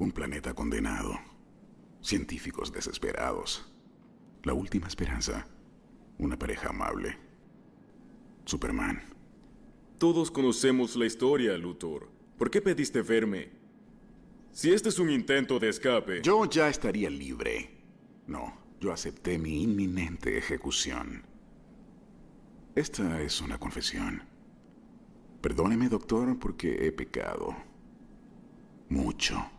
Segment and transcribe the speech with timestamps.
[0.00, 1.18] Un planeta condenado.
[2.00, 3.68] Científicos desesperados.
[4.44, 5.48] La última esperanza.
[6.18, 7.18] Una pareja amable.
[8.44, 9.02] Superman.
[9.98, 12.08] Todos conocemos la historia, Luthor.
[12.36, 13.50] ¿Por qué pediste verme?
[14.52, 16.22] Si este es un intento de escape...
[16.22, 17.68] Yo ya estaría libre.
[18.28, 21.24] No, yo acepté mi inminente ejecución.
[22.76, 24.22] Esta es una confesión.
[25.40, 27.56] Perdóneme, doctor, porque he pecado.
[28.88, 29.57] Mucho.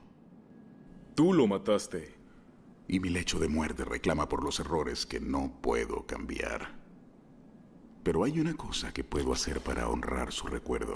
[1.19, 2.15] Tú lo mataste.
[2.87, 6.79] Y mi lecho de muerte reclama por los errores que no puedo cambiar.
[8.03, 10.95] Pero hay una cosa que puedo hacer para honrar su recuerdo.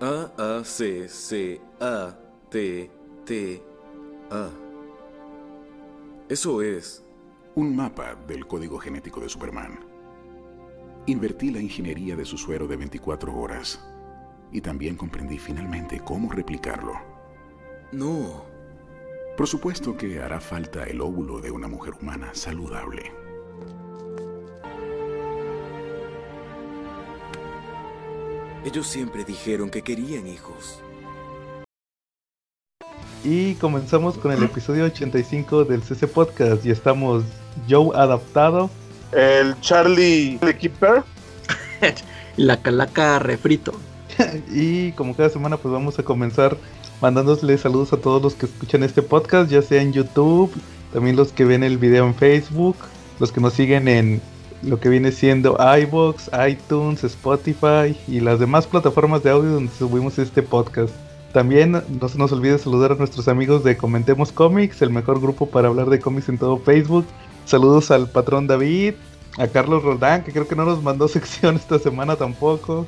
[0.00, 2.18] A A C C A
[2.50, 2.90] T
[3.24, 3.62] T
[4.28, 4.50] A.
[6.28, 7.04] Eso es
[7.54, 9.78] un mapa del código genético de Superman.
[11.06, 13.80] Invertí la ingeniería de su suero de 24 horas
[14.50, 16.94] y también comprendí finalmente cómo replicarlo.
[17.92, 18.49] No.
[19.40, 23.10] Por supuesto que hará falta el óvulo de una mujer humana saludable.
[28.66, 30.82] Ellos siempre dijeron que querían hijos.
[33.24, 37.24] Y comenzamos con el episodio 85 del CC Podcast y estamos
[37.66, 38.68] Joe adaptado.
[39.10, 41.02] El Charlie Keeper.
[42.36, 43.72] La calaca refrito.
[44.52, 46.58] y como cada semana pues vamos a comenzar
[47.00, 50.52] mandándole saludos a todos los que escuchan este podcast, ya sea en YouTube,
[50.92, 52.76] también los que ven el video en Facebook,
[53.18, 54.20] los que nos siguen en
[54.62, 60.18] lo que viene siendo iBox, iTunes, Spotify y las demás plataformas de audio donde subimos
[60.18, 60.92] este podcast.
[61.32, 65.46] También no se nos olvide saludar a nuestros amigos de Comentemos Comics, el mejor grupo
[65.46, 67.06] para hablar de cómics en todo Facebook.
[67.44, 68.94] Saludos al patrón David,
[69.38, 72.84] a Carlos Roldán, que creo que no nos mandó sección esta semana tampoco.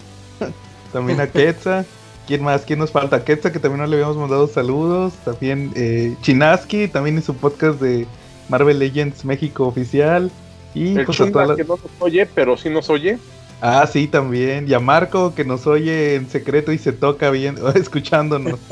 [0.92, 1.84] también a Quetza.
[2.26, 2.62] ¿Quién más?
[2.62, 3.24] ¿Quién nos falta?
[3.24, 5.14] Quetza, que también no le habíamos mandado saludos.
[5.24, 8.06] También eh, Chinaski, también en su podcast de
[8.48, 10.30] Marvel Legends México Oficial.
[10.74, 13.18] Y el pues que no nos oye, pero sí nos oye.
[13.60, 14.68] Ah, sí, también.
[14.68, 18.58] Y a Marco, que nos oye en secreto y se toca bien, escuchándonos.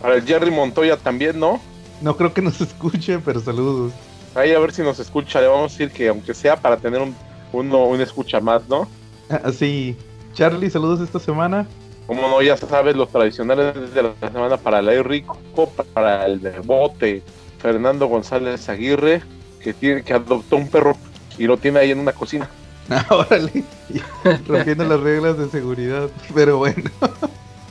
[0.00, 1.60] Para el Jerry Montoya también, ¿no?
[2.00, 3.92] No creo que nos escuche, pero saludos.
[4.34, 5.40] Ahí a ver si nos escucha.
[5.40, 7.14] Le vamos a decir que aunque sea para tener un,
[7.52, 8.88] uno, un escucha más, ¿no?
[9.28, 9.96] Ah, sí.
[10.36, 11.66] Charlie, saludos esta semana.
[12.06, 15.38] Como no, ya sabes, los tradicionales de la semana para el Rico,
[15.94, 17.22] para el Bote,
[17.58, 19.22] Fernando González Aguirre,
[19.60, 20.94] que tiene que adoptó un perro
[21.38, 22.48] y lo tiene ahí en una cocina.
[22.88, 23.64] Ah, órale,
[24.46, 26.88] rompiendo las reglas de seguridad, pero bueno.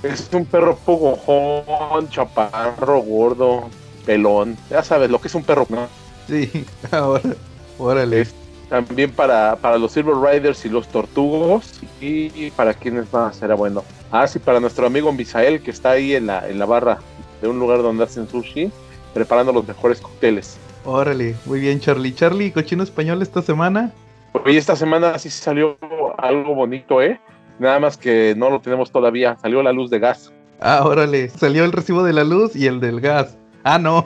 [0.04, 3.70] Es un perro pugojón, chaparro, gordo,
[4.06, 4.58] pelón.
[4.70, 5.88] Ya sabes lo que es un perro, ¿no?
[6.28, 7.34] Sí, ahora,
[7.78, 8.28] órale.
[8.70, 11.82] También para, para los Silver Riders y los Tortugos.
[12.02, 13.84] Y, para quienes más será bueno.
[14.12, 17.00] Ah, sí, para nuestro amigo Misael, que está ahí en la, en la barra
[17.42, 18.72] de un lugar donde hacen sushi,
[19.14, 20.58] preparando los mejores cócteles.
[20.86, 22.14] Órale, muy bien, Charlie.
[22.14, 23.92] Charlie, cochino español esta semana.
[24.34, 25.78] Hoy esta semana sí salió
[26.18, 27.20] algo bonito, ¿eh?
[27.58, 29.38] Nada más que no lo tenemos todavía.
[29.42, 30.32] Salió la luz de gas.
[30.60, 31.30] Ah, órale.
[31.30, 33.38] Salió el recibo de la luz y el del gas.
[33.64, 34.06] Ah, no.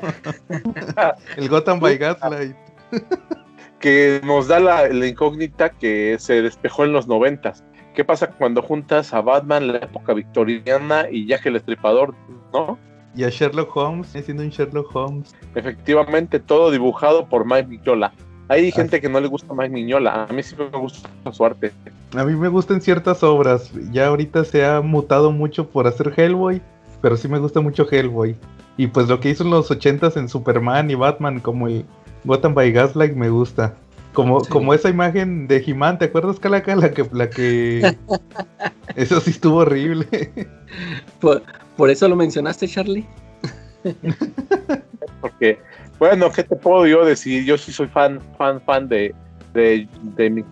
[1.37, 2.55] el Gotham by Gaslight.
[3.79, 7.63] que nos da la, incógnita que se despejó en los noventas.
[7.95, 12.13] ¿Qué pasa cuando juntas a Batman, la época victoriana y Jack el Estripador,
[12.53, 12.77] no?
[13.15, 15.35] Y a Sherlock Holmes, siendo un Sherlock Holmes.
[15.55, 18.13] Efectivamente, todo dibujado por Mike Mignola.
[18.47, 21.71] Hay gente que no le gusta Mike Mignola, a mí sí me gusta su arte.
[22.15, 26.61] A mí me gustan ciertas obras, ya ahorita se ha mutado mucho por hacer Hellboy,
[27.01, 28.35] pero sí me gusta mucho Hellboy.
[28.77, 31.85] Y pues lo que hizo en los ochentas en Superman y Batman, como el
[32.23, 33.75] Gotham by Gaslight, me gusta.
[34.13, 36.75] Como, como esa imagen de he ¿te acuerdas, Calaca?
[36.75, 37.95] La que, la que...
[38.95, 40.07] eso sí estuvo horrible.
[41.19, 43.05] ¿Por, eso lo mencionaste, Charlie?
[45.21, 45.59] Porque,
[45.99, 47.45] bueno, ¿qué te puedo yo decir?
[47.45, 49.13] Yo sí soy fan, fan, fan de,
[49.53, 49.87] de,
[50.17, 50.45] de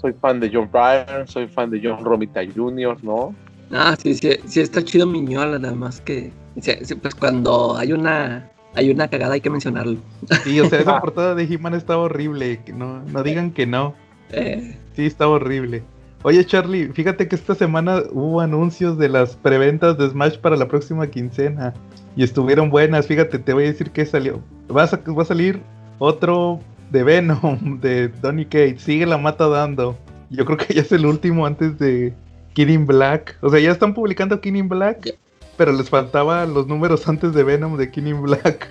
[0.00, 3.34] soy fan de John Bryan, soy fan de John Romita Jr., ¿no?
[3.72, 6.32] Ah, sí, sí, sí está chido Miñola, nada más que...
[6.54, 9.98] pues cuando hay una hay una cagada, hay que mencionarlo.
[10.44, 12.60] Sí, o sea, esa portada de He-Man estaba horrible.
[12.74, 13.94] No, no digan que no.
[14.30, 14.76] Eh.
[14.94, 15.82] Sí, estaba horrible.
[16.24, 20.68] Oye, Charlie, fíjate que esta semana hubo anuncios de las preventas de Smash para la
[20.68, 21.74] próxima quincena.
[22.16, 23.06] Y estuvieron buenas.
[23.06, 24.40] Fíjate, te voy a decir que salió.
[24.74, 25.60] Va a, va a salir
[25.98, 26.60] otro
[26.90, 28.82] de Venom, de Donny Cates.
[28.82, 29.98] Sigue la mata dando.
[30.30, 32.14] Yo creo que ya es el último antes de
[32.54, 33.36] King Black.
[33.40, 35.14] O sea, ya están publicando King Black
[35.56, 38.68] pero les faltaba los números antes de Venom de King Black.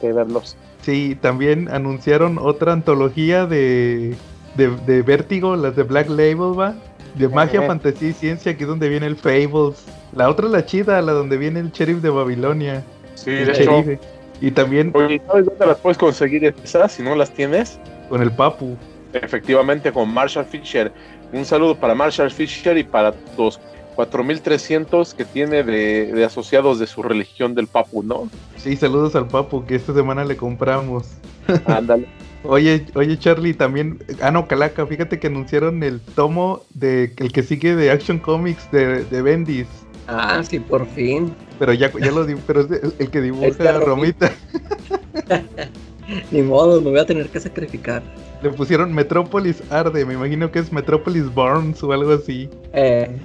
[0.00, 0.56] que verlos.
[0.82, 4.14] Sí, también anunciaron otra antología de,
[4.56, 6.74] de, Vértigo, las de Black Label, va.
[7.14, 7.66] De magia, Eh.
[7.66, 9.84] fantasía y ciencia, aquí es donde viene el Fables.
[10.16, 12.82] La otra es la chida, la donde viene el sheriff de Babilonia.
[13.14, 13.82] Sí, el de hecho.
[13.82, 14.00] sheriff.
[14.40, 17.78] Y también Oye, ¿sabes dónde las puedes conseguir esas si no las tienes?
[18.08, 18.76] con el Papu.
[19.14, 20.92] Efectivamente, con Marshall Fisher.
[21.32, 23.58] Un saludo para Marshall Fisher y para los
[23.96, 28.28] 4.300 que tiene de, de asociados de su religión del Papu, ¿no?
[28.56, 31.06] Sí, saludos al Papu, que esta semana le compramos.
[31.66, 32.06] Ándale.
[32.44, 37.44] Oye, oye Charlie, también, ah no, Calaca, fíjate que anunciaron el tomo de el que
[37.44, 39.68] sigue de Action Comics de, de Bendis,
[40.08, 41.32] Ah, sí, por fin.
[41.60, 42.68] pero ya, ya lo di- pero es
[42.98, 44.32] el que dibuja Está a Romita.
[46.32, 48.02] Ni modo, me voy a tener que sacrificar.
[48.42, 52.48] Le pusieron Metrópolis Arde, me imagino que es Metrópolis Burns o algo así.
[52.72, 53.16] Eh,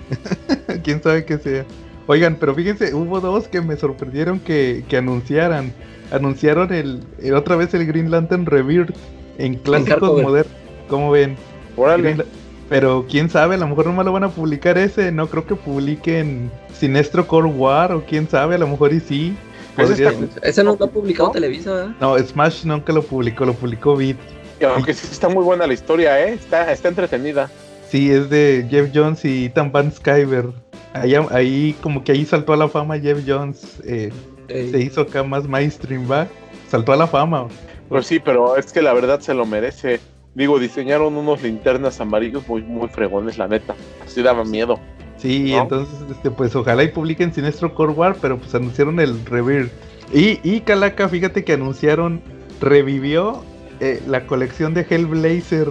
[0.88, 1.66] Quién sabe qué sea.
[2.06, 5.74] Oigan, pero fíjense, hubo dos que me sorprendieron que, que anunciaran.
[6.12, 8.96] Anunciaron el, el- otra vez el Green Lantern Rebirth
[9.38, 10.58] en clásicos modernos.
[10.88, 11.36] ¿Cómo ven?
[11.76, 12.16] Órale.
[12.70, 15.12] Pero quién sabe, a lo mejor nomás lo van a publicar ese.
[15.12, 19.36] No creo que publiquen Sinestro Core War o quién sabe, a lo mejor y sí.
[19.78, 21.96] Está- ese no lo ha publicado Televisa, ¿verdad?
[22.00, 24.16] No, Smash nunca lo publicó, lo publicó Beat.
[24.62, 26.32] Y Aunque sí está muy buena la historia, ¿eh?
[26.36, 27.52] Está, está entretenida.
[27.90, 30.48] Sí, es de Jeff Jones y Ethan Van Skyver.
[31.02, 33.80] Ahí, ahí como que ahí saltó a la fama Jeff Jones.
[33.86, 34.12] eh,
[34.48, 36.28] se hizo acá más mainstream, ¿va?
[36.70, 37.48] Saltó a la fama.
[37.90, 40.00] Pues sí, pero es que la verdad se lo merece.
[40.36, 43.76] Digo, diseñaron unos linternas amarillos muy, muy fregones, la neta.
[44.06, 44.80] Así daba miedo.
[45.18, 45.64] Sí, ¿No?
[45.64, 49.72] entonces, este, pues ojalá y publiquen Sinestro Core War, pero pues anunciaron el Rebirth.
[50.14, 52.22] Y, y Calaca, fíjate que anunciaron,
[52.62, 53.44] revivió
[53.80, 55.68] eh, la colección de Hellblazer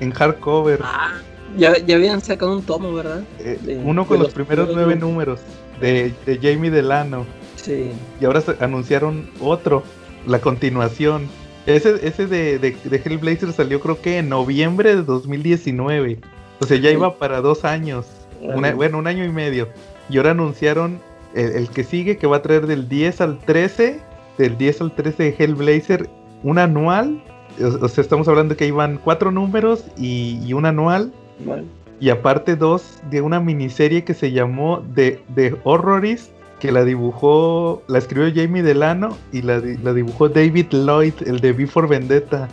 [0.00, 0.80] en hardcover.
[0.82, 1.12] Ah,
[1.56, 3.22] ya, ya habían sacado un tomo, ¿verdad?
[3.40, 5.40] Eh, de- uno con los los primeros nueve nu- números
[5.80, 7.24] de, de Jamie Delano.
[7.56, 7.90] Sí.
[8.20, 9.82] Y ahora se- anunciaron otro,
[10.26, 11.28] la continuación.
[11.66, 16.18] Ese, ese de, de, de Hellblazer salió creo que en noviembre de 2019.
[16.60, 18.06] O sea, ya iba para dos años.
[18.40, 19.68] Una- bueno, un año y medio.
[20.08, 21.00] Y ahora anunciaron
[21.34, 24.00] el, el que sigue, que va a traer del 10 al 13,
[24.38, 26.08] del 10 al 13 de Hellblazer,
[26.44, 27.22] un anual.
[27.60, 31.12] O, o sea, estamos hablando que iban cuatro números y, y un anual.
[31.44, 31.64] Vale.
[32.00, 36.30] Y aparte dos de una miniserie que se llamó The, The Horrorist,
[36.60, 41.52] que la dibujó, la escribió Jamie Delano y la, la dibujó David Lloyd, el de
[41.52, 42.48] Before Vendetta.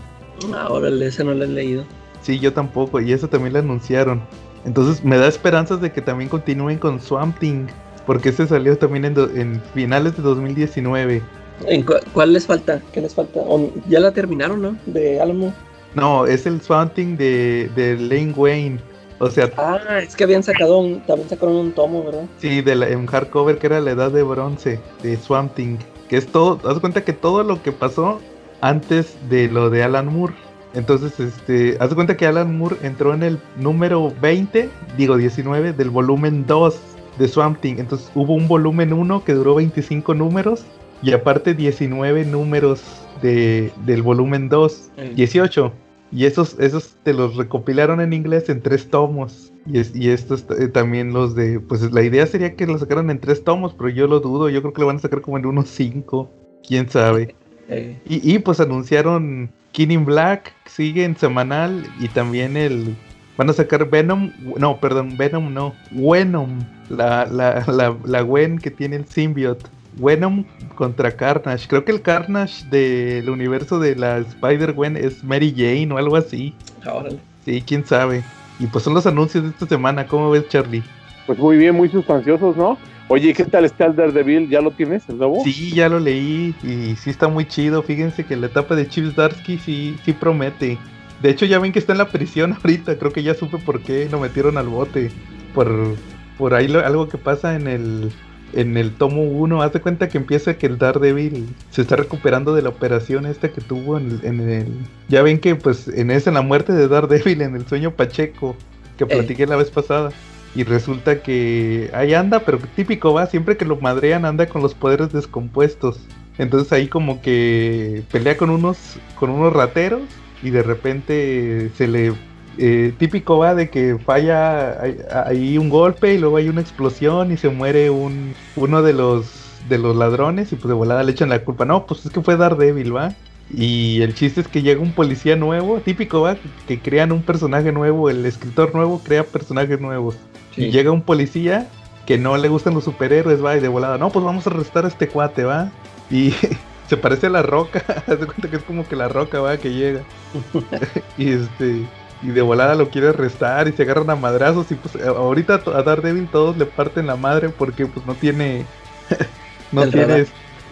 [0.53, 1.83] Ah, órale, ese no lo he leído.
[2.21, 4.21] Sí, yo tampoco, y eso también la anunciaron.
[4.65, 7.65] Entonces me da esperanzas de que también continúen con Swamp Thing,
[8.05, 11.21] porque ese salió también en, do- en finales de 2019.
[11.67, 12.81] ¿En cu- ¿Cuál les falta?
[12.93, 13.39] ¿Qué les falta?
[13.41, 14.77] ¿O ya la terminaron, no?
[14.85, 15.53] De Alamo.
[15.95, 18.79] No, es el Swamp Thing de, de Lane Wayne.
[19.19, 22.25] O sea, Ah, es que habían sacado un, también sacaron un tomo, ¿verdad?
[22.39, 25.77] sí, de la, en hardcover que era la edad de bronce de Swamp Thing.
[26.09, 28.19] Que es todo, haz cuenta que todo lo que pasó
[28.61, 30.33] antes de lo de Alan Moore.
[30.73, 35.89] Entonces, este, haz cuenta que Alan Moore entró en el número 20, digo 19, del
[35.91, 36.75] volumen 2
[37.19, 37.75] de Swamp Thing.
[37.77, 40.65] Entonces hubo un volumen 1 que duró 25 números
[41.03, 42.81] y aparte 19 números
[43.21, 45.15] de, del volumen 2, Mm.
[45.15, 45.71] 18.
[46.15, 49.51] Y esos, esos te los recopilaron en inglés en tres tomos.
[49.65, 53.09] Y, es- y estos eh, también los de, pues la idea sería que lo sacaran
[53.09, 55.37] en tres tomos, pero yo lo dudo, yo creo que lo van a sacar como
[55.37, 56.29] en unos cinco,
[56.67, 57.35] quién sabe.
[57.69, 62.95] Eh, Y, y, pues anunciaron King in Black, sigue en semanal y también el...
[63.35, 68.69] Van a sacar Venom, no, perdón, Venom no, Venom, la, la, la, la Gwen que
[68.69, 69.65] tiene el symbiote.
[69.97, 71.67] Venom contra Carnage.
[71.67, 76.53] Creo que el Carnage del universo de la Spider-Gwen es Mary Jane o algo así.
[76.85, 77.19] ah, órale.
[77.45, 78.23] Sí, quién sabe.
[78.59, 80.07] Y pues son los anuncios de esta semana.
[80.07, 80.83] ¿Cómo ves, Charlie?
[81.25, 82.77] Pues muy bien, muy sustanciosos, ¿no?
[83.09, 84.49] Oye, ¿qué tal está el Daredevil?
[84.49, 85.41] ¿Ya lo tienes, el nuevo?
[85.43, 87.83] Sí, ya lo leí y sí está muy chido.
[87.83, 90.77] Fíjense que la etapa de Chips Darsky sí, sí promete.
[91.21, 92.97] De hecho, ya ven que está en la prisión ahorita.
[92.97, 95.11] Creo que ya supe por qué lo metieron al bote.
[95.53, 95.95] Por,
[96.37, 98.11] por ahí lo- algo que pasa en el,
[98.53, 99.61] en el tomo 1.
[99.61, 103.49] Haz de cuenta que empieza que el Daredevil se está recuperando de la operación esta
[103.49, 104.73] que tuvo en el, en el-
[105.09, 108.55] Ya ven que pues en esa, en la muerte de Daredevil, en el sueño Pacheco,
[108.97, 110.11] que platiqué la vez pasada.
[110.55, 114.75] Y resulta que ahí anda, pero típico va, siempre que lo madrean anda con los
[114.75, 115.99] poderes descompuestos.
[116.37, 118.77] Entonces ahí como que pelea con unos,
[119.15, 120.01] con unos rateros
[120.43, 122.13] y de repente se le...
[122.57, 124.79] eh, típico va de que falla
[125.25, 129.59] ahí- un golpe y luego hay una explosión y se muere un, uno de los,
[129.69, 131.65] de los ladrones y pues de volada le echan la culpa.
[131.65, 133.13] No, pues es que fue Daredevil, va.
[133.55, 137.71] Y el chiste es que llega un policía nuevo, típico va, que crean un personaje
[137.71, 140.15] nuevo, el escritor nuevo crea personajes nuevos.
[140.55, 141.67] Y llega un policía
[142.05, 144.85] que no le gustan los superhéroes, va, y de volada, no, pues vamos a arrestar
[144.85, 145.71] a este cuate, va.
[146.09, 146.33] Y
[146.87, 149.57] se parece a la roca, haz de cuenta que es como que la roca, va,
[149.57, 150.01] que llega.
[151.17, 151.85] y este,
[152.23, 155.83] y de volada lo quiere arrestar y se agarran a madrazos y pues ahorita a
[155.83, 158.65] Daredevil todos le parten la madre porque pues no tiene
[159.71, 160.25] no tiene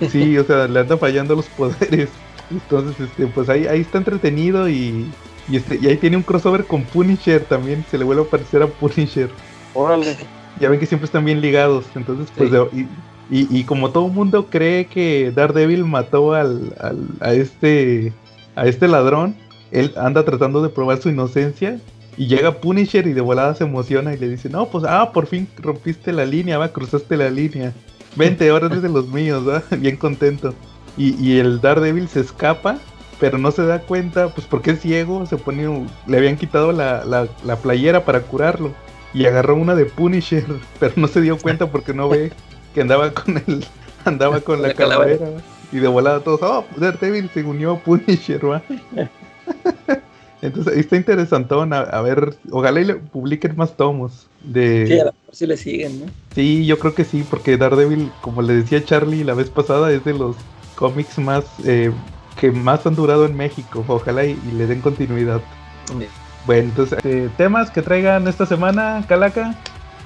[0.10, 2.10] sí, o sea, le anda fallando los poderes.
[2.50, 5.10] Entonces, este, pues ahí, ahí está entretenido y,
[5.48, 8.62] y, este, y ahí tiene un crossover con Punisher también, se le vuelve a parecer
[8.62, 9.30] a Punisher.
[9.74, 10.18] Órale.
[10.60, 12.52] Ya ven que siempre están bien ligados, entonces pues
[13.34, 18.12] y, y, como todo el mundo cree que Daredevil mató al, al, a este
[18.58, 19.38] a este ladrón,
[19.72, 21.80] él anda tratando de probar su inocencia
[22.18, 25.28] y llega Punisher y de volada se emociona y le dice, no, pues, ah, por
[25.28, 27.74] fin rompiste la línea, va, cruzaste la línea.
[28.16, 29.64] Vente, ahora eres de los míos, ¿va?
[29.78, 30.54] Bien contento.
[30.98, 32.78] Y, y, el Daredevil se escapa,
[33.20, 37.06] pero no se da cuenta, pues porque es ciego, se pone, le habían quitado la,
[37.06, 38.74] la, la playera para curarlo.
[39.14, 40.46] Y agarró una de Punisher,
[40.80, 42.34] pero no se dio cuenta porque no ve
[42.74, 43.66] que andaba con el,
[44.06, 45.30] andaba con la, calavera.
[45.72, 48.62] Y de volada todos, oh, Daredevil se unió a Punisher, ¿va?
[50.42, 51.72] Entonces está interesantón.
[51.74, 54.28] A, ver, ojalá y le publiquen más tomos.
[54.44, 54.88] De...
[54.88, 56.06] Sí, a ver si le siguen, ¿no?
[56.34, 60.04] Sí, yo creo que sí, porque Daredevil, como le decía Charlie la vez pasada, es
[60.04, 60.36] de los
[60.76, 61.92] cómics más eh,
[62.40, 63.86] que más han durado en México.
[63.88, 65.42] Ojalá y, le den continuidad.
[66.48, 69.56] Bueno, entonces, eh, temas que traigan esta semana, Calaca.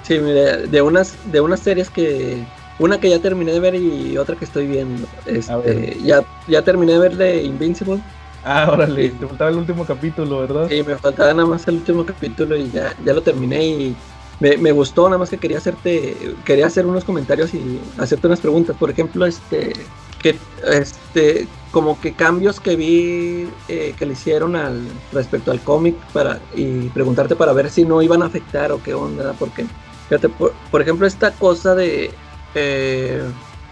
[0.03, 2.43] Sí, mire, de unas, de unas series que.
[2.77, 5.07] Una que ya terminé de ver y otra que estoy viendo.
[5.25, 8.01] Este, ya, ya terminé de ver de Invincible.
[8.47, 10.67] Ah, órale, te faltaba el último capítulo, ¿verdad?
[10.69, 13.95] Sí, me faltaba nada más el último capítulo y ya, ya lo terminé y
[14.39, 18.39] me, me, gustó, nada más que quería hacerte, quería hacer unos comentarios y hacerte unas
[18.39, 18.75] preguntas.
[18.77, 19.73] Por ejemplo, este,
[20.21, 24.79] que, este, como que cambios que vi eh, que le hicieron al
[25.11, 28.93] respecto al cómic para y preguntarte para ver si no iban a afectar o qué
[28.93, 29.65] onda, porque,
[30.07, 32.11] fíjate, por, por ejemplo, esta cosa de,
[32.53, 33.23] eh,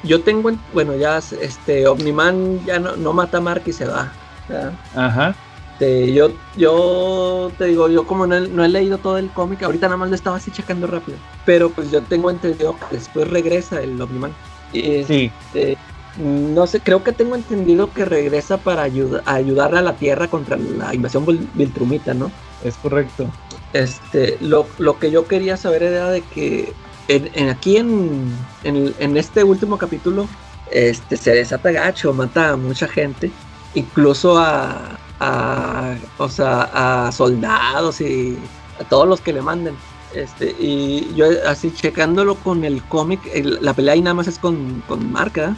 [0.01, 4.12] yo tengo, bueno, ya, este, Omniman ya no, no mata a Mark y se va
[4.96, 5.36] Ajá.
[5.80, 10.10] yo, yo te digo, yo como no he, leído todo el cómic, ahorita nada más
[10.10, 11.18] le estaba así checando rápido.
[11.46, 14.34] Pero pues yo tengo entendido que después regresa el Omniman.
[14.74, 15.32] sí.
[15.54, 15.78] Este,
[16.18, 20.94] no sé, creo que tengo entendido que regresa para ayudar a la Tierra contra la
[20.94, 22.32] invasión Viltrumita, ¿no?
[22.64, 23.30] Es correcto.
[23.74, 24.68] Este, lo,
[25.00, 26.74] que yo quería saber era de que
[27.08, 28.32] en, aquí en,
[28.64, 30.28] en, este último capítulo
[30.72, 33.32] este, se desata gacho, mata a mucha gente
[33.75, 38.38] incluso a, a, o sea, a soldados y
[38.80, 39.75] a todos los que le manden.
[40.13, 43.20] Este, y yo así checándolo con el cómic,
[43.62, 45.56] la pelea ahí nada más es con, con marca.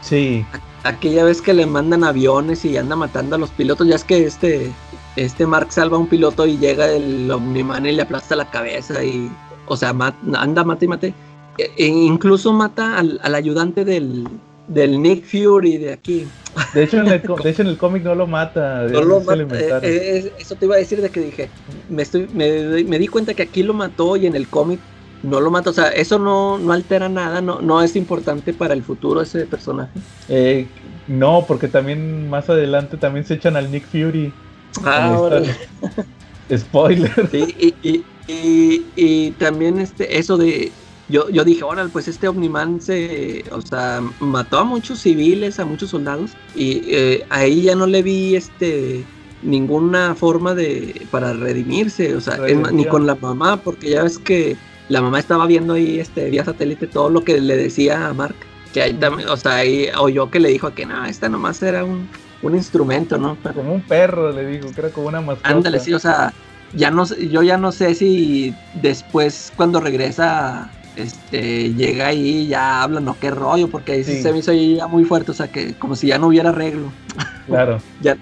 [0.00, 0.44] Sí.
[0.84, 4.24] Aquella vez que le mandan aviones y anda matando a los pilotos, ya es que
[4.24, 4.72] este,
[5.16, 9.04] este Mark salva a un piloto y llega el Omniman y le aplasta la cabeza
[9.04, 9.30] y,
[9.66, 9.94] o sea,
[10.34, 11.14] anda, mate y mate.
[11.58, 14.26] E, e incluso mata al, al ayudante del,
[14.68, 16.26] del Nick Fury de aquí.
[16.74, 18.84] De hecho, en el, de hecho, en el cómic no lo mata.
[18.84, 19.78] No lo mata.
[19.78, 21.50] Eh, eh, eso te iba a decir de que dije,
[21.88, 24.80] me, estoy, me, me, di cuenta que aquí lo mató y en el cómic
[25.22, 25.70] no lo mata.
[25.70, 29.46] O sea, eso no, no altera nada, no, no es importante para el futuro ese
[29.46, 29.98] personaje.
[30.28, 30.66] Eh,
[31.06, 34.32] no, porque también más adelante también se echan al Nick Fury.
[34.84, 35.18] Ah,
[36.54, 37.28] Spoiler.
[37.30, 40.70] Sí, y, y, y también este, eso de
[41.08, 45.64] yo, yo dije, órale, pues este Omniman se, o sea, mató a muchos civiles, a
[45.64, 49.04] muchos soldados, y eh, ahí ya no le vi este
[49.40, 52.38] ninguna forma de para redimirse, o sea,
[52.72, 54.56] ni con la mamá, porque ya ves que
[54.88, 58.36] la mamá estaba viendo ahí este vía satélite todo lo que le decía a Mark,
[58.74, 61.84] que ahí también, o sea, ahí oyó que le dijo que no, esta nomás era
[61.84, 62.08] un,
[62.42, 63.36] un instrumento, ¿no?
[63.54, 65.48] Como un perro, le digo, que era como una mascota.
[65.48, 66.34] Ándale, sí, o sea,
[66.74, 72.82] ya no, yo ya no sé si después cuando regresa este, llega ahí y ya
[72.82, 74.20] habla, no, qué rollo, porque ahí sí.
[74.20, 76.92] se me hizo ya muy fuerte, o sea, que como si ya no hubiera arreglo.
[77.48, 77.80] Claro.
[78.02, 78.14] ya,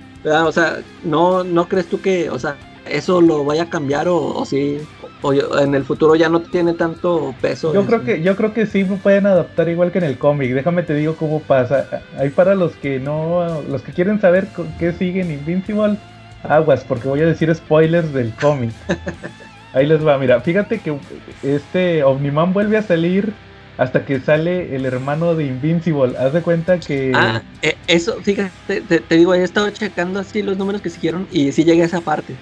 [0.45, 2.55] o sea, no, no crees tú que, o sea,
[2.89, 4.79] eso lo vaya a cambiar o, o sí,
[5.23, 7.75] o en el futuro ya no tiene tanto peso.
[7.75, 10.53] Yo creo que, yo creo que sí pueden adaptar igual que en el cómic.
[10.53, 11.89] Déjame te digo cómo pasa.
[12.19, 14.47] Hay para los que no, los que quieren saber
[14.79, 15.97] qué sigue en Invincible,
[16.45, 18.71] aguas, porque voy a decir spoilers del cómic.
[19.77, 20.97] Ahí les va, mira, fíjate que
[21.43, 23.35] este Omniman vuelve a salir
[23.77, 26.17] hasta que sale el hermano de Invincible.
[26.17, 27.13] Haz de cuenta que.
[27.15, 31.53] Ah, eh, eso, fíjate, te, digo, he estado checando así los números que siguieron y
[31.53, 32.33] sí llegué a esa parte.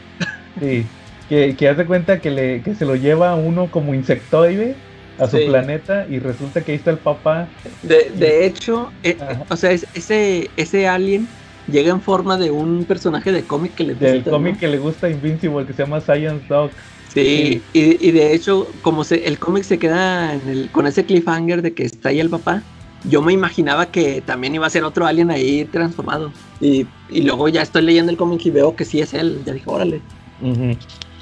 [0.60, 0.86] Sí,
[1.28, 4.76] que, que haz de cuenta que, le, que se lo lleva uno como insectoide
[5.18, 7.48] a su planeta y resulta que ahí está el papá.
[7.82, 9.16] De, de hecho, eh,
[9.48, 11.26] o sea, ese, ese alien
[11.66, 14.06] llega en forma de un personaje de cómic que le gusta.
[14.06, 16.70] Del cómic que le gusta Invincible, que se llama Science Dog.
[17.14, 20.37] Sí, y, y, de hecho, como se, el cómic se queda
[20.73, 22.62] con ese cliffhanger de que está ahí el papá,
[23.04, 26.33] yo me imaginaba que también iba a ser otro alien ahí transformado.
[26.61, 29.40] Y, luego ya estoy leyendo el cómic y veo que sí es él.
[29.44, 30.00] Ya dije, órale.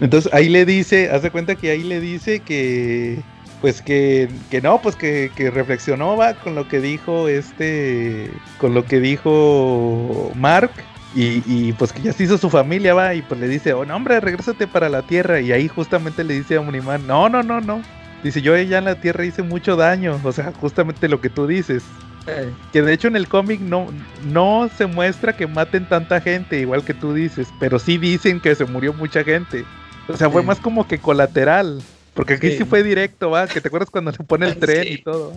[0.00, 3.20] Entonces ahí le dice, hace cuenta que ahí le dice que,
[3.60, 8.74] pues que, que no, pues que, que, reflexionó, va, con lo que dijo este, con
[8.74, 10.72] lo que dijo Mark.
[11.14, 13.84] Y, y, pues que ya se hizo su familia, va, y pues le dice, oh,
[13.84, 15.40] no, hombre, regrésate para la Tierra.
[15.40, 17.82] Y ahí justamente le dice a Omniman, no, no, no, no.
[18.22, 20.18] Dice, yo ya en la Tierra hice mucho daño.
[20.24, 21.82] O sea, justamente lo que tú dices.
[22.72, 23.88] Que de hecho en el cómic no,
[24.30, 28.54] no se muestra que maten tanta gente, igual que tú dices, pero sí dicen que
[28.54, 29.64] se murió mucha gente.
[30.08, 31.82] O sea, fue más como que colateral.
[32.14, 32.64] Porque aquí sí.
[32.64, 35.32] fue directo, va, que te acuerdas cuando se pone el tren y todo.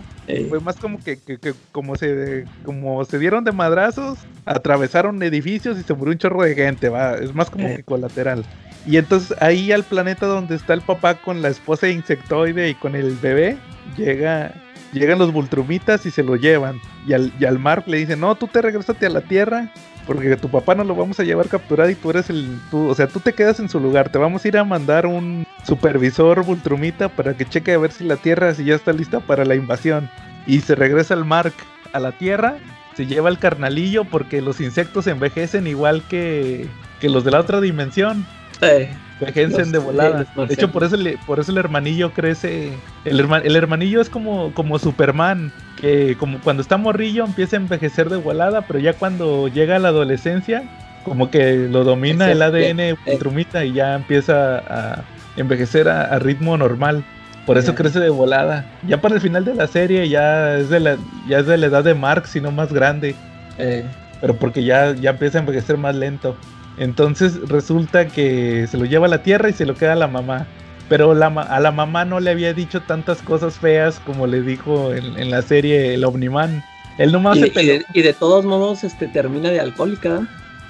[0.50, 5.80] Fue más como que, que, que, como se como se dieron de madrazos, atravesaron edificios
[5.80, 7.16] y se murió un chorro de gente, va.
[7.16, 8.44] Es más como que colateral.
[8.86, 12.96] Y entonces ahí al planeta donde está el papá con la esposa insectoide y con
[12.96, 13.58] el bebé,
[13.98, 14.54] llega
[14.96, 16.80] llegan los Vultrumitas y se lo llevan.
[17.08, 19.72] Y al, y al Mark le dicen, no, tú te regresate a la Tierra,
[20.06, 22.60] porque tu papá no lo vamos a llevar capturado y tú eres el...
[22.72, 25.06] Tú, o sea, tú te quedas en su lugar, te vamos a ir a mandar
[25.06, 29.20] un supervisor Vultrumita para que cheque a ver si la Tierra si ya está lista
[29.20, 30.10] para la invasión.
[30.48, 31.54] Y se regresa el Mark
[31.94, 32.58] a la Tierra,
[32.96, 36.68] se lleva el carnalillo porque los insectos envejecen igual que,
[37.00, 38.26] que los de la otra dimensión.
[38.62, 40.26] Eh, Envejecen de volada.
[40.36, 42.74] De hecho, por eso, el, por eso el hermanillo crece.
[43.06, 45.52] El, herma, el hermanillo es como, como Superman.
[45.80, 48.62] Que como cuando está morrillo empieza a envejecer de volada.
[48.62, 50.64] Pero ya cuando llega a la adolescencia,
[51.04, 55.04] como que lo domina el ADN Ultrumita y ya empieza a
[55.38, 57.04] envejecer a, a ritmo normal.
[57.46, 57.76] Por eso yeah.
[57.76, 58.66] crece de volada.
[58.88, 61.68] Ya para el final de la serie ya es de la, ya es de la
[61.68, 63.16] edad de Mark, sino más grande.
[63.58, 63.86] Eh,
[64.20, 66.36] pero porque ya, ya empieza a envejecer más lento.
[66.78, 70.08] Entonces resulta que se lo lleva a la tierra y se lo queda a la
[70.08, 70.48] mamá.
[70.88, 74.94] Pero la, a la mamá no le había dicho tantas cosas feas como le dijo
[74.94, 76.64] en, en la serie el Omniman.
[76.98, 80.28] Él nomás y, se y, de, y de todos modos este, termina de alcohólica.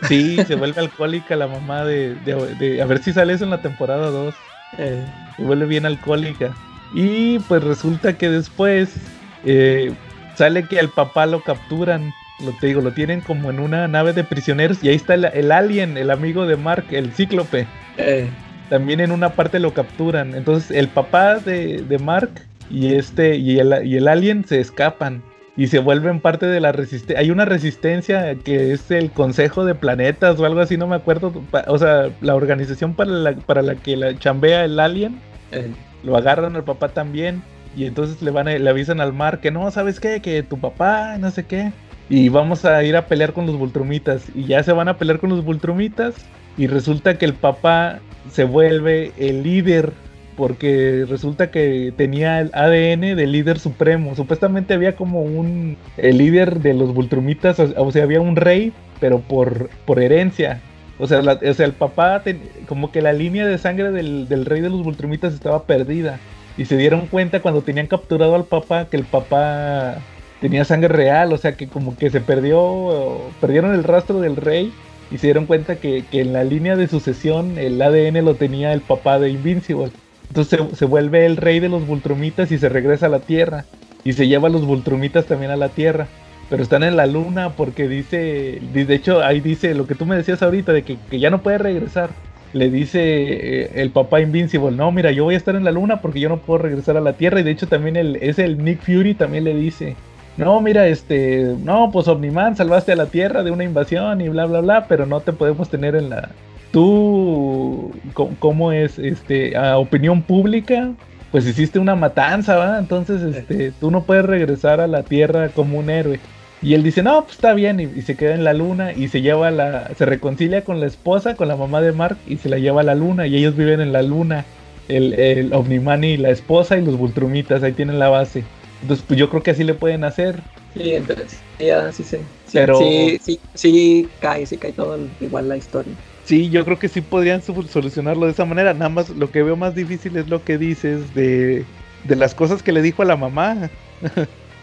[0.08, 3.50] Sí, se vuelve alcohólica la mamá de, de, de, A ver si sale eso en
[3.50, 4.34] la temporada 2.
[4.78, 5.06] Eh.
[5.36, 6.54] Se vuelve bien alcohólica.
[6.94, 8.96] Y pues resulta que después
[9.44, 9.94] eh,
[10.36, 14.14] sale que al papá lo capturan lo te digo, lo tienen como en una nave
[14.14, 17.66] de prisioneros y ahí está el, el alien, el amigo de Mark, el cíclope.
[17.98, 18.30] Eh.
[18.70, 20.36] También en una parte lo capturan.
[20.36, 22.32] Entonces el papá de, de Mark
[22.70, 25.22] y este y el, y el, alien se escapan
[25.56, 27.20] y se vuelven parte de la resistencia.
[27.20, 31.32] Hay una resistencia que es el Consejo de Planetas o algo así, no me acuerdo.
[31.68, 35.20] O sea, la organización para la, para la que la chambea el alien.
[35.52, 35.72] Eh.
[36.04, 37.42] Lo agarran al papá también.
[37.78, 40.22] Y entonces le van a, le avisan al Mark que no, ¿sabes qué?
[40.22, 41.72] Que tu papá, no sé qué
[42.10, 44.26] y vamos a ir a pelear con los Vultrumitas.
[44.36, 46.16] Y ya se van a pelear con los Vultrumitas.
[46.58, 48.00] Y resulta que el papá
[48.32, 49.92] se vuelve el líder.
[50.38, 54.16] Porque resulta que tenía el ADN del líder supremo.
[54.16, 55.78] Supuestamente había como un.
[55.98, 57.60] El líder de los Vultrumitas.
[57.60, 60.62] O sea, había un rey, pero por, por herencia.
[61.00, 62.22] O sea, o sea, el papá,
[62.68, 66.20] como que la línea de sangre del, del rey de los Vultrumitas estaba perdida.
[66.58, 69.98] Y se dieron cuenta cuando tenían capturado al papá que el papá
[70.42, 74.74] tenía sangre real, o sea que como que se perdió, perdieron el rastro del rey
[75.12, 78.74] y se dieron cuenta que, que en la línea de sucesión el ADN lo tenía
[78.74, 79.92] el papá de Invincible.
[80.30, 83.66] Entonces se, vuelve el rey de los Vultrumitas y se regresa a la Tierra.
[84.04, 86.08] Y se lleva a los Vultrumitas también a la Tierra.
[86.50, 90.16] Pero están en la luna porque dice, de hecho ahí dice lo que tú me
[90.16, 92.10] decías ahorita, de que, que ya no puede regresar.
[92.54, 96.02] Le dice eh, el papá Invincible, no, mira, yo voy a estar en la luna
[96.02, 97.40] porque yo no puedo regresar a la Tierra.
[97.40, 99.96] Y de hecho también el, es el Nick Fury también le dice,
[100.38, 104.46] no, mira, este, no, pues Omniman, salvaste a la Tierra de una invasión y bla,
[104.46, 106.30] bla, bla, pero no te podemos tener en la...
[106.72, 107.94] Tú,
[108.40, 109.00] ¿cómo es?
[109.00, 110.92] Este, a opinión pública,
[111.32, 112.80] pues hiciste una matanza, ¿va?
[112.80, 116.20] Entonces, este, tú no puedes regresar a la Tierra como un héroe.
[116.62, 119.08] Y él dice, no, pues está bien, y, y, se queda en la luna y
[119.08, 122.50] se lleva la, se reconcilia con la esposa, con la mamá de Mark, y se
[122.50, 124.44] la lleva a la luna, y ellos viven en la luna,
[124.90, 128.44] el, el Omniman y la esposa y los Vultrumitas, ahí tienen la base.
[128.82, 130.42] Entonces, pues yo creo que así le pueden hacer.
[130.74, 132.18] Sí, entonces, ya sí sé.
[132.18, 132.78] Sí, Pero...
[132.78, 135.94] sí, sí, sí, cae, sí cae todo igual la historia.
[136.26, 138.74] Sí, yo creo que sí podrían solucionarlo de esa manera.
[138.74, 141.66] Nada más lo que veo más difícil es lo que dices de,
[142.04, 143.70] de las cosas que le dijo a la mamá.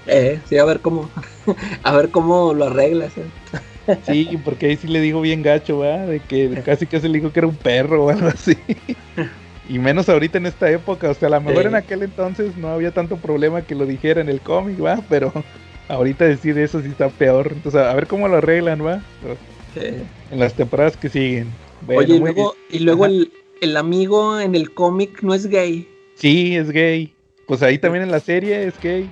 [0.07, 1.09] Eh, sí, a ver cómo,
[1.85, 3.16] a ver cómo lo arreglas.
[3.16, 3.22] Eh.
[4.05, 6.07] Sí, porque ahí sí le dijo bien gacho, ¿verdad?
[6.07, 8.57] De que casi casi le dijo que era un perro o algo así.
[9.68, 11.68] Y menos ahorita en esta época, o sea, a lo mejor sí.
[11.68, 15.01] en aquel entonces no había tanto problema que lo dijera en el cómic, ¿va?
[15.09, 15.33] Pero
[15.88, 17.51] ahorita decir eso sí está peor.
[17.53, 19.03] Entonces, a ver cómo lo arreglan, ¿va?
[19.75, 20.03] Sí.
[20.31, 21.48] En las temporadas que siguen.
[21.87, 25.88] Bueno, Oye, y luego, y luego el, el, amigo en el cómic no es gay.
[26.14, 27.12] Sí, es gay.
[27.46, 29.09] Pues ahí también en la serie es gay.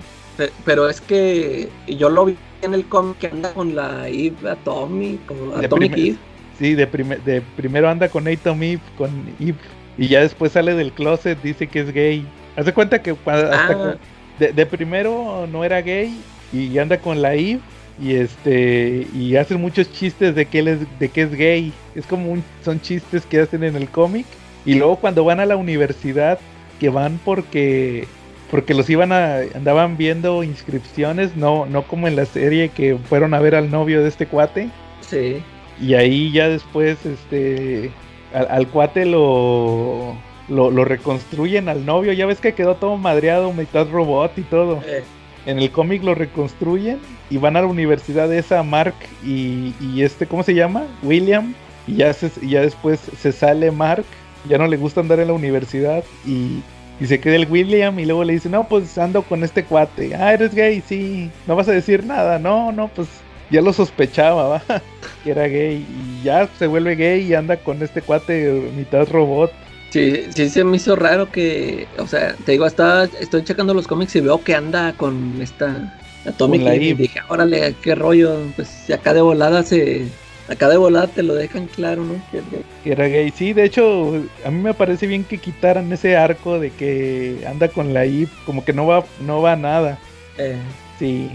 [0.65, 5.25] Pero es que yo lo vi en el cómic que anda con la Eve Atomic,
[5.25, 6.17] como Atomic Eve.
[6.57, 6.85] Sí, de,
[7.25, 9.09] de primero anda con Atom Eve, con
[9.39, 9.55] Eve,
[10.01, 12.25] y ya después sale del closet, dice que es gay.
[12.55, 13.95] Hace cuenta que hasta Ah.
[14.39, 16.19] de, de primero no era gay
[16.51, 17.59] y anda con la Eve
[18.01, 21.71] y este y hacen muchos chistes de que él es de que es gay.
[21.95, 24.25] Es como un, son chistes que hacen en el cómic
[24.65, 26.39] y luego cuando van a la universidad
[26.79, 28.07] que van porque
[28.49, 33.33] porque los iban a andaban viendo inscripciones, no no como en la serie que fueron
[33.33, 34.69] a ver al novio de este cuate
[35.01, 35.41] Sí.
[35.79, 37.91] y ahí ya después este
[38.33, 43.53] al, al cuate lo, lo lo reconstruyen al novio, ya ves que quedó todo madreado,
[43.53, 44.81] mitad robot y todo.
[44.85, 45.03] Eh,
[45.45, 50.27] En el cómic lo reconstruyen y van a la universidad esa Mark y, y este,
[50.27, 50.87] ¿cómo se llama?
[51.01, 51.55] William.
[51.87, 54.05] Y ya, se, ya después se sale Mark,
[54.43, 56.63] ya no le gusta andar en la universidad y,
[56.99, 60.15] y se queda el William y luego le dice, no, pues ando con este cuate.
[60.15, 61.33] Ah, eres gay, sí.
[61.47, 62.37] No vas a decir nada.
[62.39, 64.63] No, no, pues ya lo sospechaba, ¿va?
[65.23, 65.85] que era gay.
[65.89, 69.51] Y ya se vuelve gay y anda con este cuate mitad robot.
[69.89, 73.87] Sí, sí se me hizo raro que, o sea, te digo, estaba, estoy checando los
[73.87, 75.93] cómics y veo que anda con esta
[76.25, 80.07] Atomic Con y dije, órale, qué rollo, pues acá de volada se,
[80.47, 82.13] acá de volada te lo dejan claro, ¿no?
[82.31, 83.31] Que- era gay.
[83.31, 84.13] Sí, de hecho,
[84.45, 88.29] a mí me parece bien que quitaran ese arco de que anda con la Eve,
[88.45, 89.99] como que no va, no va a nada.
[90.37, 90.55] eh,
[90.99, 91.29] Sí,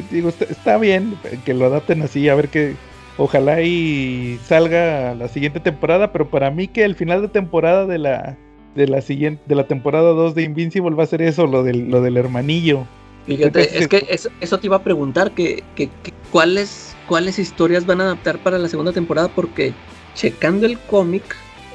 [0.00, 2.74] digo, está, está bien que lo adapten así, a ver que
[3.18, 7.98] ojalá y salga la siguiente temporada, pero para mí que el final de temporada de
[7.98, 8.36] la
[8.74, 11.90] de la siguiente de la temporada 2 de Invincible va a ser eso, lo del
[11.90, 12.86] lo del hermanillo.
[13.26, 17.86] Fíjate, es que eso, eso te iba a preguntar, que, que- que cuáles, cuáles historias
[17.86, 19.74] van a adaptar para la segunda temporada, porque
[20.14, 21.22] checando el cómic,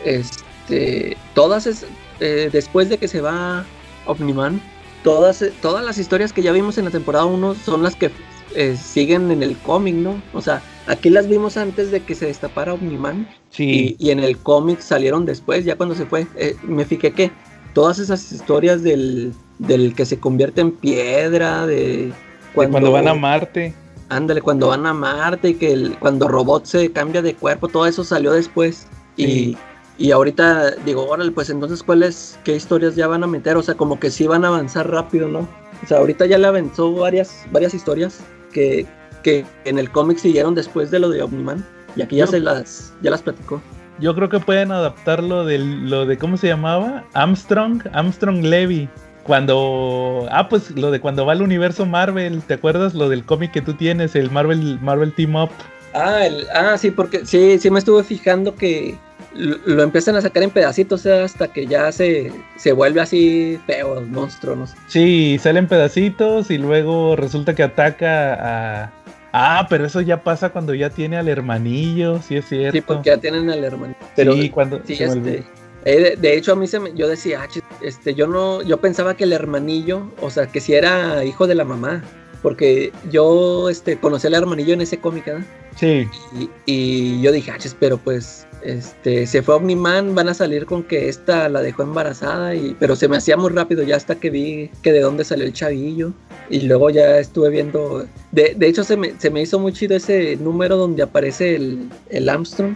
[0.03, 1.85] este, todas es,
[2.19, 3.63] eh, después de que se va
[4.05, 4.59] Omniman,
[5.07, 8.11] todas, eh, todas las historias que ya vimos en la temporada 1 son las que
[8.55, 10.21] eh, siguen en el cómic, ¿no?
[10.33, 14.19] O sea, aquí las vimos antes de que se destapara Omniman Sí, y, y en
[14.19, 16.27] el cómic salieron después, ya cuando se fue.
[16.35, 17.31] Eh, me fijé que
[17.73, 22.13] todas esas historias del, del que se convierte en piedra, de de
[22.53, 23.73] cuando, van a Marte.
[24.09, 27.85] Ándale, cuando van a Marte y que el- cuando Robot se cambia de cuerpo, todo
[27.85, 28.87] eso salió después.
[29.15, 29.23] Sí.
[29.23, 29.57] Y,
[29.97, 33.57] y ahorita digo, órale, pues entonces, ¿cuáles, qué historias ya van a meter?
[33.57, 35.47] O sea, como que sí van a avanzar rápido, ¿no?
[35.83, 38.19] O sea, ahorita ya le avanzó varias, varias historias
[38.51, 38.85] que,
[39.23, 41.65] que en el cómic siguieron después de lo de Omniman.
[41.95, 43.61] Y aquí ya Yo- se las, ya las platicó.
[43.99, 48.87] Yo creo que pueden adaptar lo del lo de cómo se llamaba Armstrong, Armstrong Levy.
[49.23, 53.51] Cuando ah pues lo de cuando va al universo Marvel, ¿te acuerdas lo del cómic
[53.51, 55.49] que tú tienes, el Marvel Marvel Team Up?
[55.93, 58.97] Ah, el- ah, sí, porque sí, sí me estuve fijando que
[59.37, 64.01] lo, lo empiezan a sacar en pedacitos hasta que ya se, se vuelve así feo
[64.01, 64.75] monstruo, no sé.
[64.87, 68.93] Sí, salen pedacitos y luego resulta que ataca a
[69.39, 72.75] Ah, pero eso ya pasa cuando ya tiene al hermanillo, sí es cierto.
[72.75, 73.95] Sí, porque ya tienen al hermano.
[74.15, 75.43] Pero sí, cuando sí, este,
[75.85, 78.77] eh, de, de hecho a mí se me, yo decía, ah, este, yo no, yo
[78.77, 82.03] pensaba que el hermanillo, o sea, que si era hijo de la mamá,
[82.41, 85.45] porque yo, este, conocí al hermanillo en ese cómic, ¿verdad?
[85.75, 90.65] Sí, Y, y yo dije, ah, pero pues, este, se fue Omniman, van a salir
[90.65, 94.15] con que esta la dejó embarazada, y, pero se me hacía muy rápido ya hasta
[94.15, 96.13] que vi que de dónde salió el chavillo.
[96.49, 99.95] Y luego ya estuve viendo, de, de hecho se me, se me hizo muy chido
[99.95, 102.75] ese número donde aparece el, el Armstrong,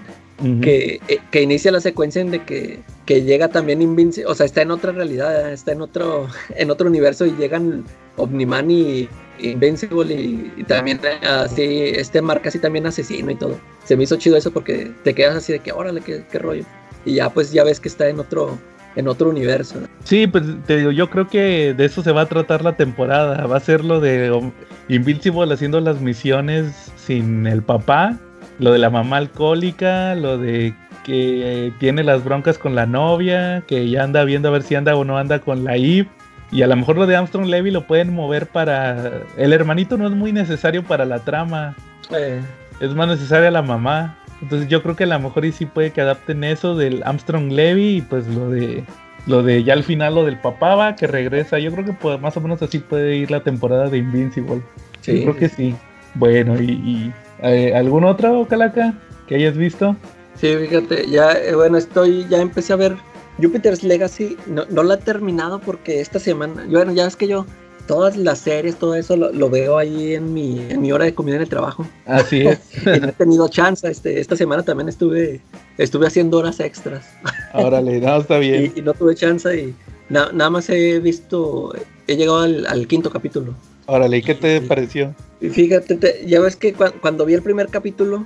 [0.62, 4.45] que, eh, que inicia la secuencia en de que, que llega también Invincible, o sea,
[4.45, 7.86] está en otra realidad, está en otro, en otro universo y llegan
[8.17, 9.08] Omniman y
[9.41, 11.63] Invincible y, también así,
[11.95, 13.60] este marca así también asesino y todo.
[13.84, 16.63] Se me hizo chido eso porque te quedas así de que, órale, qué, qué rollo.
[17.06, 18.58] Y ya pues ya ves que está en otro,
[18.95, 19.80] en otro universo.
[20.04, 23.45] Sí, pues te digo, yo creo que de eso se va a tratar la temporada.
[23.47, 24.51] Va a ser lo de
[24.89, 28.17] Invincible haciendo las misiones sin el papá,
[28.60, 33.89] lo de la mamá alcohólica, lo de que tiene las broncas con la novia, que
[33.89, 36.08] ya anda viendo a ver si anda o no anda con la Eve.
[36.51, 39.21] Y a lo mejor lo de Armstrong Levy lo pueden mover para...
[39.37, 41.75] El hermanito no es muy necesario para la trama,
[42.13, 42.41] Eh,
[42.81, 44.17] es más necesaria la mamá.
[44.41, 47.51] Entonces yo creo que a lo mejor y sí puede que adapten eso del Armstrong
[47.51, 48.83] Levy y pues lo de
[49.27, 51.59] lo de ya al final lo del papá va que regresa.
[51.59, 54.61] Yo creo que pues, más o menos así puede ir la temporada de Invincible.
[55.01, 55.17] sí.
[55.19, 55.75] Yo creo que sí.
[56.15, 58.93] Bueno, y, y eh, ¿algún otro Calaca
[59.27, 59.95] que hayas visto?
[60.35, 62.95] Sí, fíjate, ya, eh, bueno, estoy, ya empecé a ver
[63.41, 67.45] Jupiter's Legacy, no, no la he terminado porque esta semana, bueno, ya es que yo,
[67.88, 71.13] todas las series, todo eso lo, lo veo ahí en mi, en mi hora de
[71.13, 71.86] comida en el trabajo.
[72.06, 72.60] Así es.
[72.86, 75.41] y no he tenido chance, este, esta semana también estuve,
[75.77, 77.06] estuve haciendo horas extras
[77.54, 78.71] Órale, no, está bien.
[78.75, 79.73] y, y no tuve chance y
[80.10, 81.73] na- nada más he visto,
[82.08, 83.54] he llegado al, al quinto capítulo.
[83.88, 85.13] Órale, ¿y qué te pareció?
[85.41, 88.25] Y fíjate, te- ya ves que cua- cuando vi el primer capítulo,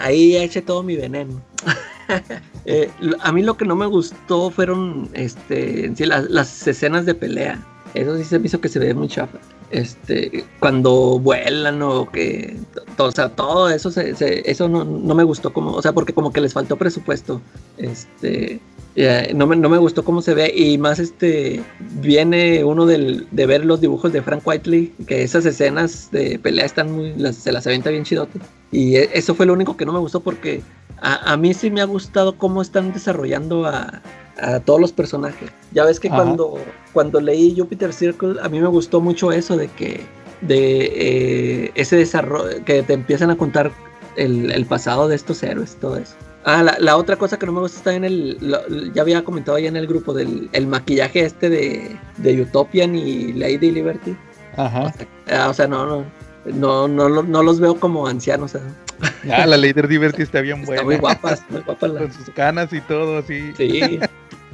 [0.00, 1.42] ahí eché todo mi veneno.
[2.66, 2.90] Eh,
[3.20, 7.62] a mí lo que no me gustó fueron este, las, escenas de pelea.
[7.92, 9.38] Eso sí se me hizo que se ve muy chafa.
[9.70, 12.56] Este, cuando vuelan o que,
[12.96, 16.40] o sea, todo eso, eso no, no, me gustó como, o sea, porque como que
[16.40, 17.40] les faltó presupuesto.
[17.76, 18.60] Este,
[19.34, 21.62] no, me, no me gustó cómo se ve y más este
[22.00, 26.64] viene uno del, de ver los dibujos de Frank Whiteley que esas escenas de pelea
[26.64, 28.38] están muy se las avienta bien chidote
[28.70, 30.62] y e, eso fue lo único que no me gustó porque
[31.00, 34.00] a, a mí sí me ha gustado cómo están desarrollando a,
[34.40, 36.58] a todos los personajes ya ves que cuando
[36.92, 40.00] cuando leí Jupiter Circle a mí me gustó mucho eso de que
[40.40, 43.70] de eh, ese desarrollo que te empiezan a contar
[44.16, 46.14] el, el pasado de estos héroes todo eso
[46.46, 48.38] Ah, la, otra cosa que no me gusta está en el.
[48.92, 53.32] ya había comentado ahí en el grupo del el maquillaje este de, de Utopian y
[53.32, 54.14] Lady Liberty.
[54.56, 54.92] Ajá.
[55.48, 56.04] O sea, ah, no,
[56.44, 58.56] no, no, no, los veo como ancianos.
[59.30, 60.82] Ah, la Lady Liberty está bien buena.
[60.82, 61.88] Está muy guapa, muy guapa.
[61.88, 63.52] Con sus canas y todo, así.
[63.56, 63.98] Sí.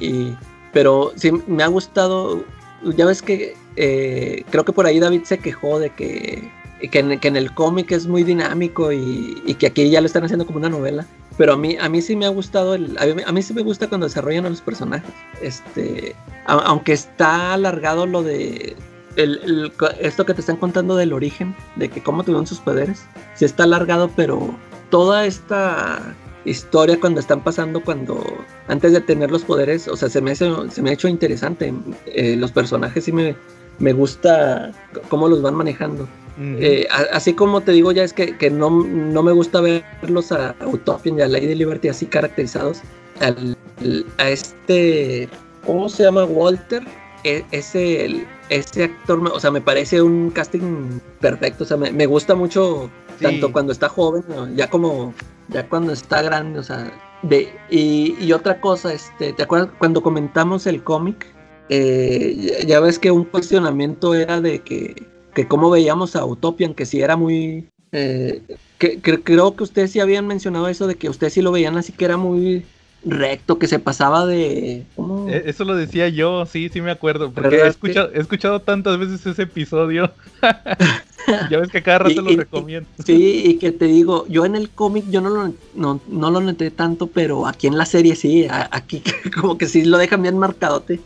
[0.01, 0.35] Y,
[0.73, 2.43] pero sí, me ha gustado.
[2.83, 6.51] Ya ves que eh, creo que por ahí David se quejó de que,
[6.89, 10.57] que, en, el cómic es muy dinámico y, que aquí ya lo están haciendo como
[10.57, 11.05] una novela.
[11.37, 13.87] Pero a mí, a mí sí me ha gustado, el, a, mí, sí me gusta
[13.87, 15.09] cuando desarrollan a los personajes.
[15.41, 18.75] Este, aunque está alargado lo de
[19.15, 23.45] el, esto que te están contando del origen, de que cómo tuvieron sus poderes, sí
[23.45, 24.53] está alargado, pero
[24.89, 28.23] toda esta historia cuando están pasando, cuando
[28.67, 31.73] antes de tener los poderes, o sea, se me, hace, se me ha hecho interesante.
[32.07, 33.35] Eh, los personajes sí me,
[33.79, 34.71] me gusta
[35.09, 36.07] cómo los van manejando.
[36.39, 41.19] Eh, así como te digo, ya es que, no, no, me gusta verlos a Utopian
[41.19, 42.81] y a Lady Liberty así caracterizados.
[43.19, 45.29] a este,
[45.65, 46.25] ¿cómo se llama?
[46.25, 46.83] Walter.
[47.23, 51.63] E, ese, ese actor, o sea, me parece un casting perfecto.
[51.63, 52.89] O sea, me, gusta mucho,
[53.21, 54.23] tanto cuando está joven,
[54.55, 55.13] ya como
[55.49, 56.91] ya cuando está grande, o sea.
[57.23, 61.27] De, y, otra cosa, este, ¿te acuerdas cuando comentamos el cómic?
[61.69, 66.85] Eh, ya ves que un cuestionamiento era de que que cómo veíamos a Utopian, que
[66.85, 67.67] si era muy...
[67.91, 68.41] Eh,
[68.77, 71.91] que, creo que ustedes sí habían mencionado eso de que ustedes sí lo veían así
[71.91, 72.65] que era muy
[73.03, 74.85] recto, que se pasaba de...
[75.27, 78.97] E, eso lo decía yo, sí, sí me acuerdo, porque he escuchado, he escuchado tantas
[78.97, 80.11] veces ese episodio.
[81.49, 82.89] ya ves que cada rato lo recomiendo.
[83.05, 86.41] Sí, y que te digo, yo en el cómic yo no lo, no, no lo
[86.41, 89.01] noté tanto, pero aquí en la serie sí, aquí
[89.39, 90.99] como que sí lo dejan bien marcadote.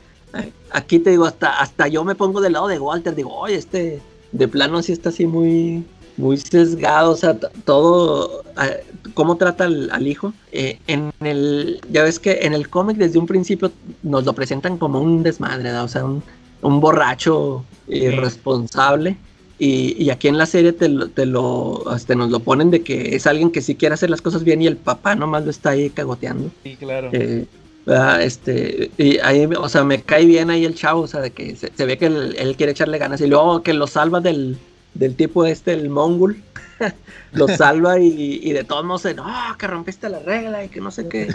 [0.72, 4.02] Aquí te digo, hasta, hasta yo me pongo del lado de Walter, digo, oye, este
[4.34, 5.86] de plano sí está así muy,
[6.18, 8.44] muy sesgado, o sea, todo,
[9.14, 10.34] cómo trata al, hijo.
[10.52, 13.72] Eh, en el, ya ves que en el cómic desde un principio
[14.04, 16.24] nos lo presentan como un desmadre, o sea, un,
[16.62, 19.18] borracho irresponsable.
[19.58, 23.26] Y, aquí en la serie te, te lo, este, nos lo ponen de que es
[23.26, 25.90] alguien que sí quiere hacer las cosas bien y el papá nomás lo está ahí
[25.90, 26.52] cagoteando.
[26.64, 27.10] Sí, claro.
[27.14, 27.46] Eh,
[28.20, 31.56] este, y ahí, o sea, me cae bien ahí el chavo, o sea, de que
[31.56, 34.58] se, ve que él, quiere echarle ganas y luego que lo salva del,
[34.94, 36.38] del tipo este, el mongol,
[37.32, 39.26] lo salva y, de todos modos, no,
[39.58, 41.28] que rompiste la regla y que no sé qué.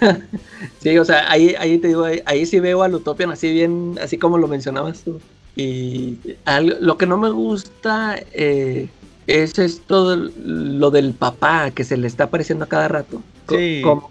[0.80, 4.18] sí, o sea, ahí, ahí te digo, ahí, sí veo al Utopian así bien, así
[4.18, 5.20] como lo mencionabas tú.
[5.56, 6.18] Y
[6.80, 8.88] lo que no me gusta eh,
[9.26, 13.22] es esto, lo del papá que se le está apareciendo a cada rato.
[13.48, 13.80] Sí.
[13.82, 14.10] Como,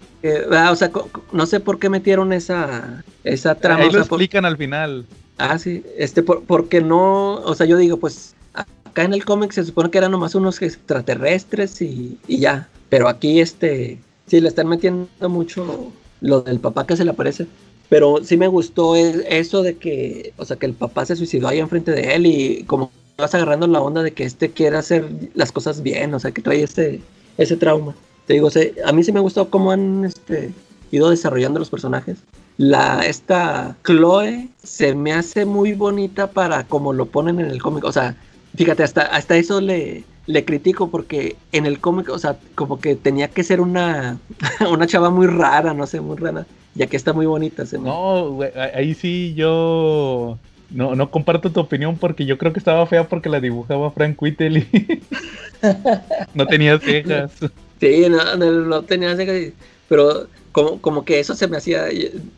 [0.50, 0.90] Ah, o sea,
[1.32, 3.82] no sé por qué metieron esa, esa trama.
[3.82, 5.04] Ahí lo explican al final.
[5.36, 9.64] Ah, sí, este, porque no, o sea, yo digo, pues acá en el cómic se
[9.64, 15.28] supone que eran nomás unos extraterrestres y, ya, pero aquí, este, sí, le están metiendo
[15.28, 17.46] mucho lo del papá que se le aparece.
[17.88, 21.58] Pero sí me gustó eso de que, o sea, que el papá se suicidó ahí
[21.58, 25.52] enfrente de él y como vas agarrando la onda de que este quiere hacer las
[25.52, 27.00] cosas bien, o sea, que trae ese,
[27.38, 27.94] ese trauma.
[28.26, 28.48] Te digo,
[28.84, 30.52] a mí sí me gustó cómo han este,
[30.90, 32.18] ido desarrollando los personajes.
[32.56, 37.84] La, esta Chloe se me hace muy bonita para como lo ponen en el cómic.
[37.84, 38.16] O sea,
[38.56, 42.96] fíjate, hasta, hasta eso le, le critico porque en el cómic, o sea, como que
[42.96, 44.18] tenía que ser una,
[44.70, 46.46] una chava muy rara, no sé, muy rara.
[46.74, 47.66] Ya que está muy bonita.
[47.66, 48.38] Se No,
[48.74, 50.38] ahí sí yo
[50.70, 54.20] no, no comparto tu opinión porque yo creo que estaba fea porque la dibujaba Frank
[54.20, 54.66] Whiteley.
[56.34, 57.30] no tenía cejas.
[57.80, 59.16] Sí, no, no, tenía
[59.88, 61.86] pero como, como que eso se me hacía,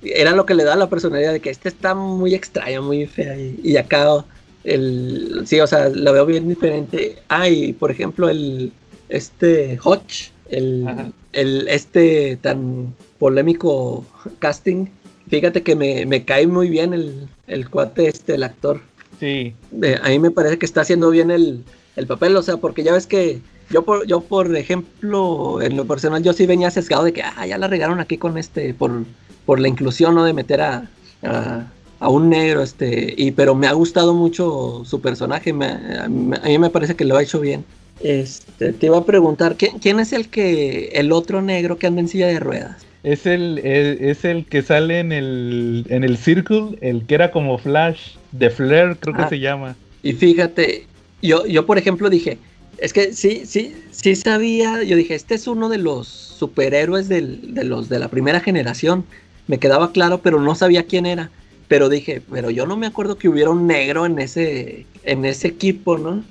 [0.03, 3.37] era lo que le da la personalidad de que este está muy extraño, muy fea
[3.39, 4.25] y, acá
[4.65, 7.17] el, sí, o sea, lo veo bien diferente.
[7.29, 7.47] Ah,
[7.79, 8.73] por ejemplo, el,
[9.09, 14.05] este Hodge, el, el, este tan polémico
[14.39, 14.87] casting,
[15.29, 18.81] fíjate que me, me cae muy bien el, el cuate este, el actor.
[19.19, 19.55] Sí.
[20.03, 21.65] a mí me parece que está haciendo bien el,
[21.97, 25.87] el papel, o sea, porque ya ves que yo por, yo por ejemplo, en lo
[25.87, 29.05] personal, yo sí venía sesgado de que, ah, ya la regaron aquí con este, por,
[29.45, 30.25] por la inclusión, ¿no?
[30.25, 30.89] De meter a,
[31.23, 36.71] a, un negro, este, y pero me ha gustado mucho su personaje, a, mí me
[36.71, 37.65] parece que lo ha hecho bien.
[38.01, 42.09] Este, te iba a preguntar, ¿quién, es el que, el otro negro que anda en
[42.09, 42.87] silla de ruedas?
[43.07, 47.57] Es el, es el que sale en el, en el Circle, el que era como
[47.57, 49.29] Flash, de Flair, creo que ah.
[49.29, 49.77] se llama.
[50.03, 50.87] Y fíjate,
[51.23, 52.37] yo, yo por ejemplo dije,
[52.79, 57.21] es que sí, sí, sí sabía, yo dije, este es uno de los superhéroes de
[57.63, 59.05] los de la primera generación,
[59.47, 61.31] me quedaba claro, pero no sabía quién era.
[61.69, 65.47] Pero dije, pero yo no me acuerdo que hubiera un negro en ese, en ese
[65.47, 66.25] equipo, ¿no?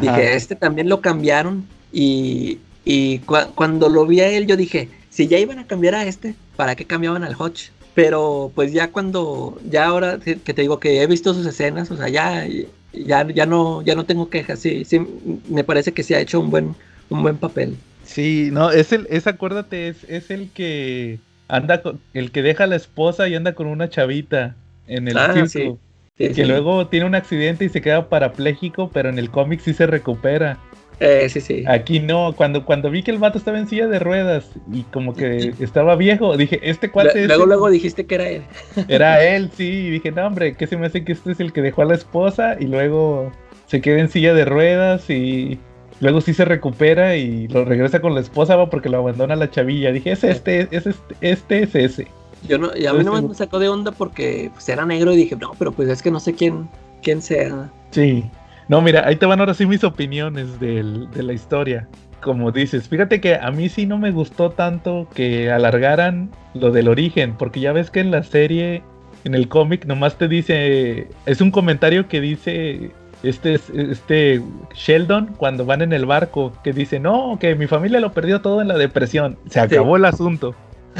[0.00, 1.66] Dije, este también lo cambiaron.
[1.92, 6.04] Y, y cuando lo vi a él, yo dije, si ya iban a cambiar a
[6.04, 7.70] este, ¿para qué cambiaban al Hodge?
[7.94, 11.96] Pero pues ya cuando, ya ahora que te digo que he visto sus escenas, o
[11.96, 12.44] sea, ya,
[12.92, 15.00] ya, ya no, ya no tengo quejas, sí, sí,
[15.48, 16.74] me parece que se ha hecho un buen,
[17.10, 17.76] un buen papel.
[18.02, 22.64] Sí, no, es el, es acuérdate, es, es el que anda con, el que deja
[22.64, 24.56] a la esposa y anda con una chavita
[24.88, 25.78] en el ah, circo.
[26.18, 29.86] que luego tiene un accidente y se queda parapléjico, pero en el cómic sí se
[29.86, 30.58] recupera.
[31.00, 31.64] Eh, sí, sí.
[31.66, 35.14] Aquí no, cuando, cuando vi que el vato estaba en silla de ruedas y como
[35.14, 38.42] que estaba viejo, dije, este cuate Luego, luego dijiste que era él.
[38.88, 41.52] Era él, sí, y dije, no, hombre, ¿qué se me hace que este es el
[41.52, 43.32] que dejó a la esposa y luego
[43.66, 45.58] se queda en silla de ruedas y
[46.00, 49.50] luego sí se recupera y lo regresa con la esposa va porque lo abandona la
[49.50, 49.90] chavilla.
[49.90, 52.06] Dije, es este, es este, este es ese.
[52.46, 55.16] Yo no, y a mí no me sacó de onda porque pues, era negro y
[55.16, 56.68] dije, no, pero pues es que no sé quién,
[57.02, 57.70] quién sea.
[57.90, 58.24] Sí.
[58.68, 60.82] No, mira, ahí te van ahora sí mis opiniones de
[61.22, 61.88] la historia.
[62.20, 66.88] Como dices, fíjate que a mí sí no me gustó tanto que alargaran lo del
[66.88, 68.82] origen, porque ya ves que en la serie,
[69.24, 74.42] en el cómic, nomás te dice, es un comentario que dice este, este
[74.74, 78.62] Sheldon cuando van en el barco, que dice, no, que mi familia lo perdió todo
[78.62, 80.54] en la depresión, se acabó el asunto.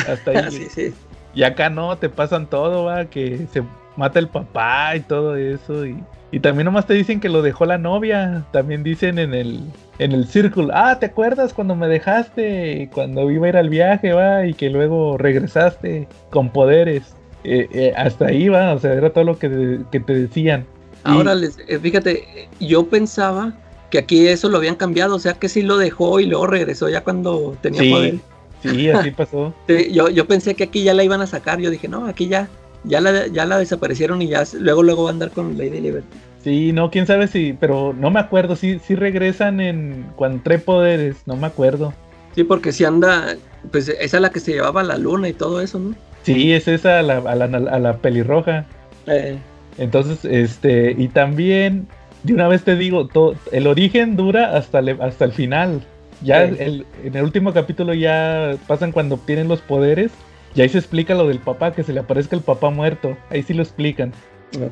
[0.09, 0.51] Hasta ahí.
[0.51, 0.95] sí, sí.
[1.35, 3.63] Y acá no, te pasan todo, va, que se
[3.97, 5.85] mata el papá y todo eso.
[5.85, 5.97] Y,
[6.35, 8.45] y también nomás te dicen que lo dejó la novia.
[8.51, 9.61] También dicen en el,
[10.01, 12.91] en el círculo, ah, ¿te acuerdas cuando me dejaste?
[12.93, 17.15] Cuando iba a ir al viaje, va, y que luego regresaste con poderes.
[17.45, 19.49] Eh, eh, hasta ahí va, o sea, era todo lo que,
[19.93, 20.67] te decían.
[21.05, 23.53] Ahora, les, eh, fíjate, yo pensaba
[23.93, 26.89] que aquí eso lo habían cambiado, o sea que sí lo dejó y luego regresó
[26.89, 28.17] ya cuando tenía poder.
[28.61, 29.55] Sí, así pasó.
[29.93, 32.49] yo, yo pensé que aquí ya la iban a sacar, yo dije, no, aquí ya,
[32.83, 36.24] ya la, ya la desaparecieron y ya luego luego va a andar con Lady Liberty.
[36.45, 40.59] Sí, no, quién sabe si, pero no me acuerdo, si sí, regresan en cuando trae
[40.59, 41.95] poderes, no me acuerdo.
[42.35, 43.37] Sí, porque si anda,
[43.73, 45.95] pues esa es la que se llevaba a la luna y todo eso, ¿no?
[46.23, 48.67] Sí, es esa, a la, a la, a la pelirroja.
[49.07, 49.39] Eh.
[49.79, 51.89] Entonces, este, y también,
[52.25, 55.83] de una vez te digo, todo, el origen dura hasta, hasta el final.
[56.23, 60.13] Ya en el último capítulo ya pasan cuando tienen los poderes
[60.55, 63.17] y ahí se explica lo del papá, que se le aparezca el papá muerto.
[63.31, 64.13] Ahí sí lo explican.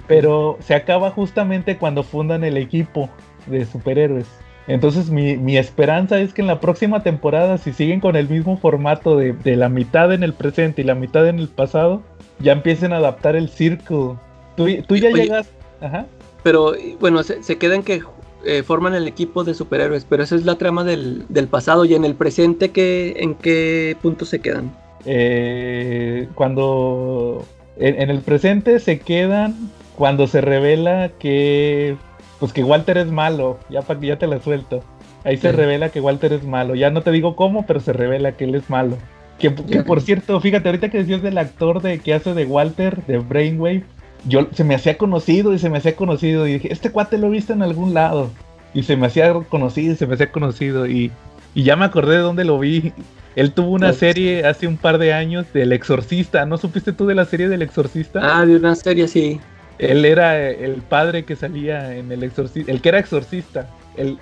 [0.06, 3.08] Pero se acaba justamente cuando fundan el equipo
[3.46, 4.26] de superhéroes.
[4.68, 9.16] Entonces mi, esperanza es que en la próxima temporada, si siguen con el mismo formato
[9.16, 12.02] de, la mitad en el presente y la mitad en el pasado,
[12.38, 14.20] ya empiecen a adaptar el círculo.
[14.56, 15.50] Tú, ya llegas...
[15.80, 16.06] Ajá.
[16.42, 18.02] Pero bueno, se, quedan que
[18.44, 22.04] eh, forman el equipo de superhéroes, pero esa es la trama del, pasado y en
[22.04, 24.72] el presente, ¿qué, ¿en qué punto se quedan?
[25.04, 27.44] Eh, cuando
[27.76, 31.96] en, el presente se quedan cuando se revela que
[32.40, 34.82] pues que Walter es malo, ya que ya te la suelto.
[35.24, 36.74] Ahí se revela que Walter es malo.
[36.74, 38.98] Ya no te digo cómo, pero se revela que él es malo.
[39.38, 43.18] Que, por cierto, fíjate, ahorita que decías del actor de que hace de Walter, de
[43.18, 43.84] Brainwave,
[44.26, 46.46] yo se me hacía conocido y se me hacía conocido.
[46.46, 48.30] Y dije, este cuate lo he visto en algún lado.
[48.74, 50.86] Y se me hacía conocido y se me hacía conocido.
[50.86, 51.12] Y,
[51.54, 52.92] y ya me acordé de dónde lo vi.
[53.34, 56.44] Él tuvo una serie hace un par de años del Exorcista.
[56.44, 58.20] ¿No supiste tú de la serie del Exorcista?
[58.22, 59.40] Ah, de una serie, sí.
[59.78, 63.68] Él era el padre que salía en el Exorcista, el que era exorcista.
[63.96, 64.18] Él,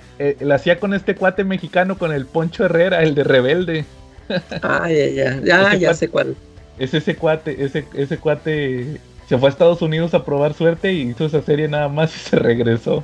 [0.53, 3.85] hacía con este cuate mexicano, con el Poncho Herrera, el de Rebelde.
[4.63, 6.37] Ah, ya, ya, ya, ya sé cuál.
[6.79, 11.03] Es ese cuate, ese, ese cuate se fue a Estados Unidos a probar suerte y
[11.03, 13.03] hizo esa serie nada más y se regresó.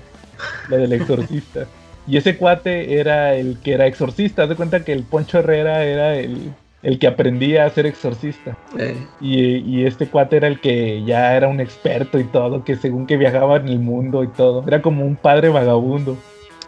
[0.68, 1.66] La del exorcista.
[2.06, 4.44] Y ese cuate era el que era exorcista.
[4.44, 6.52] Haz de cuenta que el Poncho Herrera era el,
[6.82, 8.56] el que aprendía a ser exorcista.
[8.78, 8.96] Eh.
[9.20, 13.16] Y, este cuate era el que ya era un experto y todo, que según que
[13.16, 14.62] viajaba en el mundo y todo.
[14.66, 16.16] Era como un padre vagabundo.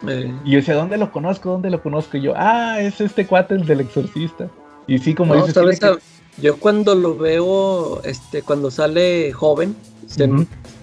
[0.07, 0.33] Eh.
[0.43, 1.51] Y yo decía, ¿dónde lo conozco?
[1.51, 2.17] ¿Dónde lo conozco?
[2.17, 4.49] Y yo, ah, es este cuate el del exorcista.
[4.87, 5.55] Y sí, como dices,
[6.41, 9.75] yo cuando lo veo, este, cuando sale joven,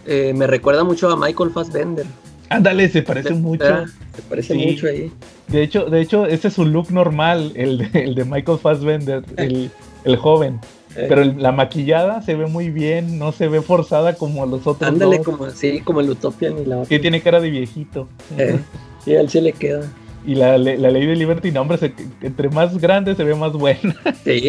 [0.06, 2.06] eh, me recuerda mucho a Michael Fassbender.
[2.48, 3.86] Ándale, se parece mucho.
[4.14, 4.66] Se parece Sí.
[4.66, 5.10] mucho ahí.
[5.48, 9.24] De hecho, de hecho, ese es su look normal, el de, el de Michael Fassbender,
[9.36, 9.70] el,
[10.04, 10.60] el joven.
[10.98, 14.66] Eh, Pero el- la maquillada se ve muy bien, no se ve forzada como los
[14.66, 15.26] otros ándale, dos.
[15.26, 16.88] como así, como el Utopian y la otra.
[16.88, 18.08] Que tiene cara de viejito.
[18.38, 18.58] Eh,
[19.04, 19.82] sí, a él sí le queda.
[20.26, 21.92] Y la, la ley de Liberty, no, hombre, se-
[22.22, 23.94] entre más grande se ve más buena.
[24.24, 24.40] Sí,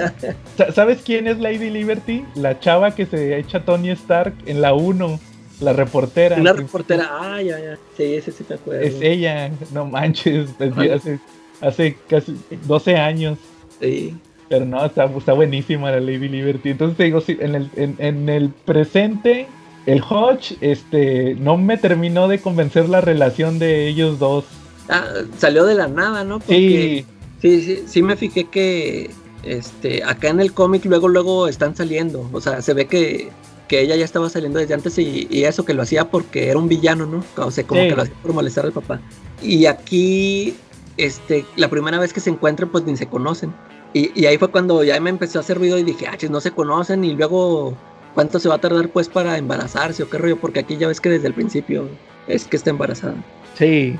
[0.56, 2.24] Sa- ¿Sabes quién es Lady Liberty?
[2.36, 5.18] La chava que se echa Tony Stark en la 1,
[5.60, 6.36] la reportera.
[6.36, 7.08] una reportera.
[7.10, 7.78] Ah, ya, ya.
[7.96, 8.82] Sí, ese sí me acuerdo.
[8.82, 11.18] Es ella, no manches, hace,
[11.60, 12.36] hace casi
[12.66, 13.38] 12 años.
[13.80, 14.14] Sí.
[14.48, 16.70] Pero no, está, está buenísima la Lady Liberty.
[16.70, 19.48] Entonces te digo, sí, en el, en, en el presente,
[19.86, 24.44] el Hodge, este, no me terminó de convencer la relación de ellos dos.
[24.88, 25.04] Ah,
[25.38, 26.38] salió de la nada, ¿no?
[26.38, 27.04] Porque
[27.40, 29.10] Sí, sí, sí, sí me fijé que
[29.42, 32.28] este, acá en el cómic luego, luego están saliendo.
[32.32, 33.30] O sea, se ve que,
[33.68, 36.58] que ella ya estaba saliendo desde antes y, y eso que lo hacía porque era
[36.58, 37.24] un villano, ¿no?
[37.36, 37.88] O sea, como Sí.
[37.88, 39.00] que lo hacía por molestar al papá.
[39.42, 40.54] Y aquí,
[40.96, 43.52] este, la primera vez que se encuentran, pues ni se conocen.
[43.92, 46.30] Y, y ahí fue cuando ya me empezó a hacer ruido y dije, ah, chis,
[46.30, 47.76] no se conocen y luego,
[48.14, 50.36] ¿cuánto se va a tardar pues para embarazarse o qué rollo?
[50.38, 51.88] Porque aquí ya ves que desde el principio
[52.28, 53.14] es que está embarazada.
[53.58, 53.96] sí.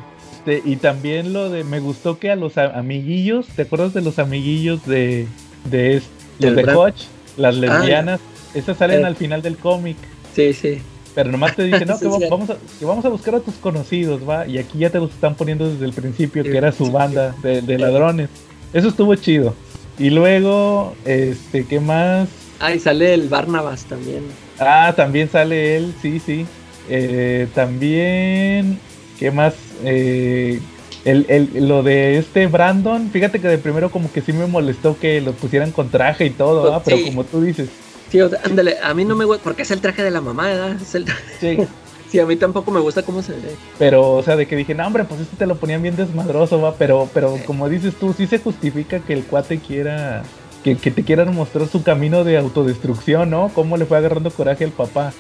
[0.47, 4.21] Este, y también lo de, me gustó que a los amiguillos, ¿te acuerdas de los
[4.21, 5.27] amiguillos de,
[5.69, 6.01] de
[6.39, 7.07] los de Hodge?
[7.37, 8.21] Las lesbianas,
[8.57, 9.07] esas salen Eh.
[9.07, 9.97] al final del cómic.
[10.35, 10.79] Sí, sí.
[11.15, 13.41] Pero nomás te dicen, no, Sí, que, va- vamos a, que vamos a buscar a
[13.41, 14.47] tus conocidos, va.
[14.47, 17.63] Y aquí ya te los están poniendo desde el principio, que era su banda de,
[17.63, 18.29] de ladrones.
[18.73, 19.55] Eso estuvo chido.
[19.99, 22.29] Y luego, este, ¿qué más?
[22.61, 24.25] Ah, y sale el Barnabas también.
[24.59, 26.45] Ah, también sale él, sí, sí.
[26.89, 28.79] Eh, también,
[29.19, 29.55] ¿qué más?
[29.85, 30.61] Eh,
[31.05, 34.99] el, el- lo de este Brandon, fíjate que de primero como que sí me molestó
[34.99, 37.05] que lo pusieran con traje y todo, pero sí.
[37.05, 37.69] como tú dices,
[38.11, 40.21] Sí, o sea, ándale, a mí no me gusta, porque es el traje de la
[40.21, 40.77] mamá, ¿verdad?
[40.81, 41.07] Es el-
[41.41, 41.59] sí,
[42.11, 43.57] Sí, a mí tampoco me gusta cómo se ve.
[43.81, 46.61] pero o sea, de que dije, no hombre, pues este te lo ponían bien desmadroso,
[46.61, 50.23] va, pero, pero como dices tú, sí se justifica que el cuate quiera,
[50.63, 53.51] que, que te quieran mostrar su camino de autodestrucción, ¿no?
[53.53, 55.13] Cómo le fue agarrando coraje al papá.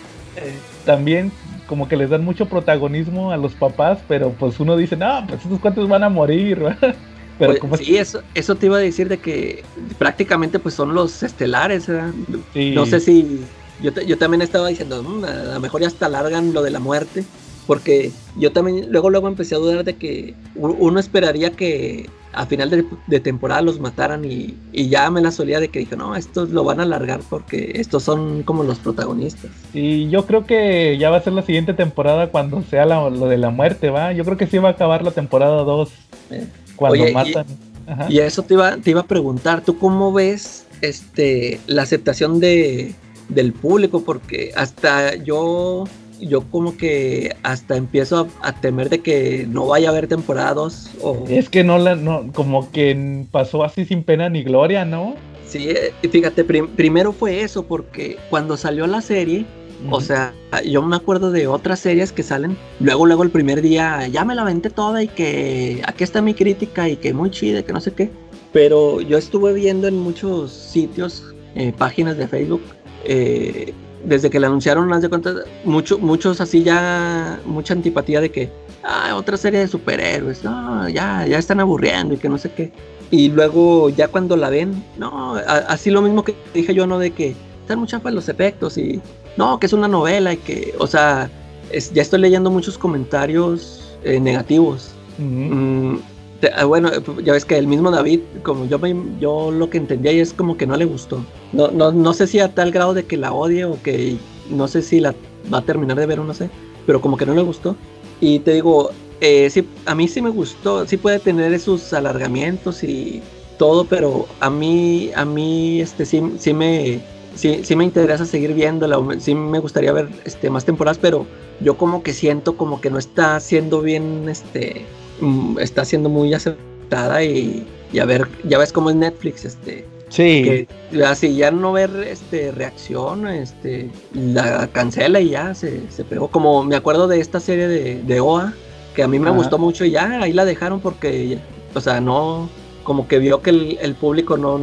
[0.84, 1.32] también
[1.66, 5.42] como que les dan mucho protagonismo a los papás, pero pues uno dice, no, pues
[5.42, 6.94] estos cuantos van a morir, ¿verdad?
[7.38, 9.62] Pero Pues, sí, eso, eso te iba a decir de que
[9.98, 12.12] prácticamente pues son los estelares, ¿verdad?
[12.54, 13.40] sí, No sé si
[13.82, 16.70] yo, ta- yo también estaba diciendo, "Mm, a lo mejor ya hasta largan lo de
[16.70, 17.24] la muerte,
[17.66, 22.68] porque yo también luego luego empecé a dudar de que uno esperaría que a final
[22.68, 26.14] de, de temporada los mataran y, y ya me la solía de que dije, no,
[26.16, 29.50] estos lo van a alargar porque estos son como los protagonistas.
[29.72, 33.26] Y yo creo que ya va a ser la siguiente temporada cuando sea la- lo
[33.26, 34.12] de la muerte, ¿va?
[34.12, 35.90] Yo creo que sí va a acabar la temporada 2
[36.30, 36.44] Eh,
[36.76, 37.46] cuando Oye, y- matan.
[37.88, 38.06] Ajá.
[38.10, 42.94] Y eso te iba, te iba a preguntar, ¿tú cómo ves este la aceptación de,
[43.28, 44.02] del público?
[44.04, 45.84] Porque hasta yo,
[46.20, 50.54] yo como que hasta empiezo a, a temer de que no vaya a haber temporada
[50.54, 51.24] 2 o...
[51.28, 55.14] Es que no la, no, como que pasó así sin pena ni gloria, ¿no?
[55.46, 59.46] Sí, eh, fíjate, prim- primero fue eso, porque cuando salió la serie,
[59.90, 60.32] o sea,
[60.64, 64.34] yo me acuerdo de otras series que salen, luego, luego el primer día, ya me
[64.34, 67.80] la aventé toda y que aquí está mi crítica y que muy chida, que no
[67.80, 68.10] sé qué.
[68.52, 71.22] Pero yo estuve viendo en muchos sitios,
[71.54, 72.62] eh, páginas de Facebook,
[73.04, 73.74] eh,
[74.04, 78.50] desde que la anunciaron, haz de cuenta, mucho, muchos así ya, mucha antipatía de que,
[78.82, 82.72] ah, otra serie de superhéroes, no, ya, ya están aburriendo y que no sé qué.
[83.10, 86.98] Y luego ya cuando la ven, no, a- así lo mismo que dije yo, ¿no?
[86.98, 89.00] De que están muy chafas los efectos y
[89.36, 91.30] no, que es una novela y que, o sea,
[91.70, 94.90] es- ya estoy leyendo muchos comentarios eh, negativos.
[95.18, 95.26] Ujú.
[95.28, 95.98] Mm,
[96.40, 99.68] te- ah, bueno, eh, ya ves que el mismo David, como yo, me- yo lo
[99.70, 101.24] que entendía es como que no le gustó.
[101.52, 104.16] No, no, no sé si a tal grado de que la odie o que
[104.50, 105.14] no sé si la
[105.52, 106.50] va a terminar de ver o no sé,
[106.86, 107.74] pero como que no le gustó.
[108.20, 112.84] Y te digo, eh, sí, a mí sí me gustó, sí puede tener esos alargamientos
[112.84, 113.22] y
[113.58, 117.00] todo, pero a mí, a mí, este, sí, sí me,
[117.36, 121.26] sí, sí me interesa seguir viéndola, sí me gustaría ver, este, más temporadas, pero
[121.60, 124.84] yo como que siento como que no está siendo bien, este,
[125.20, 129.84] mm, está siendo muy aceptada y, y a ver, ya ves cómo es Netflix, este,
[130.08, 130.42] Sí,
[130.90, 136.28] que así ya no ver este reacción, este la cancela y ya se, se pegó.
[136.28, 138.54] Como me acuerdo de esta serie de, de OA,
[138.94, 139.36] que a mí me Ajá.
[139.36, 141.38] gustó mucho y ya ahí la dejaron porque,
[141.74, 142.48] o sea, no,
[142.84, 144.60] como que vio que el, el público no,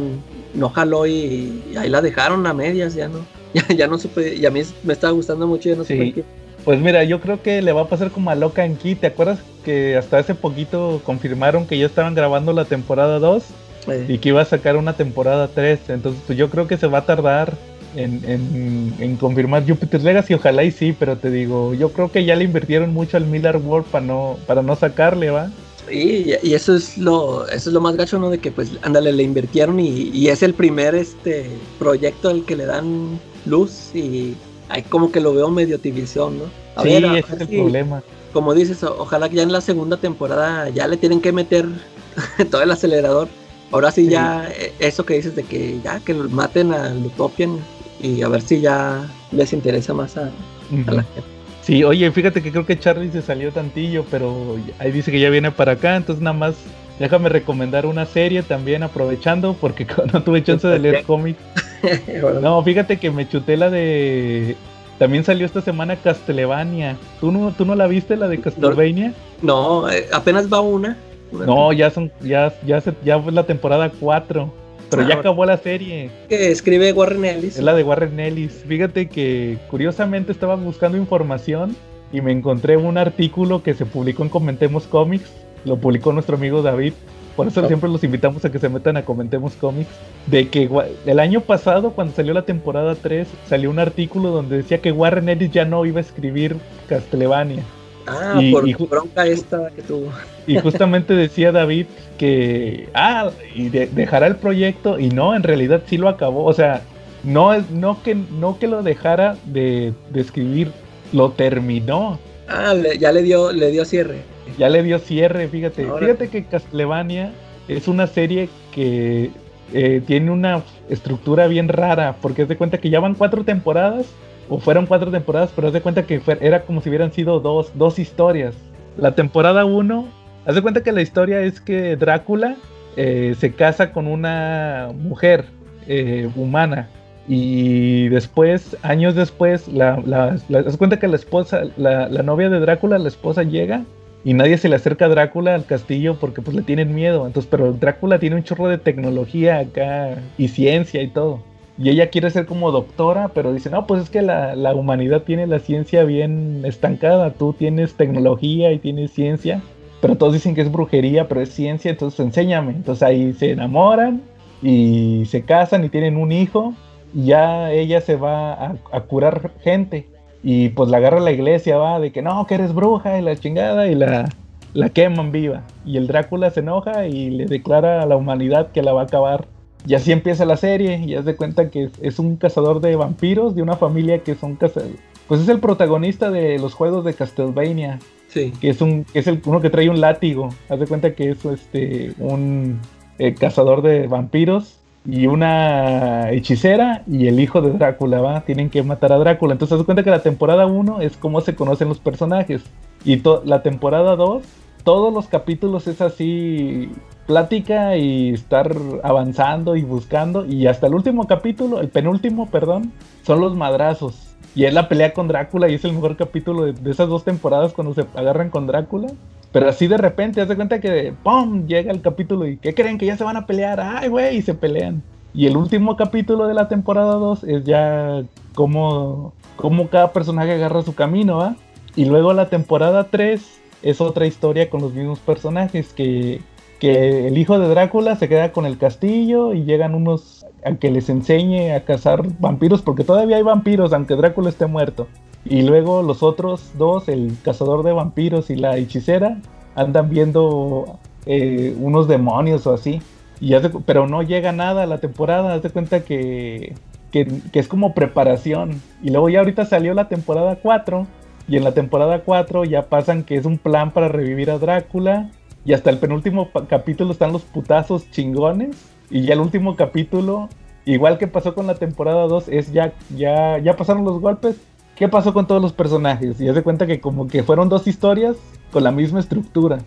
[0.54, 3.18] no jaló y, y ahí la dejaron a medias, ya no,
[3.54, 5.94] ya, ya no supe, y a mí me estaba gustando mucho, ya no Sí.
[5.94, 6.24] supe qué.
[6.64, 8.94] pues mira, yo creo que le va a pasar como a Loca en Key.
[8.94, 13.44] ¿Te acuerdas que hasta hace poquito confirmaron que ya estaban grabando la temporada 2
[13.86, 15.78] Eh, y que iba a sacar una temporada 3?
[15.90, 17.52] Entonces, pues yo creo que se va a tardar
[17.96, 22.44] en, confirmar Jupiter's Legacy, ojalá y sí, pero te digo, yo creo que ya le
[22.44, 25.50] invirtieron mucho al Miller World para no, para no sacarle, ¿va?
[25.88, 28.30] Sí, y eso es lo, eso es lo más gacho, ¿no?
[28.30, 31.46] De que pues, ándale, le invirtieron y, es el primer este
[31.78, 34.34] proyecto al que le dan luz y
[34.68, 36.44] hay como que lo veo medio tibición, ¿no?
[36.82, 38.02] sí, ese es el problema.
[38.32, 41.66] Como dices, ojalá que ya en la segunda temporada ya le tienen que meter
[42.50, 43.28] todo el acelerador.
[43.70, 47.58] Ahora sí, ya eh, eso que dices de que ya que maten al Utopian
[48.00, 50.30] y a ver si ya les interesa más a,
[50.70, 51.33] la gente.
[51.64, 55.30] Sí, oye, fíjate que creo que Charlie se salió tantillo, pero ahí dice que ya
[55.30, 56.54] viene para acá, entonces nada más
[56.98, 61.40] déjame recomendar una serie también aprovechando porque no tuve chance de leer cómics.
[62.42, 64.56] no, fíjate que me chuté la de
[64.98, 66.96] también salió esta semana Castlevania.
[67.18, 69.14] ¿Tú no, ¿Tú no la viste, la de Castlevania?
[69.40, 70.98] No, eh, apenas va una.
[71.32, 74.52] No, ya son, ya, ya, ya fue la temporada 4.
[74.90, 76.10] Pero ya acabó la serie.
[76.28, 77.56] Que escribe Warren Ellis.
[77.56, 78.64] Es la de Warren Ellis.
[78.66, 81.76] Fíjate que curiosamente estaba buscando información
[82.12, 85.30] y me encontré un artículo que se publicó en Comentemos Comics.
[85.64, 86.92] Lo publicó nuestro amigo David.
[87.36, 89.90] Por eso siempre los invitamos a que se metan a Comentemos Comics.
[90.26, 90.70] De que
[91.06, 95.28] el año pasado, cuando salió la temporada 3, salió un artículo donde decía que Warren
[95.28, 96.56] Ellis ya no iba a escribir
[96.88, 97.64] Castlevania.
[98.06, 100.10] Ah, por y, bronca esta que tuvo.
[100.46, 101.86] Y justamente decía David
[102.18, 106.44] que, ah, y dejará el proyecto, y no, en realidad sí lo acabó.
[106.44, 106.82] O sea,
[107.22, 110.70] no, no, que, no que lo dejara de, escribir,
[111.12, 112.18] lo terminó.
[112.48, 114.22] Ah, ya le dio, le dio cierre.
[114.58, 115.88] Ya le dio cierre, fíjate.
[115.98, 117.32] Fíjate que Castlevania
[117.66, 119.30] es una serie que
[119.72, 124.06] eh, tiene una estructura bien rara, porque es de cuenta que ya van cuatro temporadas
[124.48, 127.72] o fueron cuatro temporadas, pero haz de cuenta que era como si hubieran sido dos,
[127.74, 128.54] dos historias.
[128.96, 130.08] La temporada 1,
[130.46, 132.56] haz de cuenta que la historia es que Drácula
[132.96, 135.46] eh, se casa con una mujer
[135.86, 136.88] eh, humana
[137.26, 142.98] y después, años después, la, haz cuenta que la esposa, la, la, novia de Drácula,
[142.98, 143.84] la esposa llega
[144.24, 147.26] y nadie se le acerca a Drácula al castillo porque pues le tienen miedo.
[147.26, 151.42] Entonces, pero Drácula tiene un chorro de tecnología acá y ciencia y todo.
[151.76, 155.46] Y ella quiere ser como doctora, pero dice, no, pues es que la, humanidad tiene
[155.46, 159.60] la ciencia bien estancada, tú tienes tecnología y tienes ciencia,
[160.00, 162.72] pero todos dicen que es brujería, pero es ciencia, entonces enséñame.
[162.72, 164.22] Entonces ahí se enamoran
[164.62, 166.74] y se casan y tienen un hijo,
[167.12, 170.06] y ya ella se va a, curar gente.
[170.44, 173.34] Y pues la agarra la iglesia, va, de que no, que eres bruja y la
[173.34, 174.28] chingada, y la,
[174.74, 175.62] la queman viva.
[175.84, 179.04] Y el Drácula se enoja y le declara a la humanidad que la va a
[179.04, 179.46] acabar
[179.86, 183.54] y así empieza la serie, y haz de cuenta que es un cazador de vampiros
[183.54, 184.96] de una familia que son cazadores.
[185.28, 187.98] Pues es el protagonista de los juegos de Castlevania.
[188.28, 188.52] Sí.
[188.60, 190.50] Que es un, es el uno que trae un látigo.
[190.68, 192.80] Haz de cuenta que es este un
[193.18, 198.40] eh, cazador de vampiros y una hechicera y el hijo de Drácula, ¿va?
[198.42, 199.52] Tienen que matar a Drácula.
[199.52, 202.62] Entonces haz de cuenta que la temporada 1 es cómo se conocen los personajes.
[203.04, 204.42] Y la temporada 2,
[204.84, 206.90] todos los capítulos es así
[207.26, 208.70] plática y estar
[209.02, 210.44] avanzando y buscando.
[210.44, 214.36] Y hasta el último capítulo, el penúltimo, perdón, son los madrazos.
[214.54, 217.72] Y es la pelea con Drácula y es el mejor capítulo de, esas dos temporadas
[217.72, 219.08] cuando se agarran con Drácula.
[219.50, 221.66] Pero así de repente, haz de cuenta que ¡pum!
[221.66, 222.98] llega el capítulo y ¿qué creen?
[222.98, 223.80] Que ya se van a pelear.
[223.80, 224.36] ¡Ay, güey!
[224.36, 225.02] Y se pelean.
[225.32, 228.22] Y el último capítulo de la temporada 2 es ya
[228.54, 231.56] como, como cada personaje agarra su camino, ¿va?
[231.96, 236.40] Y luego la temporada 3 es otra historia con los mismos personajes que
[236.78, 240.90] que el hijo de Drácula se queda con el castillo y llegan unos a que
[240.90, 245.06] les enseñe a cazar vampiros, porque todavía hay vampiros, aunque Drácula esté muerto.
[245.44, 249.38] Y luego los otros dos, el cazador de vampiros y la hechicera,
[249.74, 253.00] andan viendo eh, unos demonios o así.
[253.40, 253.54] Y
[253.84, 256.74] pero no llega nada a la temporada, haz de cuenta que,
[257.10, 258.80] que, que, es como preparación.
[259.02, 261.06] Y luego ya ahorita salió la temporada 4.
[261.46, 265.30] Y en la temporada 4 ya pasan que es un plan para revivir a Drácula
[265.64, 268.76] y hasta el penúltimo capítulo están los putazos chingones.
[269.10, 270.48] Y ya el último capítulo,
[270.84, 274.56] igual que pasó con la temporada 2, es ya, ya, ya pasaron los golpes.
[274.96, 276.40] ¿Qué pasó con todos los personajes?
[276.40, 278.36] Y haz de cuenta que como que fueron dos historias
[278.72, 279.78] con la misma estructura.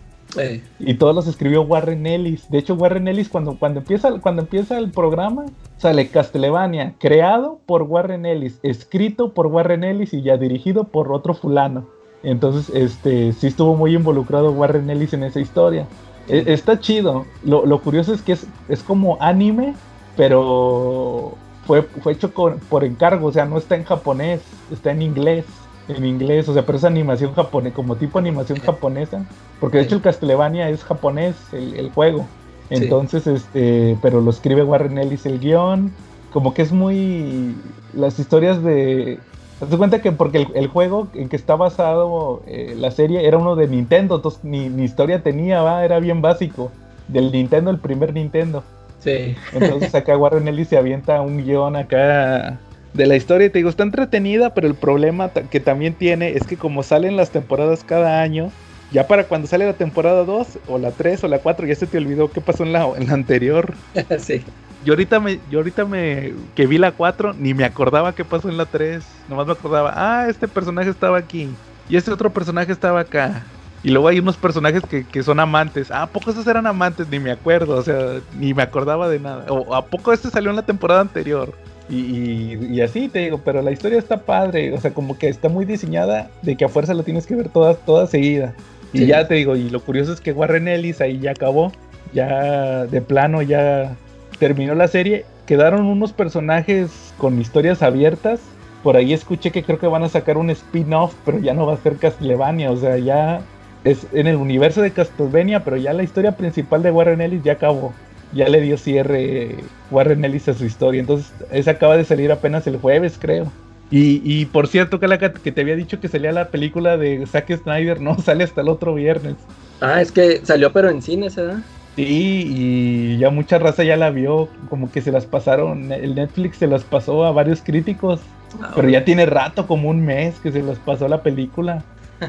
[0.78, 2.50] Y todos los escribió Warren Ellis.
[2.50, 5.46] De hecho, Warren Ellis cuando, cuando, empieza, cuando empieza el programa
[5.78, 11.34] sale Castlevania, creado por Warren Ellis, escrito por Warren Ellis y ya dirigido por otro
[11.34, 11.86] fulano.
[12.22, 15.86] Entonces, este, sí estuvo muy involucrado Warren Ellis en esa historia.
[16.28, 17.24] E, está chido.
[17.44, 19.74] Lo, curioso es que es, es, como anime,
[20.16, 25.44] pero fue, fue hecho por encargo, o sea, no está en japonés, está en inglés.
[25.88, 29.24] En inglés, o sea, pero es animación japonesa, como tipo animación japonesa.
[29.58, 32.26] Porque de hecho el Castlevania es japonés, el, juego.
[32.68, 35.92] Entonces, este, pero lo escribe Warren Ellis el guion.
[36.32, 37.56] como que es muy
[37.94, 39.18] las historias de
[39.66, 43.56] te cuenta que porque el, juego en que está basado eh, la serie era uno
[43.56, 45.84] de Nintendo, entonces ni, historia tenía, ¿va?
[45.84, 46.70] era bien básico.
[47.08, 48.62] Del Nintendo, el primer Nintendo.
[49.00, 49.34] Sí.
[49.52, 52.60] Entonces acá Warren Ellis se avienta un guion acá
[52.94, 56.46] de la historia y te digo, está entretenida, pero el problema que también tiene es
[56.46, 58.50] que como salen las temporadas cada año,
[58.90, 61.86] ya para cuando sale la temporada 2 o la 3 o la 4 ya se
[61.86, 63.74] te olvidó qué pasó en la, en la anterior.
[64.18, 64.42] sí.
[64.84, 68.48] Yo ahorita me, yo ahorita me, que vi la 4, ni me acordaba qué pasó
[68.48, 69.04] en la 3.
[69.28, 71.50] Nomás me acordaba, ah, este personaje estaba aquí.
[71.88, 73.44] Y este otro personaje estaba acá.
[73.82, 75.90] Y luego hay unos personajes que, que son amantes.
[75.90, 77.08] Ah, ¿a poco esos eran amantes?
[77.08, 79.46] Ni me acuerdo, o sea, ni me acordaba de nada.
[79.48, 81.54] O ¿a poco este salió en la temporada anterior?
[81.90, 85.48] Y, y, así te digo, pero la historia está padre, o sea, como que está
[85.48, 88.54] muy diseñada de que a fuerza lo tienes que ver toda, toda seguida.
[88.92, 91.72] Y ya te digo, y lo curioso es que Warren Ellis ahí ya acabó,
[92.12, 93.96] ya de plano ya
[94.38, 98.40] terminó la serie, quedaron unos personajes con historias abiertas.
[98.82, 101.74] Por ahí escuché que creo que van a sacar un spin-off, pero ya no va
[101.74, 103.40] a ser Castlevania, o sea, ya
[103.84, 107.52] es en el universo de Castlevania, pero ya la historia principal de Warren Ellis ya
[107.54, 107.92] acabó.
[108.32, 109.56] Ya le dio cierre
[109.90, 111.00] Warren Ellis a su historia.
[111.00, 113.50] Entonces, esa acaba de salir apenas el jueves, creo.
[113.90, 117.56] Y, y por cierto, Calaca, que te había dicho que salía la película de Zack
[117.56, 119.36] Snyder, no sale hasta el otro viernes.
[119.80, 121.58] Ah, es que salió pero en cines, ¿verdad?
[121.96, 126.58] Sí, y ya mucha raza ya la vio, como que se las pasaron, el Netflix
[126.58, 128.20] se las pasó a varios críticos,
[128.62, 131.82] ah, pero ya tiene rato, como un mes que se las pasó la película.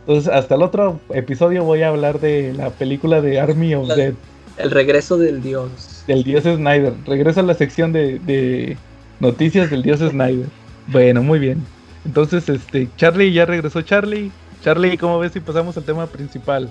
[0.00, 4.14] Entonces, hasta el otro episodio voy a hablar de la película de Army of Dead.
[4.58, 6.04] El regreso del dios.
[6.06, 6.94] Del dios Snyder.
[7.06, 8.76] Regreso a la sección de, de
[9.20, 10.46] noticias del dios Snyder.
[10.88, 11.62] Bueno, muy bien.
[12.04, 14.30] Entonces, este, Charlie, ya regresó Charlie.
[14.62, 16.68] Charlie, ¿cómo ves si pasamos al tema principal?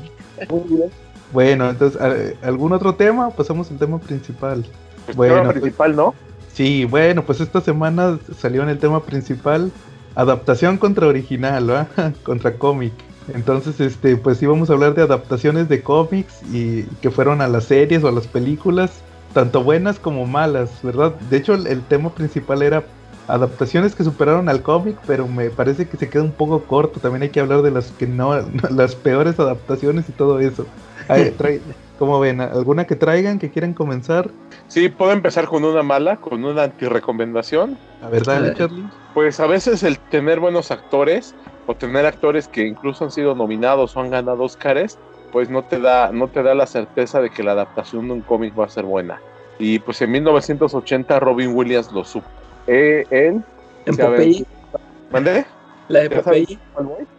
[0.49, 0.89] Muy bien.
[1.31, 1.99] Bueno, entonces,
[2.41, 3.29] ¿algún otro tema?
[3.29, 4.65] Pasamos al tema principal.
[5.07, 6.15] El bueno, tema pues, principal, ¿no?
[6.53, 9.71] Sí, bueno, pues esta semana salió en el tema principal
[10.15, 11.87] adaptación contra original, ¿va?
[12.23, 12.93] contra cómic.
[13.33, 17.65] Entonces, este, pues íbamos a hablar de adaptaciones de cómics y que fueron a las
[17.65, 18.91] series o a las películas,
[19.33, 21.15] tanto buenas como malas, ¿verdad?
[21.29, 22.83] De hecho, el, tema principal era
[23.27, 26.99] adaptaciones que superaron al cómic, pero me parece que se queda un poco corto.
[26.99, 30.65] También hay que hablar de las que no, las peores adaptaciones y todo eso.
[31.97, 32.41] ¿Cómo ven?
[32.41, 34.29] ¿Alguna que traigan que quieran comenzar?
[34.67, 37.77] Sí, puedo empezar con una mala, con una antirecomendación.
[38.01, 38.85] A ver, dale, Charlie.
[39.13, 41.33] Pues a veces el tener buenos actores
[41.67, 44.97] o tener actores que incluso han sido nominados o han ganado Oscars,
[45.31, 48.21] pues no te da, no te da la certeza de que la adaptación de un
[48.21, 49.19] cómic va a ser buena.
[49.59, 52.27] Y pues en 1980 Robin Williams lo supo.
[52.67, 53.43] Eh, él
[53.85, 54.45] ¿En Popeye?
[55.11, 55.45] ¿Mandé?
[55.87, 56.57] La de Popeye.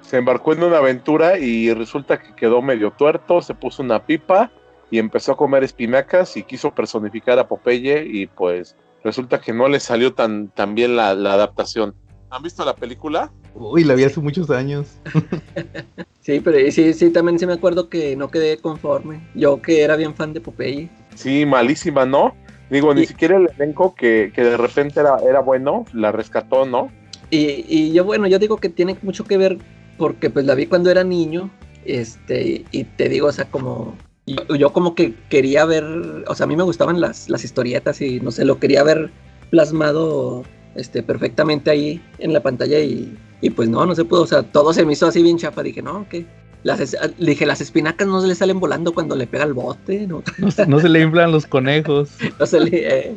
[0.02, 4.50] Se embarcó en una aventura y resulta que quedó medio tuerto, se puso una pipa
[4.90, 9.68] y empezó a comer espinacas y quiso personificar a Popeye y pues resulta que no
[9.68, 11.94] le salió tan, tan bien la, adaptación.
[12.30, 13.30] ¿Han visto la película?
[13.54, 14.98] Uy, la vi hace muchos años.
[16.20, 19.28] sí, pero sí, sí, también sí me acuerdo que no quedé conforme.
[19.34, 20.90] Yo que era bien fan de Popeye.
[21.14, 22.34] Sí, malísima, ¿no?
[22.68, 26.90] Digo, ni siquiera el elenco que, que de repente era, era bueno, la rescató, ¿no?
[27.30, 29.58] Y, y, yo, bueno, yo digo que tiene mucho que ver
[29.98, 31.50] porque pues la vi cuando era niño,
[31.84, 33.96] este, y te digo, o sea, como,
[34.26, 35.84] yo, como que quería ver,
[36.26, 39.10] o sea, a mí me gustaban las, las historietas y no sé, lo quería ver
[39.50, 40.42] plasmado,
[40.76, 44.42] este, perfectamente ahí en la pantalla y, y pues no, no se pudo, o sea,
[44.42, 46.26] todo se me hizo así bien chafa, dije, no, que...
[46.62, 50.24] Las, dije, las espinacas no se le salen volando cuando le pega el bote, ¿no?
[50.66, 52.10] No, se le inflan los conejos.
[52.40, 52.70] no se le...
[52.88, 53.14] Eh.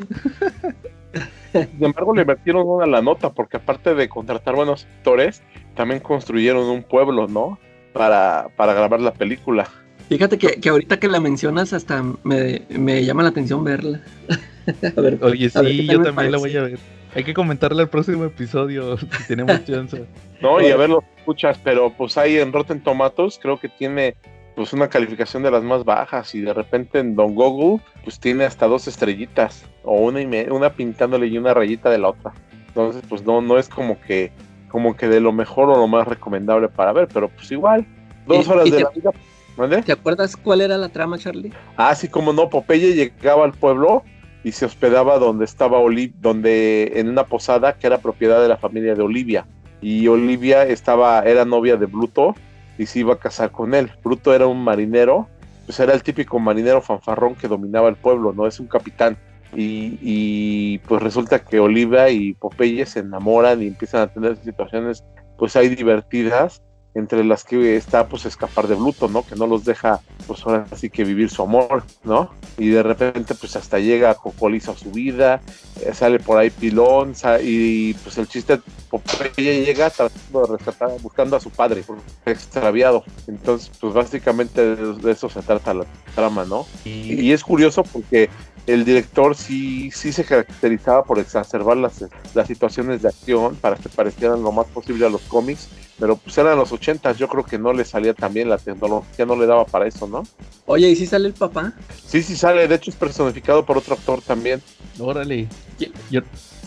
[1.53, 5.41] Sin embargo, le metieron una la nota, porque aparte de contratar buenos actores,
[5.75, 7.57] también construyeron un pueblo, ¿no?
[7.91, 9.67] Para, para grabar la película.
[10.09, 14.01] Fíjate que, que, ahorita que la mencionas, hasta me, me llama la atención verla.
[14.97, 16.79] a ver, Oye, sí, yo también la voy a ver.
[17.15, 20.05] Hay que comentarle al próximo episodio, si tenemos chance.
[20.41, 24.15] No, y a ver, lo escuchas, pero pues ahí en Rotten Tomatoes creo que tiene
[24.55, 28.43] pues una calificación de las más bajas y de repente en Don Google pues tiene
[28.43, 32.33] hasta dos estrellitas o una y una pintándole y una rayita de la otra.
[32.67, 34.31] Entonces pues no no es como que
[34.67, 37.85] como que de lo mejor o lo más recomendable para ver, pero pues igual
[38.27, 39.11] dos horas de la vida.
[39.57, 39.81] ¿Vale?
[39.81, 41.51] ¿Te acuerdas cuál era la trama, Charlie?
[41.75, 44.03] Ah, sí, como no, Popeye llegaba al pueblo
[44.43, 48.57] y se hospedaba donde estaba Olivia, donde en una posada que era propiedad de la
[48.57, 49.45] familia de Olivia
[49.81, 52.35] y Olivia estaba era novia de Bluto
[52.77, 53.91] y se iba a casar con él.
[54.03, 55.27] Bruto era un marinero,
[55.65, 58.47] pues era el típico marinero fanfarrón que dominaba el pueblo, ¿no?
[58.47, 59.17] Es un capitán.
[59.55, 65.03] Y, pues resulta que Olivia y Popeye se enamoran y empiezan a tener situaciones
[65.39, 66.61] pues hay divertidas
[66.99, 69.25] entre las que está pues escapar de Bluto, ¿no?
[69.25, 72.31] Que no los deja pues ahora sí que vivir su amor, ¿no?
[72.57, 75.41] Y de repente pues hasta llega Cocolizo a su vida,
[75.81, 81.35] eh, sale por ahí Pilón y pues el chiste Popeye llega tratando de rescatar, buscando
[81.35, 81.83] a su padre,
[82.25, 83.03] extraviado.
[83.27, 86.65] Entonces pues básicamente de, eso se trata la trama, ¿no?
[86.85, 88.29] y es curioso porque
[88.73, 92.05] el director sí, sí se caracterizaba por exacerbar las,
[92.35, 95.67] las situaciones de acción para que parecieran lo más posible a los cómics,
[95.97, 99.25] pero pues eran los 80, yo creo que no le salía tan bien la tecnología,
[99.25, 100.23] no le daba para eso, ¿no?
[100.67, 101.73] Oye, ¿y si sale el papá?
[102.05, 104.61] Sí, sí sale, de hecho es personificado por otro actor también.
[104.99, 105.47] Órale.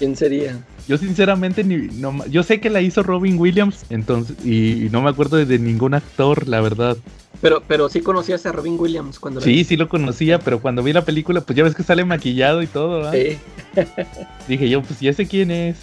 [0.03, 0.59] ¿Quién sería?
[0.89, 5.11] Yo sinceramente ni, no, yo sé que la hizo Robin Williams, entonces y, no me
[5.11, 6.97] acuerdo de, ningún actor, la verdad.
[7.41, 10.93] Pero, pero sí conocías a Robin Williams cuando Sí, sí lo conocía, pero cuando vi
[10.93, 13.39] la película, pues ya ves que sale maquillado y todo, Sí.
[14.49, 15.77] Dije yo, pues ya sé quién es,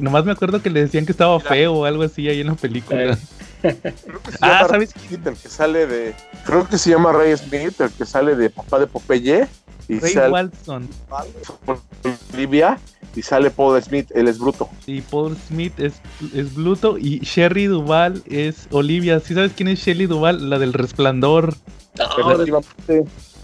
[0.00, 2.56] nomás me acuerdo que le decían que estaba feo o algo así ahí en la
[2.56, 3.16] película.
[4.40, 5.22] ah, ¿sabes quién?
[5.24, 6.16] El que sale de.
[6.44, 9.46] Creo que se llama Ray Smith, el que sale de papá de Popeye.
[9.88, 10.88] Y Ray Walton.
[12.34, 12.76] Olivia
[13.16, 14.68] y sale Paul Smith, él es Bruto.
[14.84, 15.94] Sí, Paul Smith es,
[16.34, 19.20] es Bruto y Sherry Duval es Olivia.
[19.20, 20.50] ¿Sí sabes quién es Sherry Duval?
[20.50, 21.54] La del Resplandor.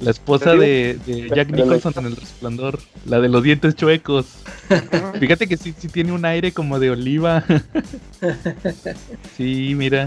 [0.00, 0.98] la esposa de,
[1.34, 2.78] Jack Nicholson en El Resplandor.
[3.06, 4.26] La de los dientes chuecos.
[5.18, 7.42] Fíjate que sí, sí tiene un aire como de oliva.
[9.36, 10.06] sí, mira.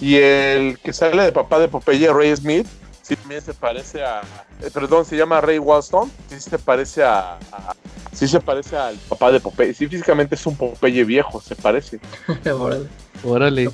[0.00, 2.66] Y, el que sale de papá de Popeye, Ray Smith,
[3.04, 4.22] sí también se parece a.
[4.60, 6.10] Eh, perdón, se llama Ray Walston.
[6.28, 7.38] Sí se parece a,
[8.12, 9.74] sí se parece al papá de Popeye.
[9.74, 12.00] Sí, físicamente es un Popeye viejo, se parece.
[12.52, 12.88] Órale.
[13.22, 13.70] Órale.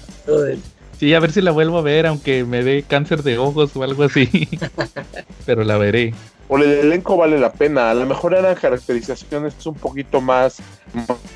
[0.98, 3.82] Sí, a ver si la vuelvo a ver, aunque me dé cáncer de ojos o
[3.82, 4.48] algo así.
[5.46, 6.12] Pero la veré.
[6.48, 7.90] O el elenco vale la pena.
[7.90, 10.58] A lo mejor eran caracterizaciones un poquito más,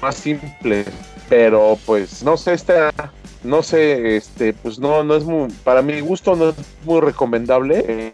[0.03, 0.87] más simples.
[1.29, 2.93] Pero pues no sé, esta
[3.45, 7.85] no sé, este, pues no, no es muy, para mi gusto no es muy recomendable
[7.87, 8.13] eh,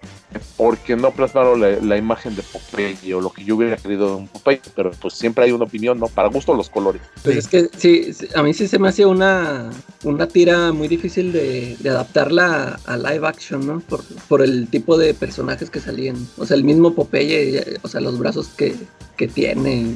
[0.57, 4.29] porque no plasmaron la, imagen de Popeye o lo que yo hubiera querido de un
[4.29, 6.09] Popeye, pero pues siempre hay una opinión, ¿no?
[6.09, 7.03] Para gusto los colores.
[7.23, 9.71] Pues es que sí, a mí sí se me hace una,
[10.05, 13.81] una tira muy difícil de, adaptarla a, live action, ¿no?
[13.81, 16.17] Por, por, el tipo de personajes que salían.
[16.39, 18.75] O sea, el mismo Popeye, o sea, los brazos que,
[19.17, 19.95] que tiene.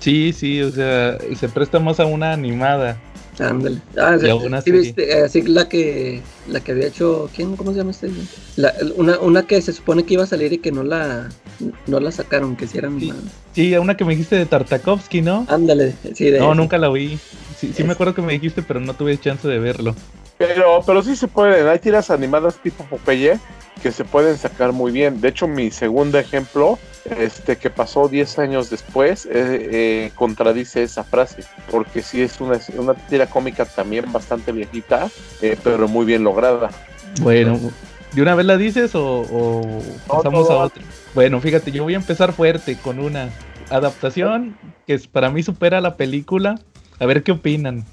[0.00, 2.98] Sí, sí, o sea, se presta más a una animada.
[3.40, 3.78] Ándale.
[3.96, 4.18] Ah,
[4.62, 7.56] sí, viste, eh, así la que la que había hecho, ¿quién?
[7.56, 8.10] ¿Cómo se llama este?
[8.56, 11.28] La, una, una que se supone que iba a salir y que no la
[11.86, 13.12] no la sacaron, que si era sí,
[13.54, 15.46] sí, una que me dijiste de Tartakovsky, ¿no?
[15.48, 17.18] Ándale, sí, No, nunca la vi.
[17.58, 19.94] Sí, sí me acuerdo que me dijiste, pero no tuve chance de verlo.
[20.40, 23.38] Pero, pero sí se pueden, hay tiras animadas tipo Popeye
[23.82, 25.20] que se pueden sacar muy bien.
[25.20, 31.04] De hecho, mi segundo ejemplo, este que pasó 10 años después, eh, eh, contradice esa
[31.04, 35.10] frase, porque sí es una, una tira cómica también bastante viejita,
[35.42, 36.70] eh, pero muy bien lograda.
[37.20, 37.60] Bueno,
[38.12, 40.82] ¿de una vez la dices o, pasamos a otra?
[41.14, 43.28] Bueno, fíjate, yo voy a empezar fuerte con una
[43.68, 46.58] adaptación que para mí supera la película.
[46.98, 47.84] A ver qué opinan.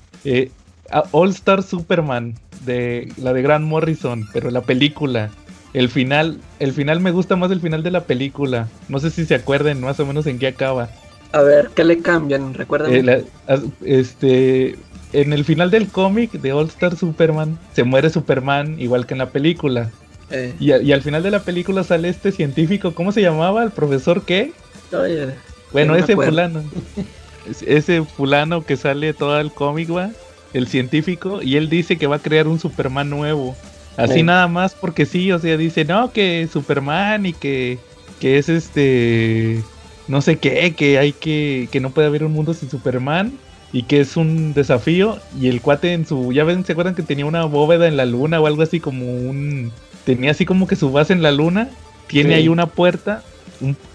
[0.91, 2.35] Eh, All Star Superman,
[2.65, 5.29] de la de Grant Morrison, pero la película.
[5.73, 8.67] El final, el final me gusta más el final de la película.
[8.89, 10.89] No sé si se acuerden más o menos en qué acaba.
[11.33, 12.53] A ver, ¿qué le cambian?
[12.53, 13.09] Recuerden.
[13.09, 13.25] Eh,
[13.83, 14.75] este,
[15.13, 19.19] en el final del cómic de All Star Superman se muere Superman igual que en
[19.19, 19.91] la película.
[20.29, 20.53] Eh.
[20.59, 23.63] Y, al final de la película sale este científico, ¿cómo se llamaba?
[23.63, 24.51] ¿El profesor qué?
[25.71, 26.63] bueno, ese fulano.
[27.65, 30.11] ese fulano que sale todo el cómic, va
[30.57, 33.55] el científico, y él dice que va a crear un Superman nuevo.
[33.97, 37.79] Así nada más porque sí, o sea, dice, no, que Superman y que,
[38.19, 39.63] que es este,
[40.07, 43.33] no sé qué, que hay que, que no puede haber un mundo sin Superman
[43.73, 45.17] y que es un desafío.
[45.39, 48.05] Y el cuate en su, ya ven, ¿se acuerdan que tenía una bóveda en la
[48.05, 49.71] luna o algo así como un,
[50.05, 51.69] tenía así como que su base en la luna?
[52.05, 53.23] Tiene ahí una puerta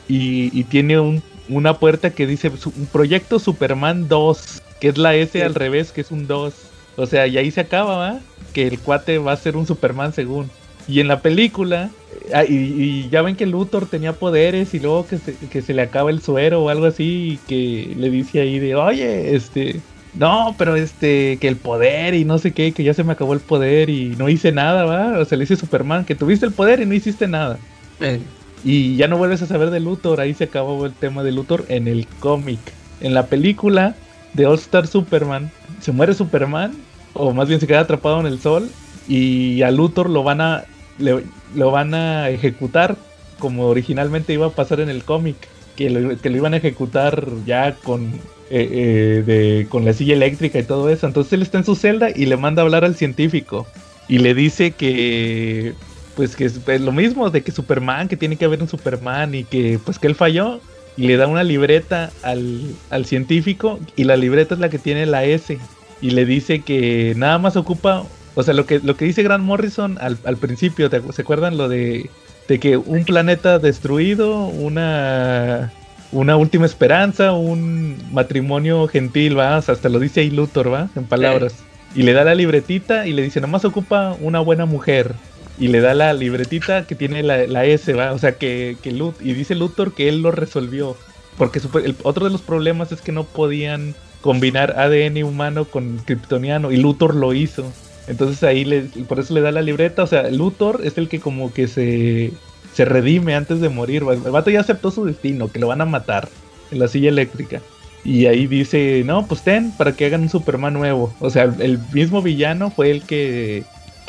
[0.08, 5.14] y, y, tiene un, una puerta que dice un proyecto Superman 2 que es la
[5.14, 6.52] S al revés, que es un 2.
[6.96, 8.20] O sea, y ahí se acaba, ¿va?
[8.52, 10.50] Que el cuate va a ser un Superman según.
[10.88, 11.92] Y en la película,
[12.34, 15.82] ah, y, ya ven que Luthor tenía poderes y luego que se, que se le
[15.82, 19.80] acaba el suero o algo así, y que le dice ahí de, oye, este,
[20.14, 23.34] no, pero este, que el poder y no sé qué, que ya se me acabó
[23.34, 25.20] el poder y no hice nada, ¿va?
[25.20, 27.56] O sea, le dice Superman que tuviste el poder y no hiciste nada.
[28.00, 28.18] Eh.
[28.64, 31.66] Y ya no vuelves a saber de Luthor, ahí se acabó el tema de Luthor
[31.68, 32.58] en el cómic.
[33.00, 33.94] En la película
[34.34, 36.72] de All Star Superman, se muere Superman,
[37.14, 38.70] o más bien se queda atrapado en el sol,
[39.08, 40.64] y a Luthor lo van a,
[40.98, 42.96] lo van a ejecutar
[43.42, 45.36] como originalmente iba a pasar en el cómic.
[45.74, 48.04] que lo, que lo iban a ejecutar ya con,
[48.50, 51.06] eh, eh, de, con la silla eléctrica y todo eso.
[51.08, 53.66] Entonces él está en su celda y le manda a hablar al científico
[54.08, 55.74] y le dice que
[56.14, 59.44] pues que es lo mismo de que Superman, que tiene que haber un Superman y
[59.44, 60.60] que pues que él falló
[60.96, 65.06] y le da una libreta al, al científico y la libreta es la que tiene
[65.06, 65.58] la S
[66.00, 69.44] y le dice que nada más ocupa, o sea, lo que, lo que dice Grant
[69.44, 72.10] Morrison al, al principio, ¿te ¿se acuerdan lo de,
[72.48, 75.72] de que un planeta destruido, una,
[76.10, 80.88] una última esperanza, un matrimonio gentil, va, O sea, hasta lo dice ahí Luthor, va,
[80.96, 81.54] en palabras.
[81.94, 85.14] Y le da la libretita y le dice, nada más ocupa una buena mujer.
[85.56, 88.90] Y le da la libretita que tiene la, la S, va, o sea, que, que
[88.92, 90.96] Lut- y dice Luthor que él lo resolvió.
[91.36, 96.70] Porque el- otro de los problemas es que no podían combinar ADN humano con kryptoniano
[96.72, 97.76] y Luthor lo hizo.
[98.06, 100.02] Entonces ahí le, por eso le da la libreta.
[100.02, 102.32] O sea, Luthor es el que como que se,
[102.72, 104.02] se redime antes de morir.
[104.08, 106.28] El vato ya aceptó su destino, que lo van a matar
[106.70, 107.62] en la silla eléctrica.
[108.04, 111.14] Y ahí dice, no, pues ten, para que hagan un Superman nuevo.
[111.20, 113.64] O sea, el mismo villano fue el que,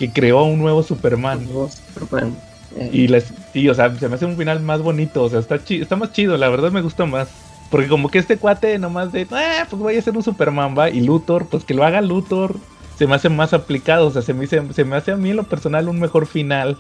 [0.08, 1.46] que creó un nuevo Superman.
[1.46, 2.36] Nuevo Superman.
[2.76, 5.40] Eh, Y les, sí, o sea, se me hace un final más bonito, o sea,
[5.40, 7.30] está, chi- está más chido, la verdad me gusta más.
[7.70, 9.28] Porque como que este cuate nomás de, eh,
[9.70, 12.56] pues voy a hacer un Superman, va, y Luthor, pues que lo haga Luthor,
[12.98, 15.30] se me hace más aplicado, o sea, se me, hace- se me hace a mí
[15.32, 16.78] en lo personal un mejor final.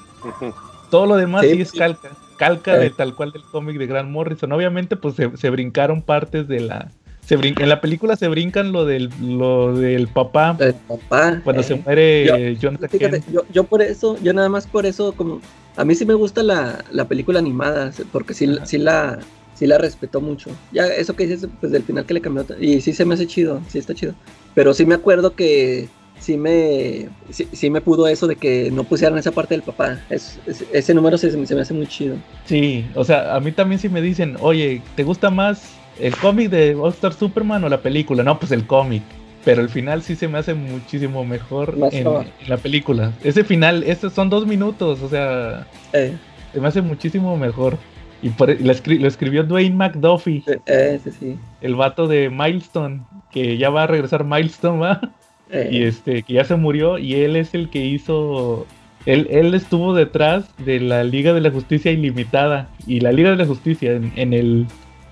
[0.89, 4.09] Todo lo demás sí, Sí, es calca, calca de tal cual del cómic de Grant
[4.09, 4.51] Morrison.
[4.51, 6.91] Obviamente, pues se, se brincaron partes de la...
[7.37, 11.41] Se en la película se brincan lo del, lo del papá el papá.
[11.43, 14.85] cuando eh, se muere yo- Jonathan Fíjate, yo, yo por eso, yo nada más por
[14.85, 15.41] eso, como
[15.75, 18.65] a mí sí me gusta la, la película animada, porque sí, Ajá.
[18.65, 19.19] sí la
[19.55, 20.49] sí la respetó mucho.
[20.71, 23.27] Ya eso que dices, pues del final que le cambió, y sí se me hace
[23.27, 24.13] chido, sí está chido.
[24.55, 25.87] Pero sí me acuerdo que
[26.19, 29.99] sí me sí, sí me pudo eso de que no pusieran esa parte del papá.
[30.09, 32.15] Es- es- ese número se, se me hace muy chido.
[32.45, 35.61] Sí, o sea, a mí también si me dicen, oye, ¿te gusta más
[35.99, 38.23] el cómic de All Star Superman o la película?
[38.23, 39.03] No, pues el cómic.
[39.45, 42.07] Pero el final sí se me hace muchísimo mejor en,
[42.47, 43.11] la película.
[43.23, 46.15] Ese final, estos son dos minutos, o sea, Eh,
[46.53, 47.77] se me hace muchísimo mejor.
[48.21, 51.37] Y por, y lo, escri- lo escribió Dwayne McDuffie, eh, eh, sí, sí.
[51.59, 55.11] el vato de Milestone, que ya va a regresar Milestone, ¿va?
[55.51, 58.65] Eh, y este que ya se murió y él es el que hizo
[59.05, 63.35] él, él estuvo detrás de la Liga de la Justicia Ilimitada y la Liga de
[63.35, 64.65] la Justicia en, en el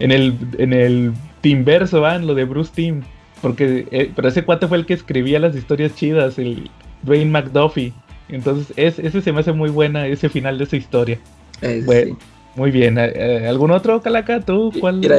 [0.03, 2.15] en el en el Teamverso ¿va?
[2.15, 3.01] en lo de Bruce Team
[3.41, 6.69] porque eh, pero ese cuate fue el que escribía las historias chidas el
[7.03, 7.93] Dwayne McDuffie
[8.29, 11.17] entonces es, ese se me hace muy buena ese final de esa historia
[11.61, 12.15] eh, bueno.
[12.19, 12.25] sí.
[12.55, 15.17] muy bien eh, eh, algún otro Calaca tú cuál Mira,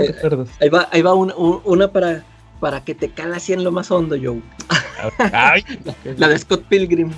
[0.61, 2.23] Ahí va, ahí va una, un- una para,
[2.63, 4.41] para que te cala así en lo más hondo, Joe.
[5.33, 5.65] ay,
[6.17, 7.11] La de Scott Pilgrim.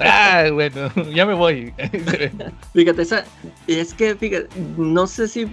[0.00, 1.72] ah, bueno ya me voy
[2.72, 3.24] Fíjate, esa,
[3.66, 5.46] es que, fíjate, no sé si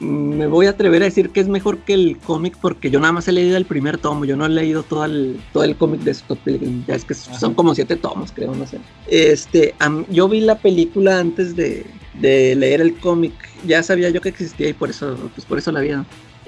[0.00, 3.12] me voy a atrever a decir que es mejor que el cómic porque yo nada
[3.12, 6.00] más he leído el primer tomo, yo no he leído todo el, todo el cómic
[6.00, 8.78] de Scott Pilgrim, ya es que son como siete tomos, creo, no sé.
[9.06, 9.74] Este,
[10.08, 11.84] yo vi la película antes de,
[12.14, 13.34] de leer el cómic,
[13.66, 15.90] ya sabía yo que existía y por eso, pues por eso la vi.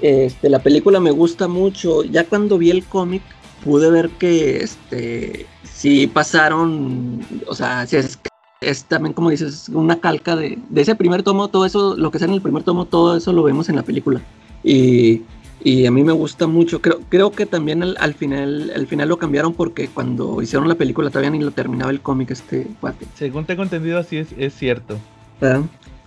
[0.01, 3.21] Este, la película me gusta mucho, ya cuando vi el cómic
[3.63, 8.19] pude ver que, este, sí pasaron, o sea, es
[8.61, 12.19] es también, como dices, una calca de, de ese primer tomo, todo eso, lo que
[12.19, 14.21] sale en el primer tomo, todo eso lo vemos en la película.
[14.63, 15.23] Y,
[15.63, 16.79] y a mí me gusta mucho.
[16.79, 20.75] Creo, creo que también al, al final al final lo cambiaron porque cuando hicieron la
[20.75, 23.05] película todavía ni lo terminaba el cómic este cuate.
[23.15, 24.97] según tengo entendido así es, es cierto
[25.39, 25.61] ¿verdad?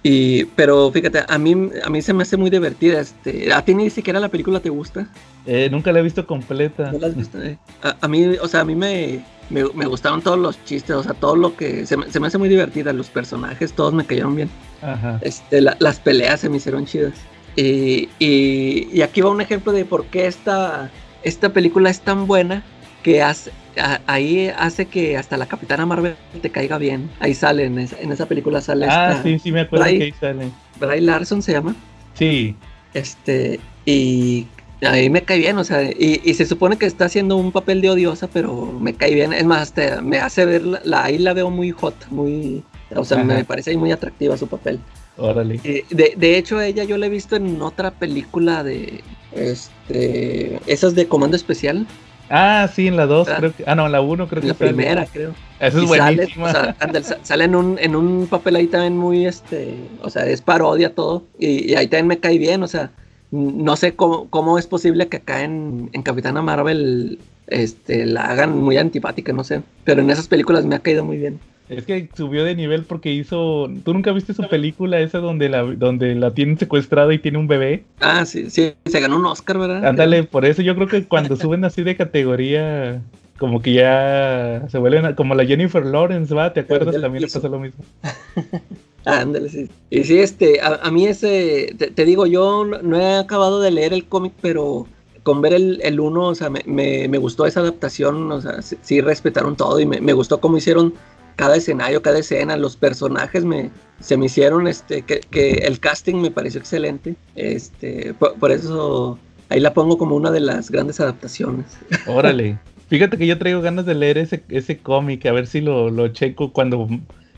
[0.07, 3.00] Y, pero fíjate, a mí, a mí se me hace muy divertida.
[3.00, 5.09] Este, a ti ni siquiera la película te gusta.
[5.46, 6.92] Eh, nunca la he visto completa.
[6.92, 7.42] ¿No la has visto?
[7.42, 10.94] Eh, A, a mí, o sea, a mí me, me, me gustaron todos los chistes,
[10.94, 12.92] o sea, todo lo que se me, se me hace muy divertida.
[12.92, 14.50] Los personajes, todos me cayeron bien.
[14.82, 15.18] Ajá.
[15.22, 17.14] Este, la- las peleas se me hicieron chidas.
[17.57, 20.90] Y, y- y aquí va un ejemplo de por qué esta,
[21.22, 22.62] esta película es tan buena
[23.02, 27.10] que hace, a- ahí hace que hasta la Capitana Marvel te caiga bien.
[27.20, 29.98] Ahí sale, en esa, en esa película sale Ah, esta, sí, sí, me acuerdo Bray.
[29.98, 30.48] que ahí sale.
[30.80, 31.74] Bray Larson se llama.
[32.14, 32.54] Sí,
[32.94, 34.46] Este, y
[34.82, 37.80] ahí me cae bien, o sea, y, y se supone que está haciendo un papel
[37.80, 39.32] de odiosa, pero me cae bien.
[39.32, 42.62] Es más, hasta me hace ver, la, la- ahí la veo muy hot, muy,
[42.94, 43.26] o sea, Ajá.
[43.26, 44.78] me parece ahí muy atractiva su papel.
[45.16, 45.58] órale.
[45.64, 49.02] Eh, de, de hecho, a ella yo la he visto en otra película de,
[49.32, 51.86] este, esas de Comando Especial,
[52.28, 53.36] Ah, sí, en la 2 Ah.
[53.38, 53.64] creo que.
[53.66, 54.74] Ah, no, en la 1 creo en la que sale.
[54.74, 55.34] primera, creo.
[55.60, 56.76] Esa es Y sale, o sea,
[57.22, 61.24] sale en un, en un papel ahí también muy, este, o sea, es parodia todo,
[61.38, 62.90] y, y ahí también me cae bien, o sea,
[63.30, 68.58] no sé cómo, cómo es posible que acá en, en Capitana Marvel este, la hagan
[68.58, 71.40] muy antipática, no sé, pero en esas películas me ha caído muy bien.
[71.68, 73.70] Es que subió de nivel porque hizo.
[73.84, 77.46] ¿Tú nunca viste su película esa donde la, donde la tienen secuestrada y tiene un
[77.48, 77.84] bebé?
[78.00, 79.84] Ah, sí, sí, se ganó un Oscar, ¿verdad?
[79.86, 83.00] Ándale, por eso yo creo que cuando suben así de categoría,
[83.38, 86.52] como que ya se vuelven a- como la Jennifer Lawrence, ¿va?
[86.52, 87.00] ¿Te acuerdas?
[87.00, 87.82] También le pasó lo mismo.
[89.06, 89.70] Ándale, sí.
[89.90, 93.60] Y sí, este, a, a mí ese, te, te digo, yo no- no he acabado
[93.60, 94.86] de leer el cómic, pero
[95.22, 98.62] con ver el, el uno, o sea, me, me, me gustó esa adaptación, o sea,
[98.62, 100.94] sí, sí respetaron todo y me, me gustó cómo hicieron
[101.37, 103.70] cada escenario, cada escena, los personajes me,
[104.01, 109.18] se me hicieron, este, que, que el casting me pareció excelente, este, por, por eso
[109.49, 111.66] ahí la pongo como una de las grandes adaptaciones.
[112.07, 112.59] Órale.
[112.89, 116.09] Fíjate que yo traigo ganas de leer ese, ese cómic, a ver si lo, lo
[116.09, 116.89] checo cuando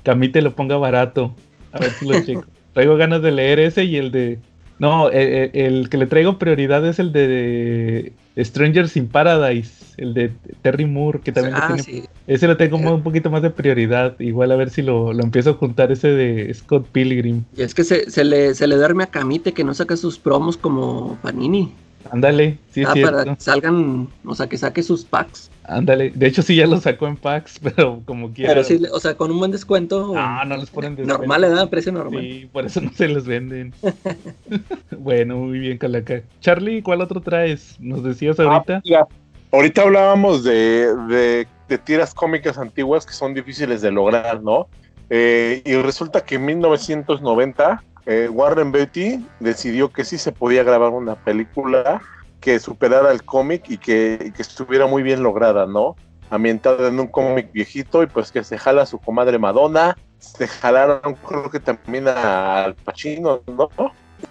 [0.07, 1.35] Camite lo ponga barato.
[1.73, 2.45] A ver si lo checo.
[2.75, 4.39] Traigo ganas de leer ese y el de.
[4.79, 10.33] No, el, el que le traigo prioridad es el de Strangers in Paradise, el de
[10.63, 14.19] Terry Moore, que también ah, tiene sí, Ese lo tengo un poquito más de prioridad.
[14.21, 17.45] Igual a ver si lo, lo empiezo a juntar ese de Scott Pilgrim.
[17.57, 20.19] y es que se, se le, se le duerme a Camite que no saca sus
[20.19, 21.73] promos como Panini.
[22.11, 23.17] Ándale, sí es Ah, cierto.
[23.17, 25.51] para que salgan, o sea, que saque sus packs.
[25.69, 26.13] Ándale.
[26.15, 28.53] De hecho sí ya lo sacó en packs, pero como quiera.
[28.53, 30.15] Pero sí, o sea, con un buen descuento.
[30.15, 31.49] No, no les ponen normal, descuento.
[31.49, 31.69] ¿verdad?
[31.71, 32.23] Precio normal.
[32.23, 33.75] Sí, por eso no se les venden.
[34.99, 36.23] bueno, muy bien, Calaca.
[36.41, 37.77] Charlie, ¿cuál otro traes?
[37.81, 38.77] ¿Nos decías ahorita?
[38.77, 39.07] Ah, mira,
[39.53, 44.69] ahorita hablábamos de, de- de tiras cómicas antiguas que son difíciles de lograr, ¿no?
[45.11, 50.91] Eh, y resulta que en 1990 eh, Warren Beatty decidió que sí se podía grabar
[50.93, 52.01] una película
[52.47, 55.97] que superara el cómic y que, que estuviera muy bien lograda, ¿no?
[56.31, 60.47] Ambientada en un cómic viejito y pues que se jala a su comadre Madonna, se
[60.47, 63.69] jalaron creo que también al Pacino, ¿no?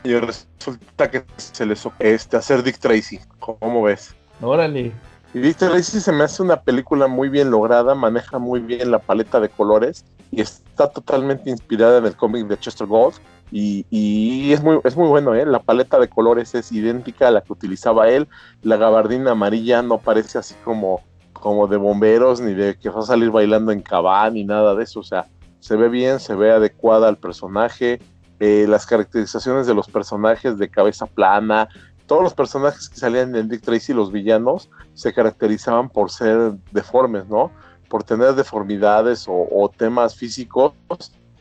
[0.06, 4.16] Y resulta que se les este, hacer Dick Tracy, ¿cómo ves?
[4.42, 4.94] Órale.
[5.34, 9.00] Y Dick Tracy se me hace una película muy bien lograda, maneja muy bien la
[9.00, 13.16] paleta de colores y está totalmente inspirada en el cómic de Chester Gold.
[13.52, 15.46] Y, y es, muy, es muy bueno, ¿eh?
[15.46, 18.28] la paleta de colores es idéntica a la que utilizaba él.
[18.64, 21.02] La gabardina amarilla no parece así como,
[21.34, 24.84] como de bomberos, ni de que va a salir bailando en cabán, ni nada de
[24.84, 25.00] eso.
[25.00, 25.28] O sea,
[25.60, 28.00] se ve bien, se ve adecuada al personaje.
[28.40, 31.70] eh, las caracterizaciones de los personajes de cabeza plana,
[32.06, 37.28] todos los personajes que salían en Dick Tracy, los villanos, se caracterizaban por ser deformes,
[37.28, 37.52] ¿no?
[37.90, 40.74] Por tener deformidades o, o temas físicos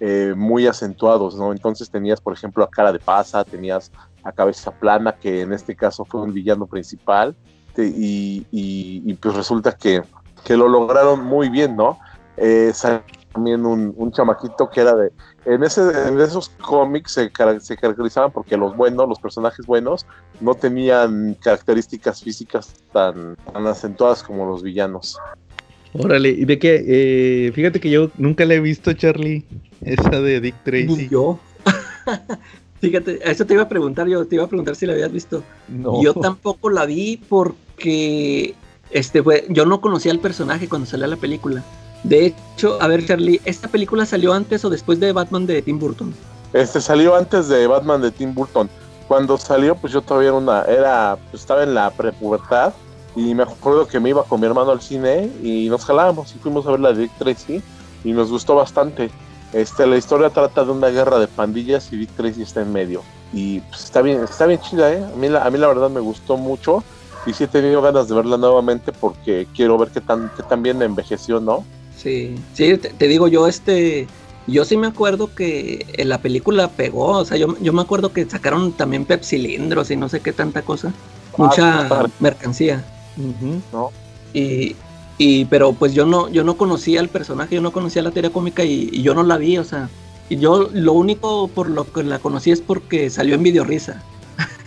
[0.00, 1.52] eh, muy acentuados, ¿no?
[1.52, 3.90] Entonces tenías, por ejemplo, a cara de pasa, tenías
[4.22, 7.34] a cabeza plana, que en este caso fue un villano principal,
[7.76, 10.02] y, pues resulta que,
[10.44, 11.98] que lo lograron muy bien, ¿no?
[12.36, 12.72] Eh,
[13.32, 15.12] también un, un chamaquito que era de...
[15.44, 15.82] En, ese,
[16.22, 20.06] esos cómics se, cara- se caracterizaban porque los buenos, los personajes buenos,
[20.40, 25.18] no tenían características físicas tan acentuadas como los villanos.
[25.94, 26.30] Órale.
[26.30, 26.84] ¿Y de qué?
[26.86, 29.44] Eh, fíjate que yo nunca la he visto, Charlie.
[29.80, 31.08] Esa de Dick Ni Tracy.
[31.08, 31.38] yo.
[32.80, 35.10] Fíjate, a eso te iba a preguntar yo, te iba a preguntar si la habías
[35.10, 35.42] visto.
[35.68, 36.02] No.
[36.02, 38.54] Yo tampoco la vi porque
[38.90, 41.64] este fue, yo no conocía al personaje cuando salió la película.
[42.02, 45.78] De hecho, a ver, Charlie, ¿esta película salió antes o después de Batman de Tim
[45.78, 46.12] Burton?
[46.52, 48.68] Este salió antes de Batman de Tim Burton.
[49.08, 52.74] Cuando salió, pues yo todavía era una, era, pues, estaba en la prepubertad
[53.16, 56.38] y me acuerdo que me iba con mi hermano al cine y nos jalábamos y
[56.38, 57.62] fuimos a ver la de Dick Tracy
[58.02, 59.10] y nos gustó bastante.
[59.52, 63.02] Este, la historia trata de una guerra de pandillas y Dick Tracy está en medio.
[63.32, 65.04] Y pues, está bien, está bien chida, ¿eh?
[65.04, 66.82] A mí, la, a mí la verdad me gustó mucho
[67.24, 70.62] y sí he tenido ganas de verla nuevamente porque quiero ver qué tan, qué tan
[70.62, 71.64] bien envejeció, ¿no?
[71.96, 74.08] Sí, sí, te, te digo, yo este,
[74.46, 78.12] yo sí me acuerdo que en la película pegó, o sea, yo, yo me acuerdo
[78.12, 80.92] que sacaron también pepsilindros y no sé qué tanta cosa,
[81.36, 82.10] mucha claro.
[82.20, 82.84] mercancía.
[83.16, 83.90] Ujú.
[84.32, 84.74] Y,
[85.18, 88.32] y pero pues yo no, yo no conocía al personaje, yo no conocía la teoría
[88.32, 89.88] cómica y, y yo no la vi, o sea,
[90.28, 94.02] y yo lo único por lo que la conocí es porque salió en Videorisa.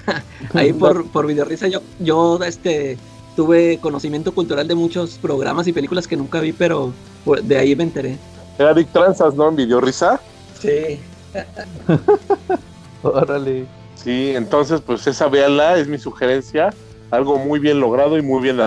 [0.53, 2.97] Ahí por, por Videorisa yo, yo este
[3.35, 6.93] tuve conocimiento cultural de muchos programas y películas que nunca vi, pero
[7.25, 8.17] por- de ahí me enteré.
[8.57, 9.49] Era Dick Transas, ¿no?
[9.49, 10.19] En Videorisa.
[10.59, 10.99] Sí.
[13.03, 13.65] Órale.
[13.95, 16.73] Sí, entonces pues esa véanla, es mi sugerencia.
[17.11, 18.59] Algo muy bien logrado y muy bien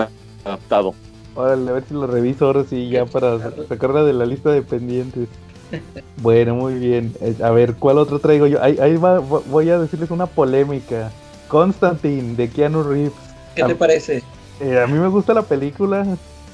[0.45, 0.93] adaptado.
[1.35, 3.37] Órale, a ver si lo reviso ahora sí, ya para
[3.69, 5.27] sacarla de la lista de pendientes.
[6.21, 7.13] Bueno, muy bien.
[7.21, 8.61] Eh, A ver, ¿cuál otro traigo yo?
[8.61, 11.09] Ahí, ahí va, vo- voy a decirles una polémica.
[11.47, 13.13] Constantine, de Keanu Reeves.
[13.55, 13.77] ¿Qué te Ah.
[13.77, 14.23] parece?
[14.59, 16.05] Eh, a mí me gusta la película.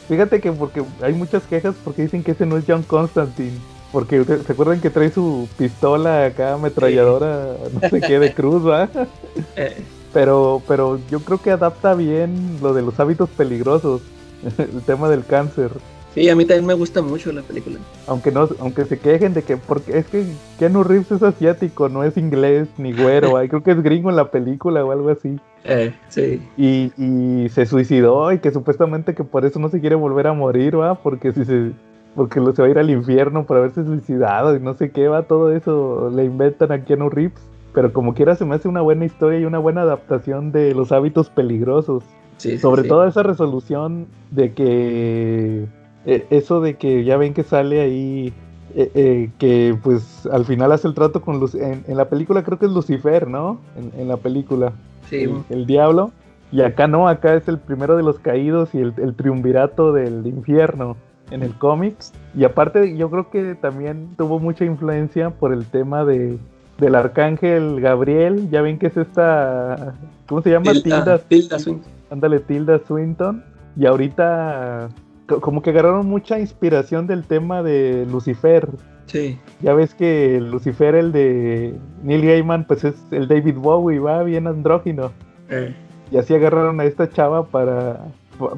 [0.07, 3.57] Fíjate que porque hay muchas quejas porque dicen que ese no es John Constantine.
[3.91, 8.65] Porque ¿se se acuerdan que trae su pistola acá, ametralladora, no sé qué, de cruz,
[8.65, 8.87] ¿va?
[9.57, 9.83] Eh,
[10.17, 14.01] Pero, pero yo creo que adapta bien lo de los hábitos peligrosos,
[14.57, 15.69] el tema del cáncer.
[16.15, 17.77] Sí, a mí también me gusta mucho la película.
[18.07, 20.25] Aunque no, aunque se quejen de que, porque es que
[20.57, 24.31] Keanu Reeves es asiático, no es inglés ni güero, creo que es gringo en la
[24.31, 25.39] película o algo así.
[25.65, 26.41] Eh, sí.
[26.57, 30.33] Y, y se suicidó y que supuestamente que por eso no se quiere volver a
[30.33, 31.73] morir, va, porque si se,
[32.15, 35.09] porque lo se va a ir al infierno por haberse suicidado y no sé qué,
[35.09, 37.39] va, todo eso le inventan a Keanu Reeves.
[37.77, 40.91] Pero como quiera se me hace una buena historia y una buena adaptación de los
[40.91, 42.03] hábitos peligrosos.
[42.37, 42.87] Sí, Sobre sí.
[42.87, 45.67] todo esa resolución de que
[46.07, 48.33] eh, eso de que ya ven que sale ahí
[48.73, 52.43] eh, eh, que pues al final hace el trato con Luc en, en, la película
[52.43, 53.59] creo que es Lucifer, ¿no?
[53.75, 54.73] En, en la película.
[55.07, 55.25] Sí.
[55.25, 56.09] El, el, diablo.
[56.51, 60.25] Y acá no, acá es el primero de los caídos y el, el triunvirato del
[60.25, 60.97] infierno
[61.29, 62.11] en el cómics.
[62.35, 66.39] Y aparte yo creo que también tuvo mucha influencia por el tema de
[66.79, 69.95] del arcángel Gabriel, ya ven que es esta,
[70.27, 70.71] ¿cómo se llama?
[70.71, 71.91] Tilda, Tilda, Tilda Swinton.
[72.09, 73.43] Ándale, Tilda Swinton.
[73.75, 74.89] Y ahorita
[75.27, 78.69] como que agarraron mucha inspiración del tema de Lucifer.
[79.05, 79.37] Sí.
[79.61, 84.47] Ya ves que Lucifer, el de Neil Gaiman, pues es el David Bowie, va bien
[84.47, 85.11] andrógino.
[85.49, 85.75] Eh.
[86.11, 88.07] Y así agarraron a esta chava para,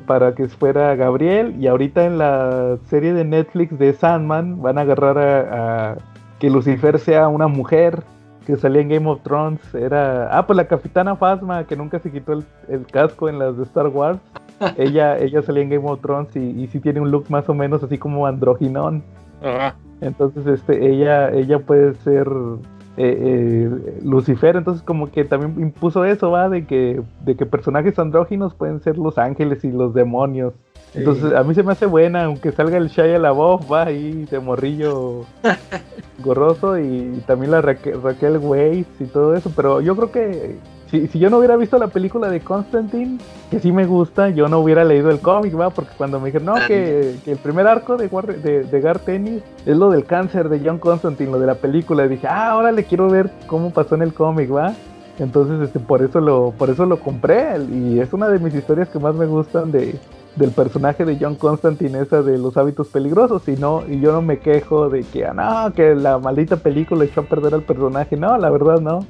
[0.06, 1.56] para que fuera Gabriel.
[1.60, 5.98] Y ahorita en la serie de Netflix de Sandman van a agarrar a, a
[6.40, 8.04] que Lucifer sea una mujer
[8.46, 9.62] que salía en Game of Thrones.
[9.76, 10.36] Era.
[10.36, 13.64] Ah, pues la capitana Phasma, que nunca se quitó el, el casco en las de
[13.64, 14.20] Star Wars.
[14.78, 17.54] ella, ella salía en Game of Thrones y, y sí tiene un look más o
[17.54, 19.04] menos así como androginón.
[19.44, 19.76] Ajá.
[20.02, 22.28] Entonces, este, ella, ella puede ser
[22.98, 27.98] eh, eh, Lucifer, entonces como que también impuso eso, va, de que, de que personajes
[28.00, 30.54] andróginos pueden ser los ángeles y los demonios.
[30.94, 34.40] Entonces, a mí se me hace buena, aunque salga el Shia LaBeouf, va ahí de
[34.40, 35.26] morrillo
[36.24, 40.58] gorroso y también la Raquel, Raquel Weisz y todo eso, pero yo creo que
[40.90, 43.20] si, si, yo no hubiera visto la película de Constantine,
[43.52, 46.48] que sí me gusta, yo no hubiera leído el cómic, va, porque cuando me dijeron,
[46.48, 50.50] no, que, que el primer arco de, de, de Gar Tennis es lo del cáncer
[50.50, 53.70] de John Constantine, lo de la película, y dije, ah, ahora le quiero ver cómo
[53.70, 54.74] pasó en el cómic, va.
[55.20, 58.90] Entonces, este, por eso lo, por eso lo compré, y es una de mis historias
[58.90, 59.96] que más me gustan de,
[60.36, 64.22] del personaje de John Constantine, esa de los hábitos peligrosos, y no, y yo no
[64.22, 68.16] me quejo de que, ah, no, que la maldita película echó a perder al personaje,
[68.16, 69.06] no, la verdad no.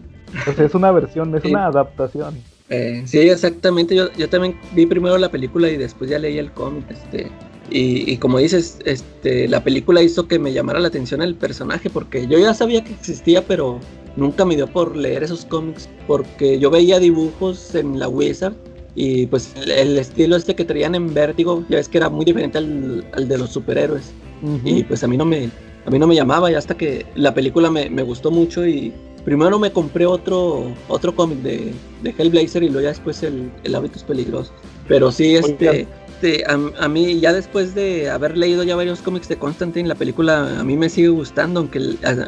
[0.48, 1.50] O sea, es una versión, es sí.
[1.50, 2.36] una adaptación.
[2.70, 3.96] Eh, sí, exactamente.
[3.96, 6.86] Yo, yo también vi primero la película y después ya leí el cómic.
[6.92, 7.32] Este,
[7.72, 11.90] y, y, como dices, este, la película hizo que me llamara la atención el personaje
[11.90, 13.80] porque yo ya sabía que existía, pero
[14.16, 18.54] nunca me dio por leer esos cómics porque yo veía dibujos en la Wizard
[19.00, 22.26] y pues el, el estilo este que traían en Vértigo, ya ves que era muy
[22.26, 24.12] diferente al, al de los superhéroes.
[24.42, 24.62] Uh -huh.
[24.66, 25.50] Y pues a mí no me,
[25.86, 28.92] a mí no me llamaba y hasta que la película me, me gustó mucho y
[29.24, 31.74] primero me compré otro otro cómic de,
[32.04, 34.52] de, Hellblazer y luego ya después el, el Hábitos Peligrosos.
[34.90, 39.30] Pero sí, este, este a, a, mí ya después de haber leído ya varios cómics
[39.30, 41.80] de Constantine, la película a mí me sigue gustando, aunque,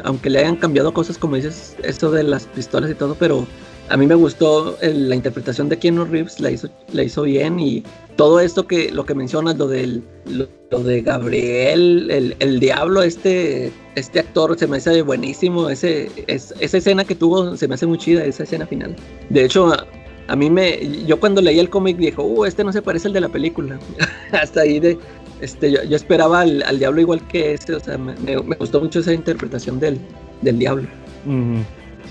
[0.04, 3.46] aunque le hayan cambiado cosas como dices, esto de las pistolas y todo, pero
[3.92, 7.60] a mí me gustó el, la interpretación de Keanu Reeves, la hizo, la hizo bien
[7.60, 7.82] y
[8.16, 13.02] todo esto que lo que mencionas, lo del lo, lo de Gabriel, el, el, diablo,
[13.02, 17.74] este, este actor se me hace buenísimo, ese, es, esa escena que tuvo se me
[17.74, 18.96] hace muy chida, esa escena final.
[19.28, 19.86] De hecho, a,
[20.28, 23.12] a mí me, yo cuando leí el cómic dije, uh, este no se parece al
[23.12, 23.78] de la película.
[24.32, 24.96] Hasta ahí de,
[25.42, 28.80] este, yo, yo esperaba al, al, diablo igual que este, o sea, me, me, gustó
[28.80, 29.98] mucho esa interpretación del,
[30.40, 30.88] del diablo.
[31.26, 31.60] Mm.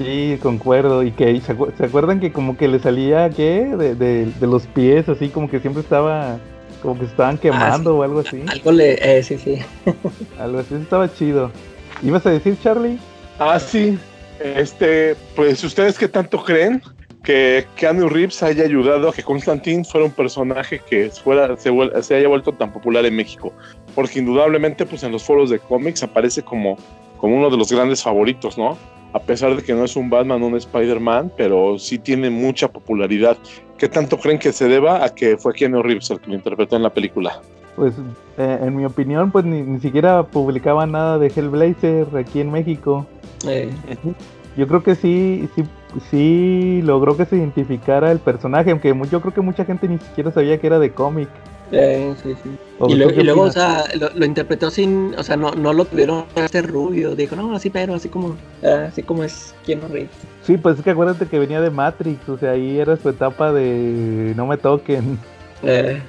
[0.03, 1.03] Sí, concuerdo.
[1.03, 3.65] Y que ¿se, acu ¿se, acuerdan que como que le salía qué?
[3.65, 6.37] De, de, de, los pies, así como que siempre estaba.
[6.81, 7.99] Como que estaban quemando ah, sí.
[7.99, 8.43] o algo así.
[8.47, 8.93] Algo le.
[8.93, 9.59] Eh, sí, sí.
[10.39, 11.51] algo así estaba chido.
[12.01, 12.97] ¿Ibas a decir, Charlie?
[13.37, 13.97] Ah, sí.
[14.39, 16.81] Este, pues, ¿ustedes qué tanto creen
[17.23, 21.69] que Keanu Reeves haya ayudado a que Constantine fuera un personaje que fuera, se,
[22.01, 23.53] se haya vuelto tan popular en México?
[23.93, 26.77] Porque indudablemente, pues, en los foros de cómics aparece como,
[27.17, 28.77] como uno de los grandes favoritos, ¿no?
[29.13, 33.37] A pesar de que no es un Batman, un Spider-Man, pero sí tiene mucha popularidad.
[33.77, 36.75] ¿Qué tanto creen que se deba a que fue Keanu Reeves el que lo interpretó
[36.75, 37.41] en la película?
[37.75, 37.93] Pues
[38.37, 43.05] eh, en mi opinión, pues ni, ni, siquiera publicaba nada de Hellblazer aquí en México.
[43.47, 43.71] Eh.
[44.57, 45.63] Yo creo que sí, sí,
[46.09, 50.31] sí logró que se identificara el personaje, aunque yo creo que mucha gente ni siquiera
[50.31, 51.29] sabía que era de cómic.
[51.71, 52.49] Eh, sí, sí.
[52.89, 55.85] Y, lo, y, luego, o sea, lo, lo, interpretó sin, o sea, no, no lo
[55.85, 58.29] tuvieron que hacer rubio, dijo, no, así pero, así como,
[58.63, 60.11] uh, así como es Keanu Reeves.
[60.43, 63.53] Sí, pues es que acuérdate que venía de Matrix, o sea, ahí era su etapa
[63.53, 65.17] de no me toquen.
[65.63, 66.01] Eh.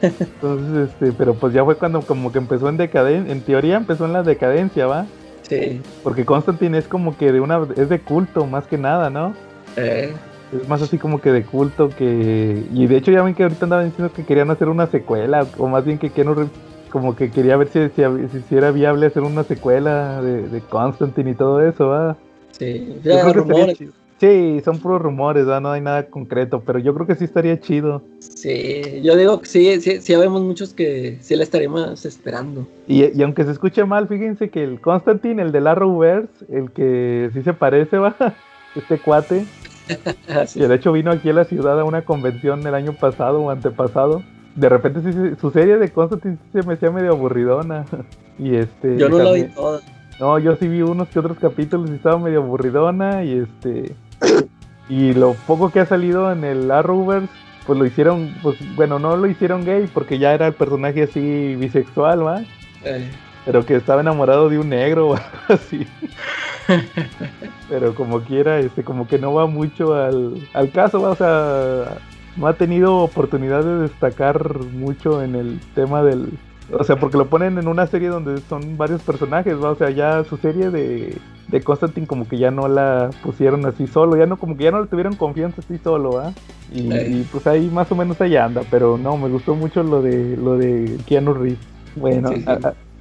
[0.00, 4.06] Entonces, este, pero pues ya fue cuando como que empezó en decadencia, en teoría empezó
[4.06, 5.06] en la decadencia, ¿va?
[5.42, 5.82] Sí.
[6.02, 9.34] Porque Constantine es como que de una, es de culto más que nada, ¿no?
[9.76, 10.14] Eh.
[10.52, 12.64] Es más así como que de culto que...
[12.72, 15.68] Y de hecho ya ven que ahorita andaban diciendo que querían hacer una secuela, o
[15.68, 16.52] más bien que Keanu Reeves
[16.90, 21.32] como que quería ver si, si, si, era viable hacer una secuela de, de Constantine
[21.32, 22.16] y todo eso, ¿va?
[22.52, 23.78] Sí, ya rumores.
[24.18, 28.02] Sí, son puros rumores, no hay nada concreto, pero yo creo que sí estaría chido.
[28.18, 32.66] Sí, yo digo que sí, sí, sí vemos muchos que sí la estaríamos esperando.
[32.88, 36.72] Y, y aunque se escuche mal, fíjense que el Constantine, el de la Arrowverse, el
[36.72, 38.16] que sí se parece, va,
[38.74, 39.44] este cuate,
[40.54, 43.50] y de hecho vino aquí a la ciudad a una convención el año pasado o
[43.50, 44.22] antepasado.
[44.54, 47.84] De repente sí, su serie de Constantine se me hacía medio aburridona.
[48.38, 48.96] y este.
[48.98, 49.80] Yo no la vi toda.
[50.18, 53.24] No, yo sí vi unos que otros capítulos y estaba medio aburridona.
[53.24, 53.94] Y este.
[54.90, 57.28] Y lo poco que ha salido en el Arrowverse,
[57.66, 61.56] pues lo hicieron, pues bueno, no lo hicieron gay porque ya era el personaje así
[61.56, 62.42] bisexual, ¿va?
[62.84, 63.10] Eh.
[63.48, 65.86] Pero que estaba enamorado de un negro o algo así.
[67.70, 71.12] Pero como quiera, este, como que no va mucho al, al caso, ¿va?
[71.12, 71.96] o sea,
[72.36, 76.28] no ha tenido oportunidad de destacar mucho en el tema del,
[76.70, 79.70] o sea, porque lo ponen en una serie donde son varios personajes, ¿va?
[79.70, 81.16] O sea, ya su serie de,
[81.48, 84.70] de Constantine como que ya no la pusieron así solo, ya no, como que ya
[84.70, 86.34] no le tuvieron confianza así solo, ¿va?
[86.70, 90.36] Y, pues ahí más o menos ahí anda, pero no, me gustó mucho lo de
[90.36, 91.58] lo de Keanu Reeves.
[91.96, 92.30] Bueno,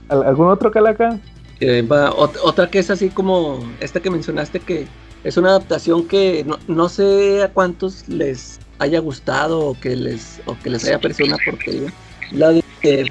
[0.10, 1.20] ¿algún otro calaca?
[1.60, 4.88] Eh, otra que es así como esta que mencionaste que
[5.24, 10.40] es una adaptación que no, no sé a cuántos les haya gustado o que les
[10.46, 11.92] o que les haya parecido una porquería
[12.32, 12.64] la de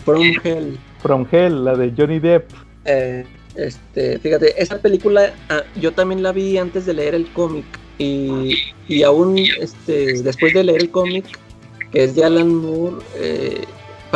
[0.05, 0.79] From Hell.
[1.01, 2.51] From Hell, la de Johnny Depp.
[2.85, 3.25] Eh,
[3.55, 7.65] este, fíjate, esa película ah, yo también la vi antes de leer el cómic
[7.99, 11.25] y, y, aún este, después de leer el cómic,
[11.91, 13.65] que es de Alan Moore, eh,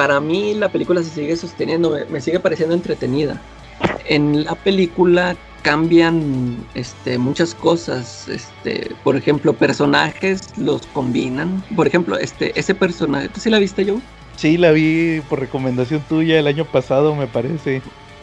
[0.01, 3.39] para mí la película se sigue sosteniendo, me, sigue pareciendo entretenida.
[4.07, 11.63] En la película cambian este, muchas cosas, este, por ejemplo, personajes los combinan.
[11.77, 14.01] Por ejemplo, este, ese personaje, ¿tú sí la viste yo?
[14.37, 17.83] Sí, la vi por recomendación tuya el año pasado, me parece.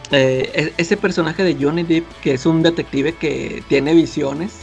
[0.10, 4.54] Eh, e-, ese personaje de Johnny Depp, que es un detective que tiene visiones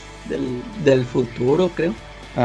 [0.82, 1.94] del, futuro, creo.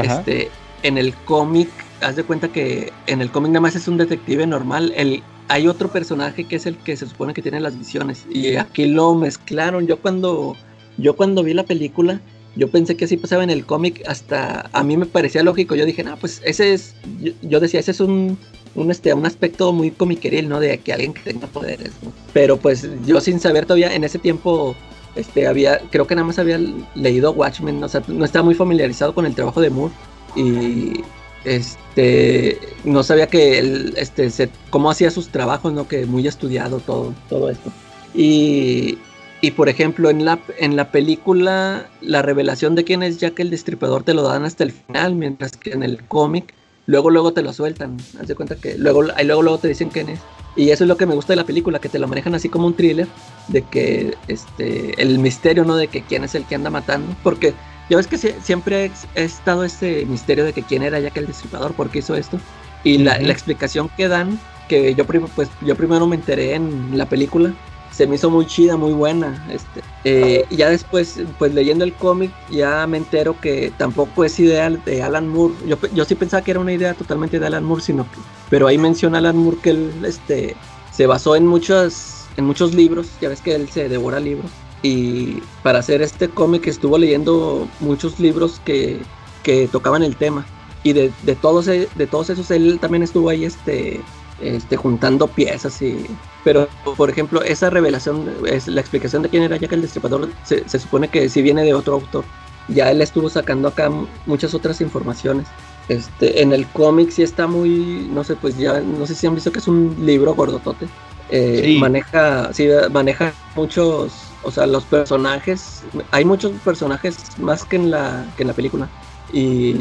[0.00, 0.48] Este,
[0.84, 1.70] en el cómic,
[2.00, 4.92] haz de cuenta que en el cómic nada más es un detective normal.
[4.96, 8.26] El, hay otro personaje que es el que se supone que tiene las visiones.
[8.30, 9.86] Y aquí lo mezclaron.
[9.86, 10.56] Yo cuando,
[10.96, 12.20] yo cuando vi la película,
[12.56, 14.02] yo pensé que así pasaba en el cómic.
[14.06, 15.74] Hasta a mí me parecía lógico.
[15.74, 16.94] Yo dije, no, pues ese es.
[17.42, 18.38] yo decía, ese es un
[18.74, 20.60] un, este, un aspecto muy comiqueril, ¿no?
[20.60, 21.90] De que alguien que tenga poderes.
[22.32, 24.76] Pero pues yo sin saber todavía, en ese tiempo,
[25.16, 26.60] este, había, creo que nada más había
[26.94, 29.94] leído Watchmen, o sea, no estaba muy familiarizado con el trabajo de Moore
[30.36, 31.02] y
[31.44, 35.88] este, no sabía que él, este, cómo hacía sus trabajos, ¿no?
[35.88, 37.70] Que muy estudiado todo, todo esto.
[38.14, 38.98] Y,
[39.40, 43.50] y por ejemplo, en la, en la película, la revelación de quién es Jack el
[43.50, 46.54] Destripador te lo dan hasta el final, mientras que en el cómic
[46.86, 47.96] luego luego te lo sueltan.
[48.20, 50.20] Haz de cuenta que luego, luego luego te dicen quién es.
[50.56, 52.48] Y eso es lo que me gusta de la película, que te lo manejan así
[52.48, 53.06] como un thriller,
[53.48, 55.76] de que este el misterio, ¿no?
[55.76, 57.14] De que quién es el que anda matando.
[57.22, 57.54] Porque
[57.90, 61.26] ya ves que siempre ha estado ese misterio de que quién era ya que el
[61.26, 62.38] Destripador, por qué hizo esto.
[62.84, 64.38] Y la, la, explicación que dan,
[64.68, 67.52] que yo, pues, yo primero me enteré en la película,
[67.90, 69.44] se me hizo muy chida, muy buena.
[69.50, 74.38] Este, eh, y ya después, pues leyendo el cómic, ya me entero que tampoco es
[74.38, 75.54] ideal de Alan Moore.
[75.66, 78.18] Yo, yo sí pensaba que era una idea totalmente de Alan Moore, sino que,
[78.48, 80.56] pero ahí menciona Alan Moore que él este,
[80.92, 84.50] se basó en muchos, en muchos libros, ya ves que él se devora libros.
[84.82, 89.00] Y para hacer este cómic estuvo leyendo muchos libros que,
[89.42, 90.46] que tocaban el tema.
[90.82, 94.00] Y de, de, todos, de todos esos él también estuvo ahí este,
[94.40, 96.06] este, juntando piezas y...
[96.42, 100.66] Pero, por ejemplo, esa revelación, es la explicación de quién era Jack el Destripador, se,
[100.78, 102.24] supone que si viene de otro autor.
[102.68, 103.90] Ya él estuvo sacando acá
[104.24, 105.46] muchas otras informaciones.
[105.88, 109.34] Este, en el cómic sí está muy, no sé, pues ya, no sé si han
[109.34, 110.86] visto que es un libro gordotote.
[111.30, 117.90] Eh, maneja, sí, maneja muchos, o sea, los personajes, hay muchos personajes más que en
[117.90, 118.88] la, que en la película.
[119.32, 119.76] Y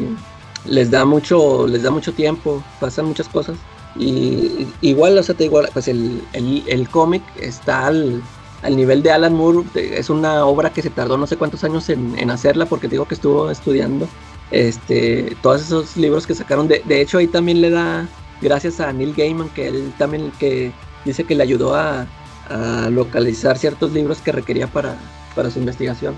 [0.65, 3.57] les da mucho, les da mucho tiempo, pasan muchas cosas.
[3.95, 8.21] Y igual, o sea, te digo, pues el, el, cómic está al,
[8.61, 9.63] al, nivel de Alan Moore.
[9.75, 13.05] Es una obra que se tardó no sé cuántos años en, en hacerla, porque digo
[13.05, 14.07] que estuvo estudiando
[14.51, 16.67] este, todos esos libros que sacaron.
[16.67, 18.07] De, de, hecho, ahí también le da
[18.41, 20.71] gracias a Neil Gaiman, que él también que
[21.05, 22.07] dice que le ayudó a,
[22.49, 24.97] a localizar ciertos libros que requería para,
[25.35, 26.15] para su investigación.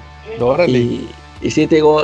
[0.70, 1.08] Y,
[1.41, 2.03] y sí, te digo,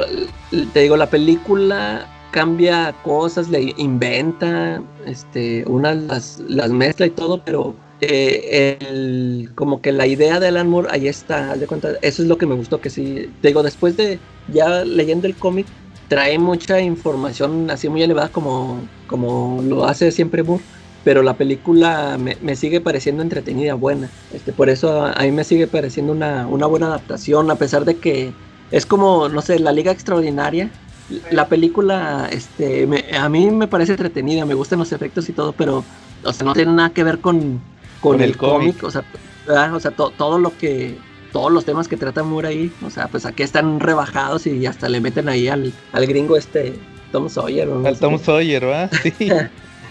[0.74, 7.41] te digo, la película cambia cosas, le inventa, este, unas las, las mezcla y todo,
[7.44, 12.22] pero eh, el, como que la idea de Alan Moore ahí está, de cuenta, eso
[12.22, 14.20] es lo que me gustó, que sí, digo, después de
[14.54, 15.66] ya leyendo el cómic,
[16.08, 20.62] trae mucha información así muy elevada como, como lo hace siempre Moore,
[21.07, 24.11] pero la película me, me sigue pareciendo entretenida, buena.
[24.34, 27.85] Este, por eso a, a mí me sigue pareciendo una, una buena adaptación, a pesar
[27.85, 28.34] de que
[28.71, 30.69] es como, no sé, la Liga Extraordinaria.
[31.31, 35.53] La película, este, me- a mí me parece entretenida, me gustan los efectos y todo,
[35.53, 35.85] pero,
[36.25, 37.39] o sea, no tiene nada que ver con,
[38.01, 39.05] con, Con el el cómic, o sea,
[39.45, 39.73] ¿verdad?
[39.75, 40.97] o sea, to- todo lo que,
[41.31, 44.89] todos los temas que trata Moore ahí, o sea, pues aquí están rebajados y hasta
[44.89, 46.73] le meten ahí al, al gringo este
[47.13, 47.65] Tom Sawyer.
[47.69, 48.19] no Al Tom.
[48.19, 48.89] Sawyer, ¿va?
[49.01, 49.31] Sí.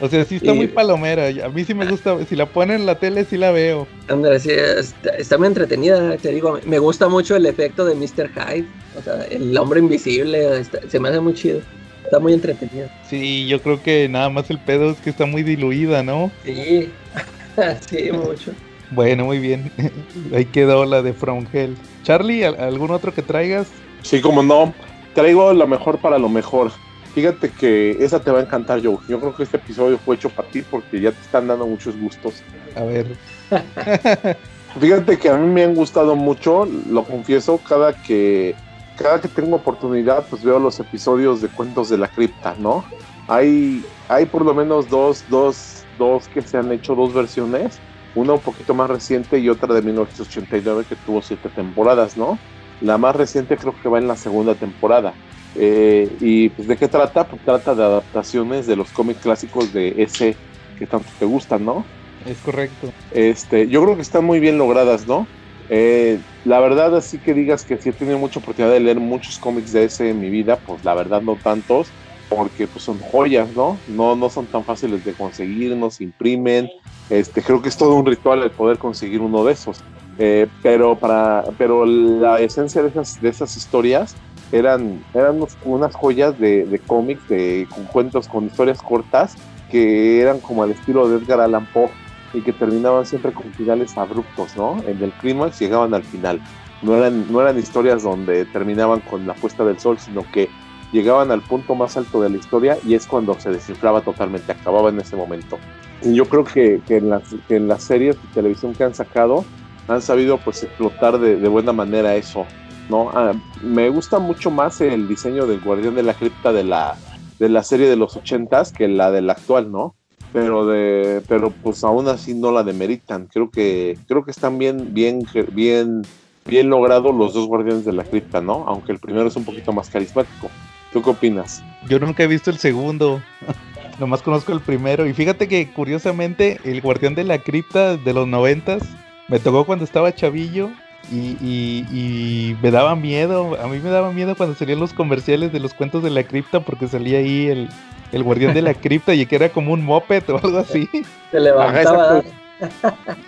[0.00, 1.28] O sea, sí está Y- muy palomera.
[1.44, 2.16] A mí sí me gusta.
[2.26, 3.86] Si la ponen en la tele, sí la veo.
[4.08, 8.30] Ándale, sí, está, está muy entretenida, te digo, me gusta mucho el efecto de Mr.
[8.30, 8.66] Hyde,
[8.98, 11.60] o sea, el hombre invisible, está- se me hace muy chido,
[12.04, 12.88] está muy entretenida.
[13.08, 16.30] Sí, yo creo que nada más el pedo es que está muy diluida, ¿no?
[16.44, 16.90] Sí,
[17.88, 18.52] sí, mucho.
[18.90, 19.72] Bueno, muy bien.
[20.34, 21.74] Ahí quedó la de From Hell.
[22.04, 23.66] Charlie, ¿al- ¿algún otro que traigas?
[24.02, 24.72] Sí, como no.
[25.14, 26.70] Traigo lo mejor para lo mejor.
[27.16, 28.98] Fíjate que esa te va a encantar, Joe.
[29.08, 31.98] Yo creo que este episodio fue hecho para ti porque ya te están dando muchos
[31.98, 32.42] gustos.
[32.74, 33.16] A ver.
[34.78, 38.54] Fíjate que a mí me han gustado mucho, lo confieso, cada que
[38.98, 42.84] cada que tengo oportunidad, pues veo los episodios de Cuentos de la Cripta, ¿no?
[43.28, 47.80] Hay, hay por lo menos dos, dos, dos que se han hecho dos versiones,
[48.14, 52.38] una un poquito más reciente y otra de 1989 que tuvo siete temporadas, ¿no?
[52.82, 55.14] La más reciente creo que va en la segunda temporada.
[55.58, 57.26] Eh, y pues de qué trata?
[57.26, 60.36] Pues trata de adaptaciones de los cómics clásicos de ese
[60.76, 61.86] que tanto te gustan, ¿no?
[62.24, 62.92] Es correcto.
[63.10, 65.28] Este, yo creo que están muy bien logradas, ¿no?
[65.68, 69.38] Eh, la verdad, así que digas que sí he tenido mucha oportunidad de leer muchos
[69.38, 71.92] cómics de ese en mi vida, pues la verdad no tantos,
[72.28, 73.82] porque pues son joyas, ¿no?
[73.86, 76.68] No, no son tan fáciles de conseguir, no se imprimen.
[77.08, 79.84] Este, creo que es todo un ritual el poder conseguir uno de esos.
[80.18, 84.16] Eh, pero para, pero la esencia de esas, de esas historias
[84.52, 89.36] eran, eran unos- unas joyas de, de cómics, de cuentos, con historias cortas,
[89.70, 91.90] que eran como al estilo de Edgar Allan Poe
[92.32, 94.76] y que terminaban siempre con finales abruptos, ¿no?
[94.86, 96.40] En el clímax llegaban al final.
[96.82, 100.48] No eran, no eran historias donde terminaban con la puesta del sol, sino que
[100.92, 104.90] llegaban al punto más alto de la historia y es cuando se desinflaba totalmente, acababa
[104.90, 105.58] en ese momento.
[106.02, 108.94] Y yo creo que, que en, las, que en las series de televisión que han
[108.94, 109.44] sacado
[109.88, 112.46] han sabido pues explotar de, de buena manera eso,
[112.88, 113.10] ¿no?
[113.10, 113.32] Ah,
[113.62, 116.96] me gusta mucho más el diseño del Guardián de la Cripta de la,
[117.38, 119.94] de la serie de los ochentas que la del actual, ¿no?
[120.32, 124.92] pero de pero pues aún así no la demeritan creo que creo que están bien
[124.92, 126.02] bien bien
[126.44, 129.72] bien logrados los dos guardianes de la cripta no aunque el primero es un poquito
[129.72, 130.50] más carismático
[130.92, 133.22] tú qué opinas Yo nunca he visto el segundo.
[134.00, 135.06] Nomás conozco el primero.
[135.06, 138.82] Y fíjate que curiosamente el guardián de la cripta de los noventas
[139.28, 140.70] me tocó cuando estaba chavillo.
[141.12, 143.56] Y, y- y me daba miedo.
[143.62, 146.60] A mí me daba miedo cuando salían los comerciales de los cuentos de la cripta.
[146.60, 147.68] Porque salía ahí el,
[148.12, 150.88] el guardián de la cripta y que era como un moped o algo así.
[151.30, 152.22] Se levantaba.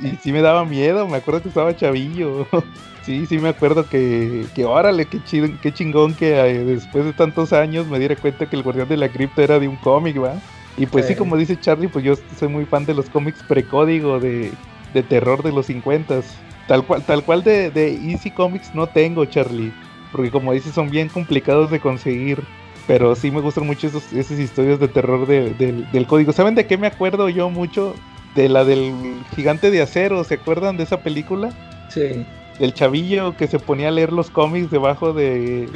[0.02, 1.06] Y sí me daba miedo.
[1.06, 2.46] Me acuerdo que estaba chavillo.
[3.02, 7.14] Sí, sí me acuerdo que, que órale, qué, chido, qué chingón que eh, después de
[7.14, 10.22] tantos años me diera cuenta que el guardián de la cripta era de un cómic,
[10.22, 10.34] ¿va?
[10.76, 11.18] Y pues sí, Sí.
[11.18, 14.52] como dice Charlie, pues yo soy muy fan de los cómics precódigo de,
[14.92, 16.20] de terror de los 50
[16.68, 19.72] Tal cual, tal cual de, de Easy Comics no tengo, Charlie.
[20.12, 22.42] Porque como dices, son bien complicados de conseguir.
[22.86, 26.32] Pero sí me gustan mucho esos, esas historias de terror de- del, del código.
[26.32, 27.94] ¿Saben de qué me acuerdo yo mucho?
[28.34, 28.92] De la del
[29.34, 30.22] gigante de acero.
[30.24, 31.50] ¿Se acuerdan de esa película?
[31.88, 32.24] sí.
[32.58, 35.68] Del chavillo que se ponía a leer los cómics debajo de...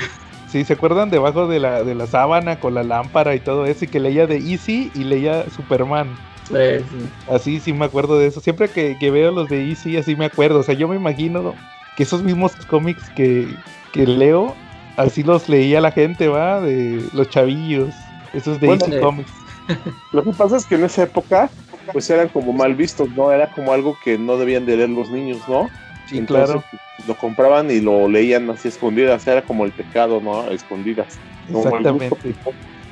[0.48, 1.10] Sí, ¿se acuerdan?
[1.10, 3.84] Debajo de la, de la sábana con la lámpara y todo eso.
[3.84, 6.08] Y que leía de Easy y leía Superman.
[6.54, 7.08] Eh, sí.
[7.28, 8.40] Así sí me acuerdo de eso.
[8.40, 10.60] Siempre que, que veo los de Easy, así me acuerdo.
[10.60, 11.54] O sea, yo me imagino
[11.96, 13.46] que esos mismos cómics que,
[13.92, 14.54] que leo,
[14.96, 16.60] así los leía la gente, ¿va?
[16.60, 17.94] De los chavillos.
[18.32, 19.32] Esos de Bueno, Easy eh, Comics.
[20.12, 21.50] lo que pasa es que en esa época
[21.92, 25.10] pues eran como mal vistos no era como algo que no debían de leer los
[25.10, 25.68] niños no
[26.06, 26.64] Sí, Entonces, claro.
[27.06, 32.34] lo compraban y lo leían así escondidas era como el pecado no escondidas Exactamente.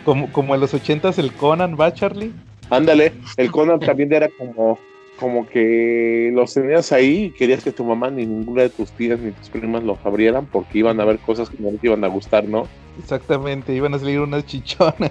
[0.05, 2.33] Como, como en los ochentas el Conan, ¿va, Charlie?
[2.71, 4.79] Ándale, el Conan también era como,
[5.19, 9.19] como que los tenías ahí y querías que tu mamá ni ninguna de tus tías
[9.19, 12.09] ni tus primas los abrieran porque iban a ver cosas que no les iban a
[12.09, 12.67] gustar, ¿no?
[12.99, 15.11] Exactamente, iban a salir unas chichonas.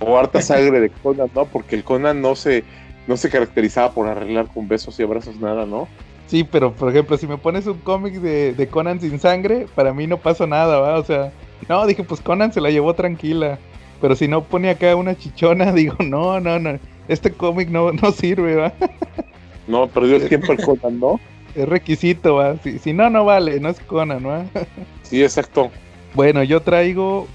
[0.00, 1.46] O harta sangre de Conan, ¿no?
[1.46, 2.64] Porque el Conan no se,
[3.06, 5.88] no se caracterizaba por arreglar con besos y abrazos nada, ¿no?
[6.26, 9.94] Sí, pero por ejemplo, si me pones un cómic de, de Conan sin sangre, para
[9.94, 10.98] mí no pasa nada, ¿va?
[10.98, 11.32] O sea,
[11.68, 13.58] no, dije, pues Conan se la llevó tranquila.
[14.00, 16.78] Pero si no pone acá una chichona, digo, no, no, no,
[17.08, 18.72] este cómic no, no sirve, ¿va?
[19.68, 21.20] No, perdió el tiempo el Conan, ¿no?
[21.56, 22.56] Es requisito, ¿va?
[22.58, 24.44] Si, si no, no vale, no es Conan, ¿va?
[25.02, 25.70] Sí, exacto.
[26.14, 27.26] Bueno, yo traigo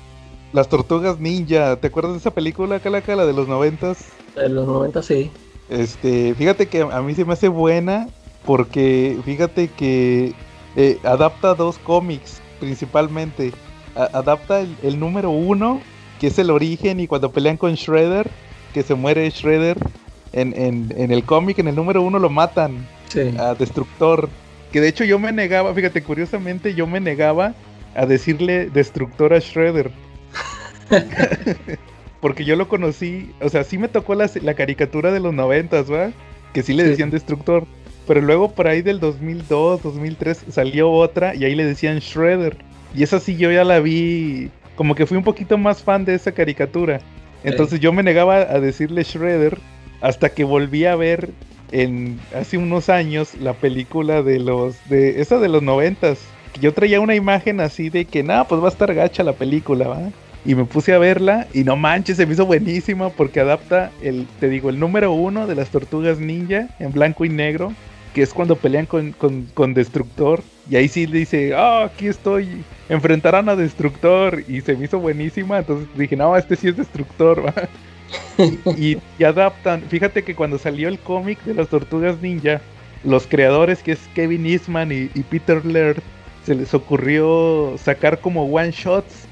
[0.53, 1.75] Las Tortugas Ninja.
[1.75, 4.05] ¿Te acuerdas de esa película, Calaca, la de los noventas?
[4.37, 5.29] En los 90 sí.
[5.69, 8.07] Este, fíjate que a mí se me hace buena
[8.45, 10.33] porque fíjate que
[10.75, 13.51] eh, adapta dos cómics principalmente.
[13.95, 15.81] adapta el, número uno,
[16.21, 18.29] que es el origen, y cuando pelean con Shredder,
[18.75, 19.75] que se muere Shredder,
[20.33, 22.87] en, en, el cómic, en el número uno lo matan
[23.39, 24.29] a Destructor.
[24.71, 27.55] Que de hecho yo me negaba, fíjate, curiosamente yo me negaba
[27.95, 29.89] a decirle Destructor a Shredder.
[32.21, 36.11] Porque yo lo conocí, o sea, sí me tocó la, caricatura de los noventas, ¿va?
[36.53, 37.65] Que sí le decían Destructor.
[38.07, 42.57] Pero luego por ahí del 2002, 2003 salió otra y ahí le decían Shredder.
[42.93, 46.15] Y esa sí yo ya la vi, como que fui un poquito más fan de
[46.15, 47.01] esa caricatura.
[47.43, 49.57] Entonces yo me negaba a decirle Shredder
[50.01, 51.29] hasta que volví a ver
[51.71, 56.19] en hace unos años la película de los de esa de los noventas.
[56.59, 59.87] Yo traía una imagen así de que nada, pues va a estar gacha la película,
[59.87, 60.01] ¿va?
[60.43, 64.27] Y me puse a verla y no manches, se me hizo buenísima porque adapta el,
[64.39, 67.73] te digo, el número uno de las tortugas ninja en blanco y negro,
[68.13, 70.41] que es cuando pelean con, con, Destructor.
[70.69, 74.43] Y ahí sí le dice, ah, aquí estoy, enfrentarán a Destructor.
[74.47, 77.53] Y se me hizo buenísima, entonces dije, no, este sí es Destructor, ¿va?
[78.77, 82.59] y, adaptan, fíjate que cuando salió el cómic de las tortugas ninja,
[83.03, 86.01] los creadores que es Kevin Eastman y, y Peter Laird,
[86.45, 89.27] se les ocurrió sacar como one shots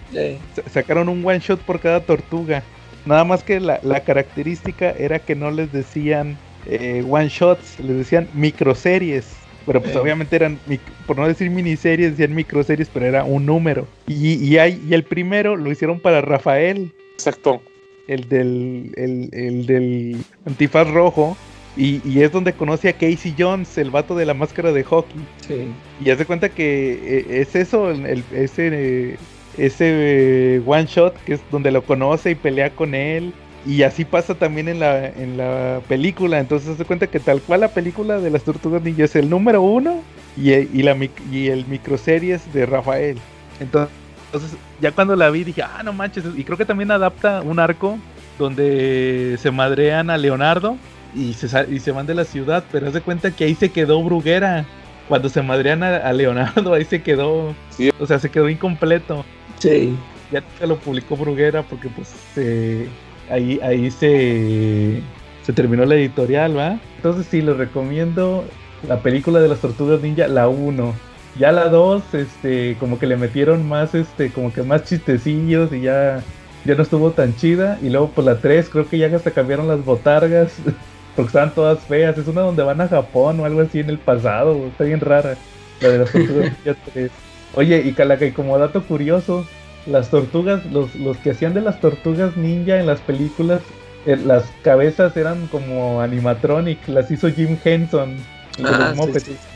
[0.72, 2.64] Sacaron un one shot por cada tortuga.
[3.06, 8.27] Nada más que la, característica era que no les decían eh, one shots, les decían
[8.34, 9.36] microseries.
[9.65, 10.57] Pero pues obviamente eran,
[11.06, 13.88] por no decir miniseries, decían microseries, pero era un número.
[14.07, 16.91] Y, y, hay, y el primero lo hicieron para Rafael.
[17.14, 17.61] Exacto.
[18.07, 21.38] El del, el, del antifaz rojo.
[21.77, 25.22] Y, es donde conoce a Casey Jones, el vato de la máscara de hockey.
[25.48, 25.68] Sí.
[26.03, 29.18] Y hace cuenta que eh, es eso, el, ese
[29.57, 33.34] ese eh, one shot que es donde lo conoce y pelea con él.
[33.65, 36.40] Y así pasa también en la, en la película.
[36.40, 39.61] Entonces se cuenta que tal cual la película de las tortugas ninja es el número
[39.61, 40.02] uno
[40.38, 40.98] y, y, la,
[41.31, 43.18] y el microseries de Rafael.
[43.60, 43.91] Entonces,
[44.80, 46.23] ya cuando la vi dije, ah, no manches.
[46.36, 47.98] Y creo que también adapta un arco
[48.38, 50.77] donde se madrean a Leonardo
[51.14, 52.64] y se, y se van de la ciudad.
[52.72, 54.65] Pero se cuenta que ahí se quedó Bruguera.
[55.10, 57.56] Cuando se madrean a, Leonardo, ahí se quedó.
[57.99, 59.26] O sea, se quedó incompleto.
[59.57, 59.95] Sí.
[60.31, 62.14] Ya se lo publicó Bruguera porque pues
[63.30, 65.02] ahí, ahí se,
[65.44, 66.80] se terminó la editorial, ¿va?
[66.98, 68.44] Entonces sí, les recomiendo
[68.88, 70.94] la película de las tortugas ninja, la 1.
[71.38, 75.82] Ya la 2, este, como que le metieron más, este, como que más chistecillos y
[75.82, 76.22] ya,
[76.66, 77.80] ya no estuvo tan chida.
[77.82, 80.54] Y luego por la 3 creo que ya hasta cambiaron las botargas
[81.16, 82.18] porque estaban todas feas.
[82.18, 85.38] Es una donde van a Japón o algo así en el pasado, está bien rara.
[85.82, 87.12] La de las tortugas ninja 3.
[87.56, 89.46] Oye, y Calaca, y como dato curioso,
[89.86, 93.62] las tortugas, los, los que hacían de las tortugas ninja en las películas,
[94.06, 98.16] eh, las cabezas eran como animatronic, las hizo Jim Henson.
[98.64, 98.94] Ah,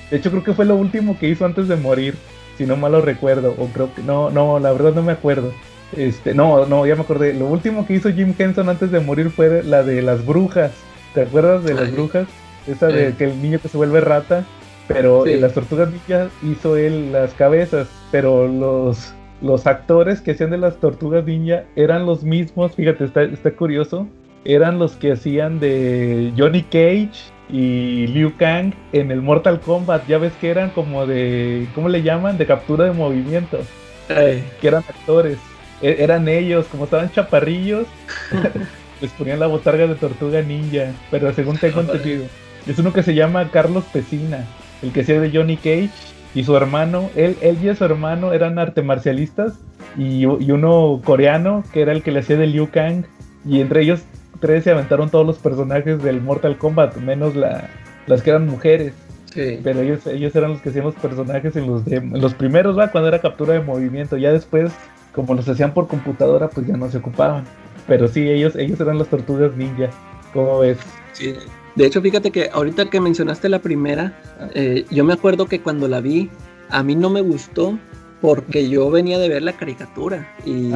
[0.09, 2.15] de hecho, creo que fue lo último que hizo antes de morir,
[2.57, 5.51] si no mal lo recuerdo, o creo que no, no, la verdad no me acuerdo.
[5.95, 7.33] Este, no, no, ya me acordé.
[7.33, 10.71] Lo último que hizo Jim Henson antes de morir fue la de las brujas.
[11.13, 12.27] ¿Te acuerdas de las brujas?
[12.67, 14.45] Esa de que el niño que se vuelve rata.
[14.87, 19.13] Pero en las tortugas ninja hizo él las cabezas, pero los,
[19.43, 24.07] los actores que hacían de las tortugas ninja eran los mismos, fíjate, está, está curioso,
[24.45, 27.11] eran los que hacían de Johnny Cage
[27.49, 32.01] y Liu Kang en el Mortal Kombat, ya ves que eran como de, ¿cómo le
[32.01, 32.37] llaman?
[32.37, 33.59] De captura de movimiento,
[34.07, 35.37] que eran actores,
[35.81, 37.85] e, eran ellos, como estaban chaparrillos,
[39.01, 42.25] les ponían la botarga de tortuga ninja, pero según tengo entendido,
[42.65, 44.47] es uno que se llama Carlos Pesina
[44.83, 45.89] el que hacía de Johnny Cage,
[46.35, 49.53] y su hermano, él, él y su hermano eran arte marcialistas,
[49.97, 53.05] y, uno coreano, que era el que le hacía de Liu Kang,
[53.45, 54.01] y entre ellos
[54.39, 57.69] tres se aventaron todos los personajes del Mortal Kombat, menos la,
[58.07, 58.93] las que eran mujeres.
[59.35, 62.91] Pero ellos, ellos eran los que hacían los personajes en los, de, los primeros, ¿va?
[62.91, 64.15] Cuando era captura de movimiento.
[64.15, 64.71] Ya después,
[65.11, 67.43] como los hacían por computadora, pues ya no se ocupaban.
[67.87, 69.89] Pero sí, ellos, ellos eran las tortugas ninja.
[70.33, 70.77] ¿Cómo ves?
[71.13, 71.33] Sí,
[71.75, 74.19] de hecho, fíjate que ahorita que mencionaste la primera,
[74.53, 76.29] eh, yo me acuerdo que cuando la vi,
[76.69, 77.77] a mí no me gustó
[78.21, 80.71] porque yo venía de ver la caricatura y,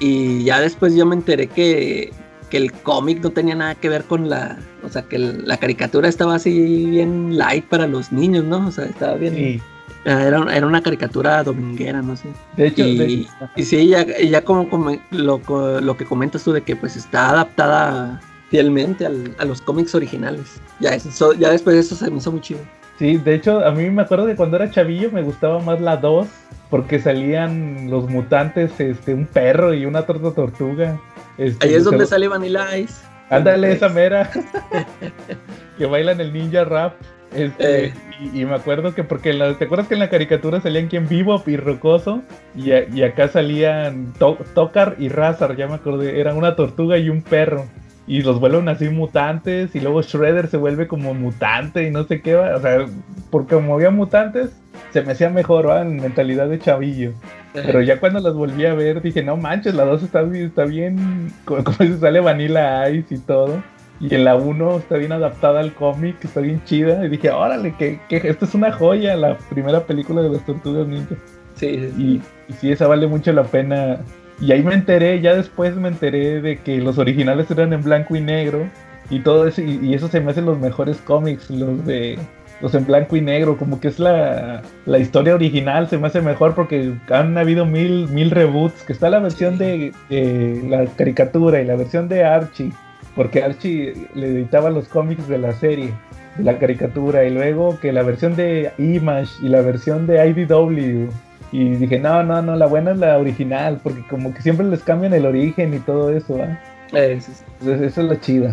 [0.00, 2.12] y, ya después yo me enteré que,
[2.50, 6.08] que el cómic no tenía nada que ver con la, o sea, que la caricatura
[6.08, 8.68] estaba así bien light para los niños, ¿no?
[8.68, 9.60] O sea, estaba bien...
[10.04, 12.28] Era, era, una caricatura dominguera, no sé.
[12.56, 15.40] De hecho, y, y sí, ya, ya como, como lo,
[15.80, 18.20] lo, que comentas tú de que pues está adaptada
[18.50, 20.60] fielmente a los cómics originales.
[20.80, 22.60] Ya, eso, ya después de eso se me hizo muy chido.
[22.98, 25.96] Sí, de hecho, a mí me acuerdo de cuando era chavillo me gustaba más la
[25.98, 26.26] 2
[26.70, 30.98] porque salían los mutantes, este, un perro y una torta tortuga.
[31.38, 32.94] Este, Ahí es donde sale Vanilla Ice.
[33.28, 34.30] Ándale, esa mera.
[35.78, 36.94] que bailan el ninja rap.
[37.34, 37.94] Este, Eh.
[38.32, 41.08] y, y me acuerdo que porque la- te acuerdas que en la caricatura salían quien
[41.08, 42.22] vivo y rocoso
[42.54, 46.96] y, a- y acá salían To- Tokar y Razar, ya me acordé, eran una tortuga
[46.98, 47.66] y un perro
[48.06, 52.20] y los vuelven así mutantes y luego Shredder se vuelve como mutante y no sé
[52.20, 52.86] qué va, o sea,
[53.30, 54.50] porque como había mutantes
[54.92, 55.82] se me hacía mejor, ¿va?
[55.82, 57.12] en mentalidad de chavillo.
[57.52, 60.64] Pero ya cuando las volví a ver dije, no manches, la 2 está, bien- está
[60.66, 63.62] bien, como, como se sale Vanilla Ice y todo.
[63.98, 67.04] Y en la 1 está bien adaptada al cómic, está bien chida.
[67.04, 70.86] Y dije, órale, que, que esto es una joya, la primera película de las tortugas
[70.86, 71.14] ninja.
[71.54, 72.02] Sí, sí, sí.
[72.48, 73.98] Y, y sí, esa vale mucho la pena.
[74.40, 78.16] Y ahí me enteré, ya después me enteré de que los originales eran en blanco
[78.16, 78.68] y negro.
[79.08, 82.18] Y todo eso, y, y eso se me hacen los mejores cómics, los de
[82.60, 86.20] los en blanco y negro, como que es la, la historia original, se me hace
[86.20, 91.60] mejor porque han habido mil, mil reboots, que está la versión de, de la caricatura
[91.60, 92.72] y la versión de Archie,
[93.14, 95.90] porque Archie le editaba los cómics de la serie,
[96.36, 101.10] de la caricatura, y luego que la versión de Image y la versión de IDW.
[101.52, 104.82] Y dije, no, no, no, la buena es la original, porque como que siempre les
[104.82, 106.58] cambian el origen y todo eso, ¿ah?
[106.92, 107.20] Eh.
[107.60, 108.52] Entonces, esa es la chida.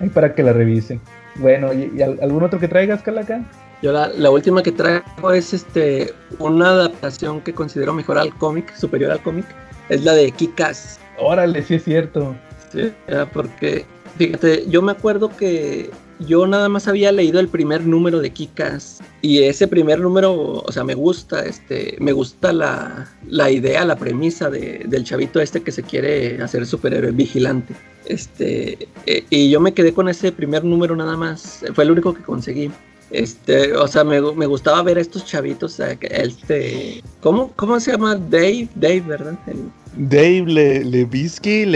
[0.00, 1.00] Ahí para que la revisen.
[1.36, 3.42] Bueno, ¿y, y al- algún otro que traigas, Calaca?
[3.82, 8.74] Yo la, la última que traigo es este una adaptación que considero mejor al cómic,
[8.74, 9.44] superior al cómic,
[9.88, 10.98] es la de Kikas.
[11.18, 12.34] Órale, sí es cierto.
[12.72, 12.92] Sí,
[13.32, 13.84] porque
[14.16, 19.00] fíjate, yo me acuerdo que yo nada más había leído el primer número de Kikas
[19.22, 20.32] y ese primer número,
[20.64, 25.40] o sea, me gusta, este, me gusta la, la idea, la premisa de- del chavito
[25.40, 27.74] este que se quiere hacer superhéroe vigilante.
[28.06, 32.14] Este, eh, y yo me quedé con ese primer número nada más, fue el único
[32.14, 32.70] que conseguí.
[33.10, 38.16] Este, o sea, me, me gustaba ver a estos chavitos, este, ¿cómo, ¿cómo se llama?
[38.16, 39.38] Dave, Dave, ¿verdad?
[39.46, 39.70] El-
[40.08, 40.84] Dave Le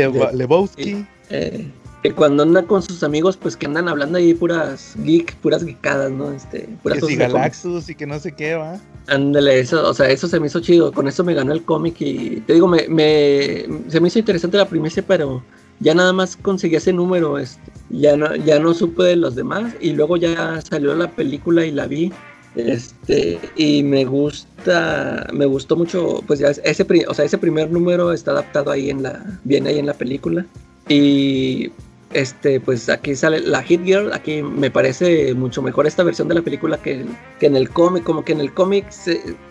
[0.08, 1.04] Lewa- Lebowski.
[1.30, 1.70] eh,
[2.02, 6.10] que cuando andan con sus amigos, pues que andan hablando ahí puras geek, puras geekadas,
[6.12, 6.30] ¿no?
[6.32, 7.16] Este, puras Que si.
[7.16, 8.78] Galaxus y que no sé qué va.
[9.08, 11.96] Ándale, eso, o sea, eso se me hizo chido, con eso me ganó el cómic
[12.00, 15.42] y te digo, me, me- se me hizo interesante la primicia, pero
[15.80, 19.72] ya nada más conseguí ese número, este, ya no, ya no supe de los demás
[19.80, 22.12] y luego ya salió la película y la vi,
[22.54, 28.12] este, y me gusta, me gustó mucho, pues ya ese, o sea, ese primer número
[28.12, 30.44] está adaptado ahí en la, viene ahí en la película
[30.88, 31.70] y
[32.12, 36.34] este, pues aquí sale la Hit Girl, aquí me parece mucho mejor esta versión de
[36.36, 37.04] la película que,
[37.38, 38.86] que en el cómic, como que en el cómic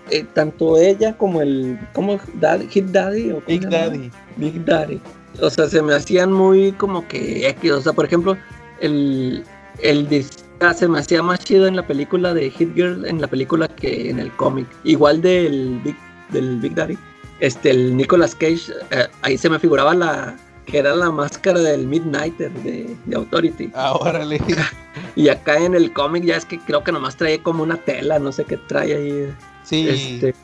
[0.10, 3.70] eh, tanto ella como el, como Dad- Hit Daddy o Big?
[3.70, 4.10] Daddy.
[4.38, 5.00] Big Daddy.
[5.40, 7.72] O sea, se me hacían muy como que X.
[7.72, 8.36] O sea, por ejemplo,
[8.82, 9.44] el,
[9.84, 10.08] el
[10.76, 14.10] se me hacía más chido en la película de Hit Girl en la película que
[14.10, 14.66] en el cómic.
[14.84, 15.96] Igual del Big,
[16.30, 16.98] del Big Daddy.
[17.40, 20.36] Este, el Nicolas Cage, eh, ahí se me figuraba la
[20.68, 23.72] que era la máscara del Midnighter de, de Authority.
[23.74, 24.40] Ah, órale.
[25.16, 28.20] Y acá en el cómic ya es que creo que nomás trae como una tela,
[28.20, 29.34] no sé qué trae ahí.
[29.64, 29.88] Sí.
[29.90, 30.36] Este,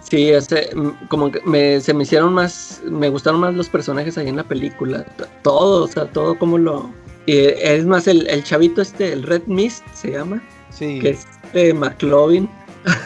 [0.00, 0.70] sí, ese,
[1.08, 4.44] como que me, se me hicieron más, me gustaron más los personajes ahí en la
[4.44, 5.04] película,
[5.42, 6.90] todo, o sea, todo como lo...
[7.26, 10.98] y es más, el, el chavito este, el Red Mist se llama, sí.
[11.00, 12.48] que es de McLovin,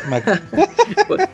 [0.09, 0.43] Mac-
[1.09, 1.29] pues,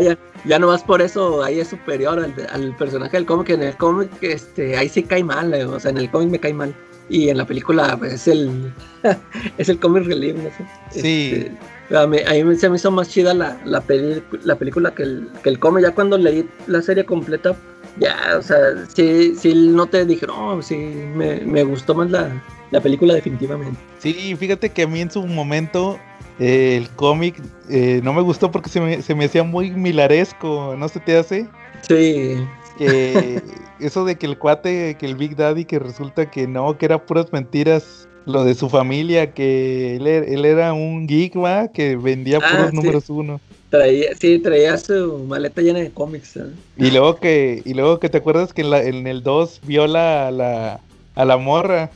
[0.00, 3.76] ya, ya nomás por eso ahí es superior al, al personaje del cómic, en el
[3.76, 6.74] cómic este, ahí sí cae mal, eh, o sea, en el cómic me cae mal.
[7.10, 8.70] Y en la película pues, es el
[9.58, 11.00] es el comic relief, no sé.
[11.00, 11.32] Sí.
[11.34, 14.94] Este, a mí, a mí se me hizo más chida la, la, peli- la película
[14.94, 15.84] que el, que el cómic.
[15.84, 17.56] Ya cuando leí la serie completa,
[17.98, 18.58] ya, o sea,
[18.94, 22.30] sí, sí no te dije, no, sí, me, me gustó más la,
[22.70, 23.78] la película definitivamente.
[23.98, 25.98] Sí, fíjate que a mí en su momento
[26.38, 30.74] eh, el cómic eh, no me gustó porque se me, se me hacía muy milaresco,
[30.78, 31.46] ¿no se te hace?
[31.82, 32.36] Sí,
[32.78, 33.40] Que
[33.80, 37.04] eso de que el cuate, que el Big Daddy, que resulta que no, que era
[37.04, 41.68] puras mentiras, lo de su familia, que él, er- él era un geek, ¿va?
[41.68, 42.76] Que vendía Ah, puros sí.
[42.76, 43.40] números uno.
[43.70, 46.36] traía, sí, traía su maleta llena de cómics.
[46.36, 46.42] ¿eh?
[46.76, 50.28] Y luego que, y luego que te acuerdas que en, la- en el 2 viola
[50.28, 50.80] a la,
[51.14, 51.90] a la morra.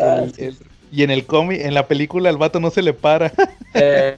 [0.00, 0.44] El- sí.
[0.44, 0.56] el-
[0.90, 3.32] y en el cómic, en la película, el vato no se le para.
[3.74, 4.16] Eh,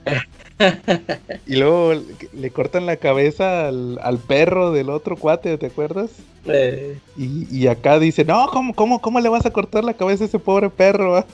[1.46, 1.94] Y luego
[2.32, 6.10] le- cortan la cabeza al, al perro del otro cuate, ¿te acuerdas?
[6.46, 10.24] eh, Y, y acá dice, no, ¿cómo, cómo, ¿cómo le vas a cortar la cabeza
[10.24, 11.24] a ese pobre perro?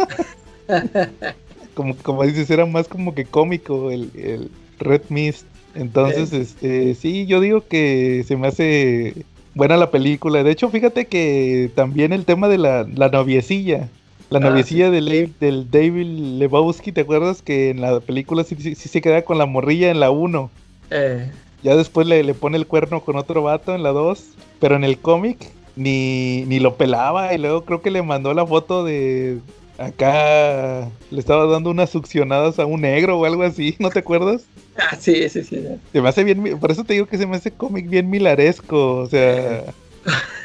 [1.75, 5.47] como, como dices, era más como que cómico el, el Red Mist.
[5.75, 9.15] Entonces, este, sí, yo digo que se me hace
[9.55, 10.43] buena la película.
[10.43, 13.89] De hecho, fíjate que también el tema de la, la noviecilla.
[14.31, 16.07] La Ah, noviecilla del, del David
[16.39, 19.91] Lebowski, ¿te acuerdas que en la película sí, sí- sí se queda con la morrilla
[19.91, 20.51] en la 1?
[20.91, 21.31] eh,
[21.63, 24.25] Ya después le, le pone el cuerno con otro vato en la 2.
[24.61, 25.39] Pero en el cómic
[25.77, 29.39] ni, ni lo pelaba y luego creo que le mandó la foto de
[29.79, 34.45] acá le estaba dando unas succionadas a un negro o algo así, ¿no te acuerdas?
[34.79, 35.63] Ah, sí, sí, sí.
[35.93, 38.97] Se me hace bien, por eso te digo que se me hace cómic bien milaresco,
[38.97, 39.65] o sea,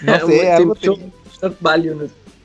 [0.02, 0.76] no sé, algo.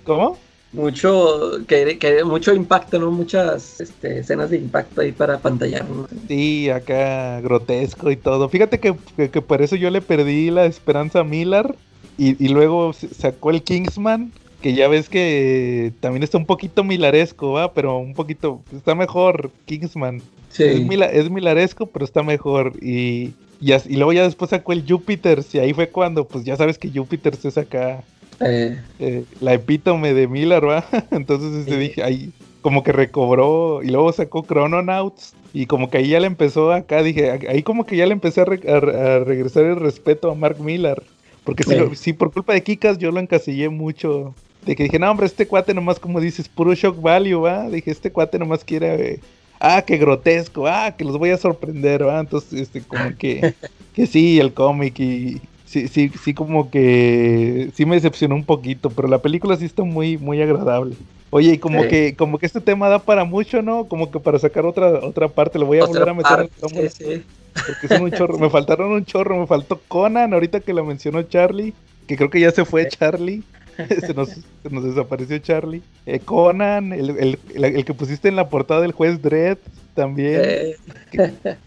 [0.04, 0.38] ¿Cómo?
[0.72, 3.10] Mucho que, que mucho impacto, ¿no?
[3.10, 6.06] Muchas este, escenas de impacto ahí para pantallar, ¿no?
[6.28, 8.48] Sí, acá grotesco y todo.
[8.48, 11.78] Fíjate que, que- que por eso yo le perdí la esperanza a Miller
[12.16, 17.52] y, y luego sacó el Kingsman, que ya ves que también está un poquito milaresco,
[17.52, 17.74] ¿va?
[17.74, 20.28] Pero un poquito, está mejor Kingsman.
[20.48, 20.64] Sí.
[20.64, 22.72] Es, mila- es milaresco, pero está mejor.
[22.82, 26.78] Y, y, luego ya después sacó el Júpiter, y ahí fue cuando, pues ya sabes
[26.78, 28.08] que Júpiter se saca
[28.40, 30.86] Eh, eh, la epítome de Miller, ¿va?
[31.10, 36.08] Entonces este, dije, ahí como que recobró y luego sacó Chrononauts y como que ahí
[36.10, 39.00] ya le empezó acá, dije, ahí como que ya le empecé a, re- a re-
[39.00, 41.10] a regresar el respeto a Mark Miller,
[41.44, 45.10] porque lo- sí, por culpa de Kikas yo lo encasillé mucho, de que dije, no
[45.10, 47.70] hombre, este cuate nomás como dices, puro shock value, ¿va?
[47.70, 49.12] Dije, este cuate nomás quiere...
[49.14, 49.24] eh,
[49.58, 52.20] Ah, qué grotesco, ah, que los voy a sorprender, ¿va?
[52.20, 53.56] Entonces, este, como que,
[53.94, 55.48] que sí, el cómic y,
[55.80, 59.82] sí, sí, sí como que sí me decepcionó un poquito, pero la película sí está
[59.82, 60.94] muy, muy agradable.
[61.30, 61.88] Oye, y como Sí.
[61.88, 63.86] que, como que este tema da para mucho, ¿no?
[63.88, 66.36] Como que para sacar otra, otra parte, lo voy a otra volver a meter en
[66.48, 67.22] parte, la tómbola, sí,
[67.66, 71.22] porque son un chorro, me faltaron un chorro, me faltó Conan, ahorita que lo mencionó
[71.24, 71.74] Charlie,
[72.06, 73.42] que creo que ya se fue Charlie.
[74.00, 75.82] se, nos, se nos desapareció Charlie.
[76.06, 79.58] Eh, Conan, el, el, el- el que pusiste en la portada del juez Dredd,
[79.94, 80.40] también.
[80.42, 80.76] Eh,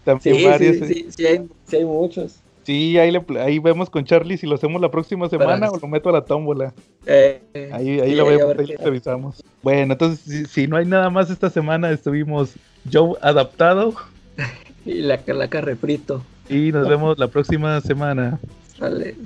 [0.04, 0.76] también sí, varios.
[0.76, 0.86] sí, eh.
[0.86, 2.36] sí, sí hay, sí hay muchos.
[2.70, 5.88] Sí, ahí, le, ahí vemos con Charlie si lo hacemos la próxima semana o lo
[5.88, 6.72] meto a la tómbola.
[7.04, 7.42] Eh,
[7.72, 9.42] Ahí, ahí lo vemos, ahí lo revisamos.
[9.60, 12.54] Bueno, entonces, si, si no hay nada más esta semana, estuvimos
[12.92, 13.94] Joe adaptado
[14.86, 16.22] Y la calaca refrito.
[16.48, 18.38] y nos vemos la próxima semana.
[18.78, 19.16] Sale.